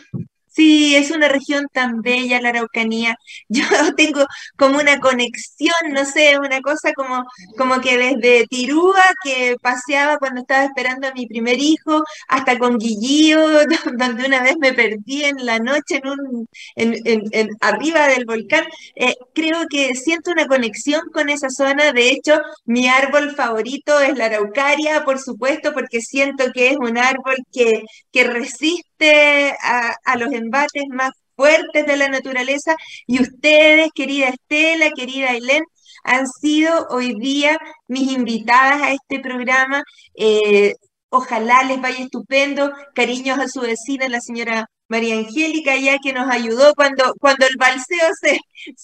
Sí, 0.54 0.94
es 0.94 1.10
una 1.10 1.28
región 1.28 1.66
tan 1.72 2.00
bella 2.00 2.40
la 2.40 2.50
Araucanía. 2.50 3.16
Yo 3.48 3.64
tengo 3.96 4.24
como 4.56 4.78
una 4.78 5.00
conexión, 5.00 5.74
no 5.90 6.04
sé, 6.04 6.38
una 6.38 6.60
cosa 6.60 6.92
como, 6.92 7.24
como 7.58 7.80
que 7.80 7.98
desde 7.98 8.46
Tirúa, 8.46 9.02
que 9.24 9.56
paseaba 9.60 10.18
cuando 10.18 10.42
estaba 10.42 10.64
esperando 10.64 11.08
a 11.08 11.12
mi 11.12 11.26
primer 11.26 11.58
hijo, 11.58 12.04
hasta 12.28 12.58
con 12.58 12.78
Guillío, 12.78 13.40
donde 13.98 14.26
una 14.26 14.42
vez 14.42 14.54
me 14.60 14.72
perdí 14.72 15.24
en 15.24 15.44
la 15.44 15.58
noche 15.58 16.00
en 16.02 16.08
un, 16.08 16.48
en, 16.76 17.48
arriba 17.60 18.06
del 18.08 18.24
volcán. 18.24 18.64
Eh, 18.94 19.14
creo 19.34 19.66
que 19.68 19.94
siento 19.96 20.30
una 20.30 20.46
conexión 20.46 21.02
con 21.12 21.30
esa 21.30 21.50
zona. 21.50 21.92
De 21.92 22.10
hecho, 22.10 22.40
mi 22.64 22.86
árbol 22.88 23.34
favorito 23.34 24.00
es 24.00 24.16
la 24.16 24.26
araucaria, 24.26 25.04
por 25.04 25.18
supuesto, 25.18 25.72
porque 25.72 26.00
siento 26.00 26.44
que 26.52 26.70
es 26.70 26.76
un 26.78 26.96
árbol 26.98 27.36
que, 27.52 27.82
que 28.12 28.24
resiste 28.24 28.93
a, 29.12 30.16
los 30.16 30.32
embates 30.32 30.84
más 30.90 31.10
fuertes 31.36 31.86
de 31.86 31.96
la 31.96 32.08
naturaleza 32.08 32.76
y 33.06 33.20
ustedes, 33.20 33.90
querida 33.94 34.28
Estela, 34.28 34.90
querida 34.90 35.30
Ailén, 35.30 35.64
han 36.04 36.26
sido 36.28 36.86
hoy 36.90 37.14
día 37.18 37.58
mis 37.88 38.12
invitadas 38.12 38.82
a 38.82 38.92
este 38.92 39.20
programa. 39.20 39.82
Eh, 40.14 40.74
Ojalá 41.16 41.62
les 41.62 41.80
vaya 41.80 42.00
estupendo. 42.04 42.72
Cariños 42.92 43.38
a 43.38 43.46
su 43.46 43.60
vecina, 43.60 44.08
la 44.08 44.20
señora 44.20 44.68
María 44.88 45.16
Angélica, 45.16 45.76
ya 45.76 45.98
que 45.98 46.12
nos 46.12 46.30
ayudó 46.30 46.74
cuando, 46.74 47.14
cuando 47.18 47.46
el 47.46 47.56
balseo 47.58 48.08
se, 48.20 48.38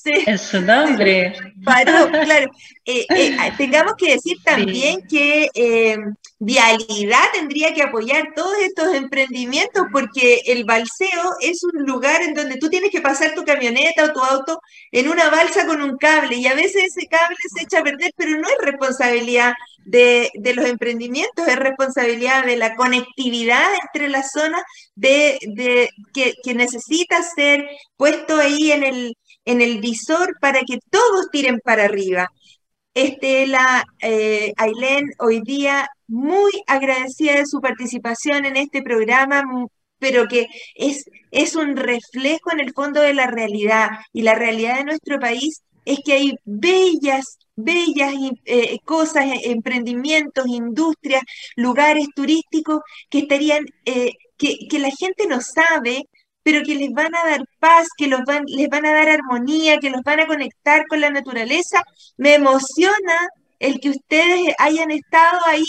en 0.05 0.39
su 0.39 0.61
nombre. 0.61 1.35
paró. 1.65 2.11
Claro, 2.11 2.51
eh, 2.85 3.07
eh, 3.11 3.53
tengamos 3.57 3.95
que 3.97 4.13
decir 4.13 4.39
también 4.45 5.07
que 5.09 5.49
eh, 5.55 5.97
Vialidad 6.43 7.25
tendría 7.35 7.75
que 7.75 7.83
apoyar 7.83 8.33
todos 8.35 8.57
estos 8.63 8.95
emprendimientos 8.95 9.85
porque 9.93 10.41
el 10.47 10.65
balseo 10.65 11.35
es 11.41 11.63
un 11.65 11.85
lugar 11.85 12.23
en 12.23 12.33
donde 12.33 12.57
tú 12.57 12.71
tienes 12.71 12.91
que 12.91 13.03
pasar 13.03 13.35
tu 13.35 13.45
camioneta 13.45 14.05
o 14.05 14.13
tu 14.13 14.21
auto 14.21 14.61
en 14.91 15.09
una 15.09 15.29
balsa 15.29 15.67
con 15.67 15.83
un 15.83 15.99
cable 15.99 16.37
y 16.37 16.47
a 16.47 16.55
veces 16.55 16.85
ese 16.97 17.07
cable 17.09 17.37
se 17.55 17.65
echa 17.65 17.81
a 17.81 17.85
perder, 17.85 18.13
pero 18.17 18.39
no 18.39 18.49
es 18.49 18.57
responsabilidad 18.63 19.53
de, 19.85 20.31
los 20.55 20.67
emprendimientos, 20.67 21.47
es 21.49 21.57
responsabilidad 21.57 22.45
de 22.45 22.57
la 22.57 22.75
conectividad 22.77 23.67
entre 23.83 24.09
las 24.09 24.33
zonas 24.33 24.63
de, 24.95 25.39
que, 26.13 26.55
necesita 26.55 27.23
ser 27.23 27.69
puesto 27.97 28.37
ahí 28.37 28.73
en 28.73 28.85
el, 28.85 29.17
en 29.45 29.61
el 29.61 29.81
visor 29.81 30.37
para 30.41 30.61
que 30.61 30.79
todos 30.91 31.31
tiren 31.31 31.61
para 31.61 31.85
arriba. 31.85 32.31
Estela, 32.95 33.85
eh, 34.03 34.53
Ailén, 34.57 35.11
hoy 35.19 35.41
día 35.43 35.89
muy 36.09 36.51
agradecida 36.67 37.37
de 37.37 37.47
su 37.47 37.61
participación 37.61 38.45
en 38.45 38.57
este 38.57 38.83
programa, 38.83 39.45
pero 39.99 40.27
que 40.27 40.49
es, 40.75 41.05
es 41.31 41.55
un 41.55 41.77
reflejo 41.77 42.51
en 42.53 42.61
el 42.61 42.73
fondo 42.73 43.01
de 43.01 43.15
la 43.15 43.29
realidad. 43.29 43.91
Y 44.13 44.23
la 44.23 44.35
realidad 44.35 44.79
de 44.79 44.85
nuestro 44.85 45.21
país 45.21 45.63
es 45.85 46.01
que 46.05 46.15
hay 46.15 46.35
bellas, 46.45 47.39
bellas 47.57 48.15
eh, 48.45 48.79
cosas, 48.85 49.27
e, 49.27 49.51
emprendimientos, 49.51 50.47
industrias, 50.47 51.23
lugares 51.57 52.09
turísticos 52.15 52.81
que 53.09 53.21
estarían, 53.21 53.67
eh, 53.85 54.13
que, 54.37 54.57
que, 54.69 54.79
la 54.79 54.91
gente 54.91 55.27
no 55.27 55.41
sabe, 55.41 56.05
pero 56.43 56.63
que 56.65 56.75
les 56.75 56.91
van 56.91 57.15
a 57.15 57.25
dar 57.25 57.45
paz, 57.59 57.89
que 57.97 58.07
los 58.09 58.23
van, 58.25 58.45
les 58.47 58.69
van 58.69 58.87
a 58.87 58.93
dar 58.93 59.09
armonía, 59.09 59.79
que 59.79 59.91
los 59.91 60.03
van 60.03 60.21
a 60.21 60.27
conectar 60.27 60.87
con 60.89 61.01
la 61.01 61.11
naturaleza. 61.11 61.83
Me 62.17 62.35
emociona 62.35 63.29
el 63.59 63.81
que 63.81 63.91
ustedes 63.91 64.55
hayan 64.59 64.91
estado 64.91 65.41
ahí 65.47 65.65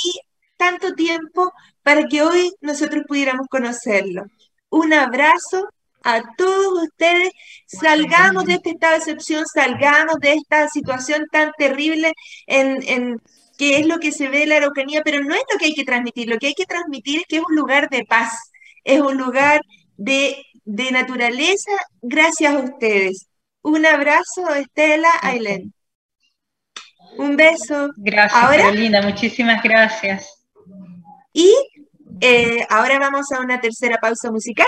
tanto 0.57 0.93
tiempo 0.93 1.51
para 1.83 2.07
que 2.07 2.21
hoy 2.21 2.51
nosotros 2.61 3.03
pudiéramos 3.07 3.47
conocerlo. 3.47 4.23
Un 4.69 4.93
abrazo 4.93 5.69
a 6.03 6.21
todos 6.35 6.83
ustedes, 6.83 7.31
salgamos 7.67 8.45
de 8.45 8.53
este 8.53 8.71
estado 8.71 8.93
de 8.93 8.99
excepción, 8.99 9.45
salgamos 9.45 10.15
de 10.19 10.33
esta 10.33 10.67
situación 10.69 11.27
tan 11.31 11.51
terrible 11.57 12.13
en, 12.47 12.81
en 12.87 13.21
que 13.57 13.77
es 13.77 13.85
lo 13.85 13.99
que 13.99 14.11
se 14.11 14.27
ve 14.27 14.43
en 14.43 14.49
la 14.49 14.57
Araucanía, 14.57 15.01
pero 15.03 15.23
no 15.23 15.35
es 15.35 15.43
lo 15.51 15.57
que 15.59 15.65
hay 15.65 15.73
que 15.73 15.83
transmitir, 15.83 16.27
lo 16.27 16.37
que 16.37 16.47
hay 16.47 16.53
que 16.53 16.65
transmitir 16.65 17.19
es 17.19 17.25
que 17.27 17.37
es 17.37 17.43
un 17.47 17.55
lugar 17.55 17.89
de 17.89 18.05
paz, 18.05 18.51
es 18.83 18.99
un 18.99 19.17
lugar 19.17 19.61
de, 19.97 20.43
de 20.65 20.91
naturaleza, 20.91 21.71
gracias 22.01 22.53
a 22.53 22.59
ustedes. 22.59 23.27
Un 23.61 23.85
abrazo, 23.85 24.55
Estela, 24.55 25.11
Ailén. 25.21 25.73
Un 27.17 27.35
beso. 27.35 27.91
Gracias, 27.97 28.41
Carolina, 28.41 29.01
muchísimas 29.01 29.61
gracias. 29.61 30.47
Y 31.33 31.53
eh, 32.19 32.65
ahora 32.69 32.99
vamos 32.99 33.31
a 33.31 33.41
una 33.41 33.59
tercera 33.59 33.97
pausa 33.97 34.31
musical 34.31 34.67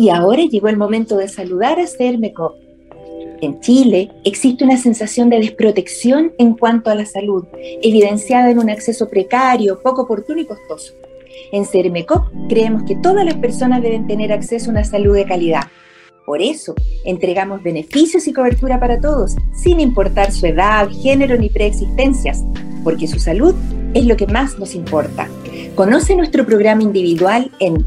Y 0.00 0.08
ahora 0.08 0.44
llegó 0.44 0.68
el 0.68 0.78
momento 0.78 1.18
de 1.18 1.28
saludar 1.28 1.78
a 1.78 1.86
CERMECOP. 1.86 2.54
En 3.42 3.60
Chile 3.60 4.10
existe 4.24 4.64
una 4.64 4.78
sensación 4.78 5.28
de 5.28 5.40
desprotección 5.40 6.32
en 6.38 6.54
cuanto 6.54 6.88
a 6.88 6.94
la 6.94 7.04
salud, 7.04 7.44
evidenciada 7.82 8.50
en 8.50 8.58
un 8.60 8.70
acceso 8.70 9.10
precario, 9.10 9.82
poco 9.82 10.04
oportuno 10.04 10.40
y 10.40 10.46
costoso. 10.46 10.94
En 11.52 11.66
CERMECOP 11.66 12.28
creemos 12.48 12.84
que 12.84 12.96
todas 12.96 13.26
las 13.26 13.34
personas 13.34 13.82
deben 13.82 14.06
tener 14.06 14.32
acceso 14.32 14.70
a 14.70 14.72
una 14.72 14.84
salud 14.84 15.14
de 15.14 15.26
calidad. 15.26 15.64
Por 16.24 16.40
eso, 16.40 16.74
entregamos 17.04 17.62
beneficios 17.62 18.26
y 18.26 18.32
cobertura 18.32 18.80
para 18.80 19.02
todos, 19.02 19.36
sin 19.52 19.80
importar 19.80 20.32
su 20.32 20.46
edad, 20.46 20.88
género 20.88 21.36
ni 21.36 21.50
preexistencias, 21.50 22.42
porque 22.84 23.06
su 23.06 23.18
salud 23.18 23.54
es 23.92 24.06
lo 24.06 24.16
que 24.16 24.26
más 24.26 24.58
nos 24.58 24.74
importa. 24.74 25.28
Conoce 25.74 26.16
nuestro 26.16 26.46
programa 26.46 26.84
individual 26.84 27.50
en 27.60 27.86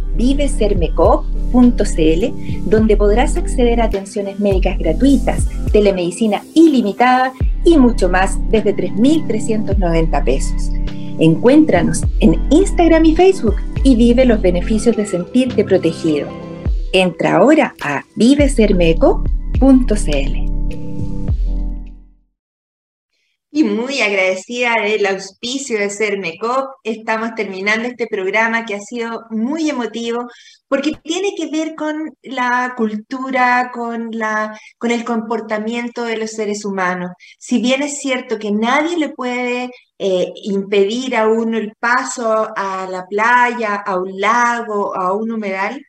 donde 2.66 2.98
podrás 2.98 3.38
acceder 3.38 3.82
a 3.82 3.86
atenciones 3.86 4.40
médicas 4.40 4.78
gratuitas, 4.78 5.48
telemedicina 5.72 6.42
ilimitada 6.54 7.34
y 7.64 7.78
mucho 7.78 8.10
más 8.10 8.38
desde 8.50 8.76
3.390 8.76 10.24
pesos. 10.24 10.72
Encuéntranos 11.20 12.04
en 12.20 12.40
Instagram 12.50 13.06
y 13.06 13.16
Facebook 13.16 13.56
y 13.84 13.96
vive 13.96 14.26
los 14.26 14.42
beneficios 14.42 14.96
de 14.96 15.06
sentirte 15.06 15.64
protegido. 15.64 16.28
Entra 16.92 17.38
ahora 17.38 17.76
a 17.82 18.04
vivesermeco.cl. 18.16 20.63
Y 23.56 23.64
muy 23.64 24.02
agradecida 24.02 24.74
del 24.82 25.06
auspicio 25.06 25.78
de 25.78 25.92
Sermecop, 25.92 26.72
estamos 26.84 27.36
terminando 27.36 27.88
este 27.88 28.08
programa 28.08 28.66
que 28.66 28.74
ha 28.74 28.80
sido 28.80 29.26
muy 29.30 29.70
emotivo 29.70 30.28
porque 30.68 30.94
tiene 31.04 31.36
que 31.38 31.52
ver 31.52 31.76
con 31.76 32.18
la 32.24 32.74
cultura, 32.76 33.70
con, 33.72 34.10
la, 34.10 34.60
con 34.80 34.90
el 34.90 35.04
comportamiento 35.06 36.04
de 36.04 36.18
los 36.18 36.32
seres 36.32 36.66
humanos. 36.66 37.12
Si 37.38 37.62
bien 37.62 37.84
es 37.84 38.00
cierto 38.00 38.40
que 38.40 38.52
nadie 38.52 38.98
le 38.98 39.10
puede 39.10 39.70
eh, 40.00 40.34
impedir 40.46 41.16
a 41.16 41.28
uno 41.28 41.60
el 41.60 41.74
paso 41.80 42.48
a 42.56 42.88
la 42.90 43.06
playa, 43.06 43.76
a 43.76 44.00
un 44.00 44.20
lago, 44.20 44.96
a 44.96 45.14
un 45.14 45.32
humedal, 45.32 45.80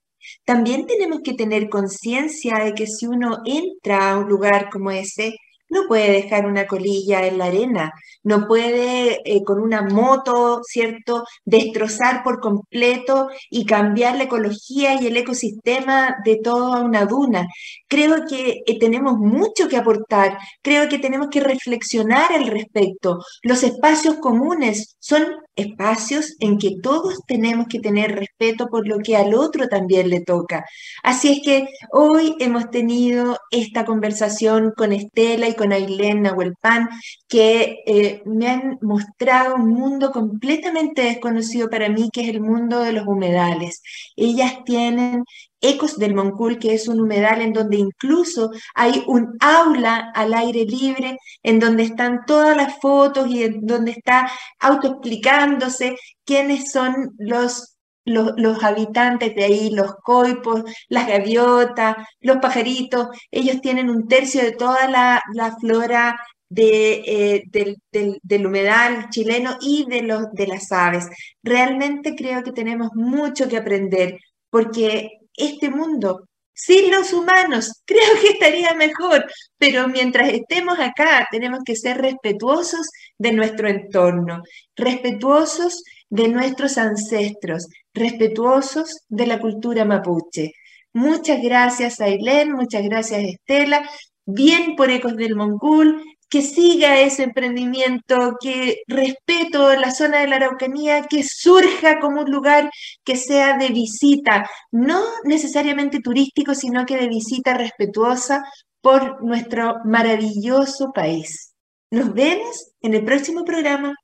también 0.44 0.86
tenemos 0.86 1.20
que 1.24 1.32
tener 1.32 1.70
conciencia 1.70 2.58
de 2.58 2.74
que 2.74 2.86
si 2.86 3.06
uno 3.06 3.38
entra 3.46 4.10
a 4.10 4.18
un 4.18 4.28
lugar 4.28 4.68
como 4.70 4.90
ese, 4.90 5.34
no 5.68 5.86
puede 5.88 6.10
dejar 6.12 6.46
una 6.46 6.66
colilla 6.66 7.26
en 7.26 7.38
la 7.38 7.46
arena, 7.46 7.92
no 8.22 8.46
puede 8.46 9.20
eh, 9.24 9.42
con 9.44 9.60
una 9.60 9.82
moto, 9.82 10.60
¿cierto?, 10.64 11.24
destrozar 11.44 12.22
por 12.22 12.40
completo 12.40 13.28
y 13.50 13.66
cambiar 13.66 14.16
la 14.16 14.24
ecología 14.24 15.00
y 15.00 15.06
el 15.06 15.16
ecosistema 15.16 16.16
de 16.24 16.36
toda 16.36 16.80
una 16.82 17.04
duna. 17.06 17.46
Creo 17.88 18.24
que 18.28 18.62
eh, 18.66 18.78
tenemos 18.78 19.18
mucho 19.18 19.68
que 19.68 19.76
aportar, 19.76 20.38
creo 20.62 20.88
que 20.88 20.98
tenemos 20.98 21.28
que 21.28 21.40
reflexionar 21.40 22.32
al 22.32 22.46
respecto. 22.46 23.20
Los 23.42 23.62
espacios 23.62 24.16
comunes 24.16 24.96
son 24.98 25.24
espacios 25.56 26.36
en 26.40 26.58
que 26.58 26.76
todos 26.82 27.20
tenemos 27.26 27.66
que 27.68 27.80
tener 27.80 28.14
respeto 28.14 28.68
por 28.68 28.86
lo 28.86 28.98
que 28.98 29.16
al 29.16 29.34
otro 29.34 29.68
también 29.68 30.10
le 30.10 30.20
toca. 30.20 30.64
Así 31.02 31.32
es 31.32 31.40
que 31.44 31.68
hoy 31.92 32.34
hemos 32.40 32.70
tenido 32.70 33.38
esta 33.50 33.84
conversación 33.84 34.72
con 34.76 34.92
Estela 34.92 35.48
y 35.48 35.54
con 35.54 35.72
Ailén 35.72 36.22
Nahuelpan, 36.22 36.88
que 37.28 37.82
eh, 37.86 38.22
me 38.26 38.48
han 38.48 38.78
mostrado 38.80 39.56
un 39.56 39.68
mundo 39.70 40.10
completamente 40.10 41.02
desconocido 41.02 41.70
para 41.70 41.88
mí, 41.88 42.10
que 42.12 42.22
es 42.22 42.28
el 42.28 42.40
mundo 42.40 42.80
de 42.80 42.92
los 42.92 43.06
humedales. 43.06 43.82
Ellas 44.16 44.64
tienen 44.64 45.24
Ecos 45.64 45.96
del 45.96 46.14
Moncul, 46.14 46.58
que 46.58 46.74
es 46.74 46.88
un 46.88 47.00
humedal 47.00 47.40
en 47.40 47.54
donde 47.54 47.78
incluso 47.78 48.50
hay 48.74 49.02
un 49.06 49.36
aula 49.40 50.10
al 50.14 50.34
aire 50.34 50.64
libre, 50.66 51.18
en 51.42 51.58
donde 51.58 51.84
están 51.84 52.26
todas 52.26 52.56
las 52.56 52.78
fotos 52.80 53.28
y 53.28 53.44
en 53.44 53.66
donde 53.66 53.92
está 53.92 54.30
autoexplicándose 54.60 55.96
quiénes 56.24 56.70
son 56.70 57.14
los 57.18 57.74
los, 58.06 58.62
habitantes 58.62 59.34
de 59.34 59.44
ahí, 59.44 59.70
los 59.70 59.94
coipos, 60.02 60.62
las 60.88 61.08
gaviotas, 61.08 61.96
los 62.20 62.36
pajaritos, 62.36 63.08
ellos 63.30 63.60
tienen 63.62 63.88
un 63.88 64.08
tercio 64.08 64.42
de 64.42 64.52
toda 64.52 64.88
la, 64.88 65.22
flora 65.58 66.20
de, 66.48 67.02
eh, 67.06 67.44
del, 67.46 67.78
del, 68.22 68.46
humedal 68.46 69.08
chileno 69.08 69.56
y 69.60 69.86
de, 69.88 70.02
los, 70.02 70.30
de 70.32 70.46
las 70.46 70.70
aves. 70.70 71.08
Realmente 71.42 72.14
creo 72.14 72.42
que 72.42 72.52
tenemos 72.52 72.90
mucho 72.94 73.48
que 73.48 73.56
aprender 73.56 74.18
porque 74.50 75.23
este 75.36 75.70
mundo 75.70 76.28
sin 76.54 76.90
los 76.90 77.12
humanos 77.12 77.82
creo 77.86 78.20
que 78.20 78.28
estaría 78.28 78.72
mejor, 78.74 79.26
pero 79.58 79.88
mientras 79.88 80.28
estemos 80.32 80.78
acá 80.78 81.28
tenemos 81.30 81.60
que 81.64 81.76
ser 81.76 81.98
respetuosos 82.00 82.88
de 83.18 83.32
nuestro 83.32 83.68
entorno, 83.68 84.42
respetuosos 84.76 85.82
de 86.08 86.28
nuestros 86.28 86.78
ancestros, 86.78 87.66
respetuosos 87.92 89.00
de 89.08 89.26
la 89.26 89.40
cultura 89.40 89.84
mapuche. 89.84 90.52
Muchas 90.92 91.42
gracias, 91.42 92.00
Ailén, 92.00 92.52
muchas 92.52 92.84
gracias, 92.84 93.24
Estela. 93.24 93.88
Bien 94.24 94.76
por 94.76 94.90
Ecos 94.90 95.16
del 95.16 95.34
Mongul, 95.34 96.02
que 96.34 96.42
siga 96.42 96.98
ese 96.98 97.22
emprendimiento, 97.22 98.36
que 98.40 98.82
respeto 98.88 99.72
la 99.76 99.92
zona 99.92 100.18
de 100.18 100.26
la 100.26 100.34
Araucanía, 100.34 101.06
que 101.08 101.22
surja 101.22 102.00
como 102.00 102.22
un 102.22 102.30
lugar 102.32 102.72
que 103.04 103.14
sea 103.14 103.56
de 103.56 103.68
visita, 103.68 104.50
no 104.72 105.00
necesariamente 105.22 106.00
turístico, 106.00 106.56
sino 106.56 106.86
que 106.86 106.96
de 106.96 107.06
visita 107.06 107.54
respetuosa 107.54 108.42
por 108.80 109.22
nuestro 109.22 109.76
maravilloso 109.84 110.90
país. 110.92 111.54
Nos 111.92 112.12
vemos 112.12 112.72
en 112.80 112.94
el 112.94 113.04
próximo 113.04 113.44
programa. 113.44 113.94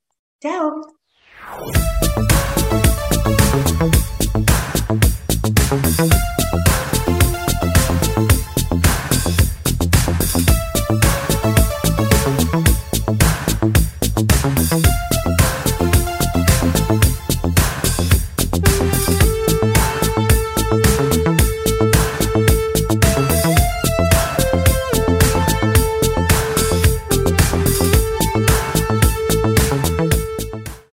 Chao. 0.41 0.71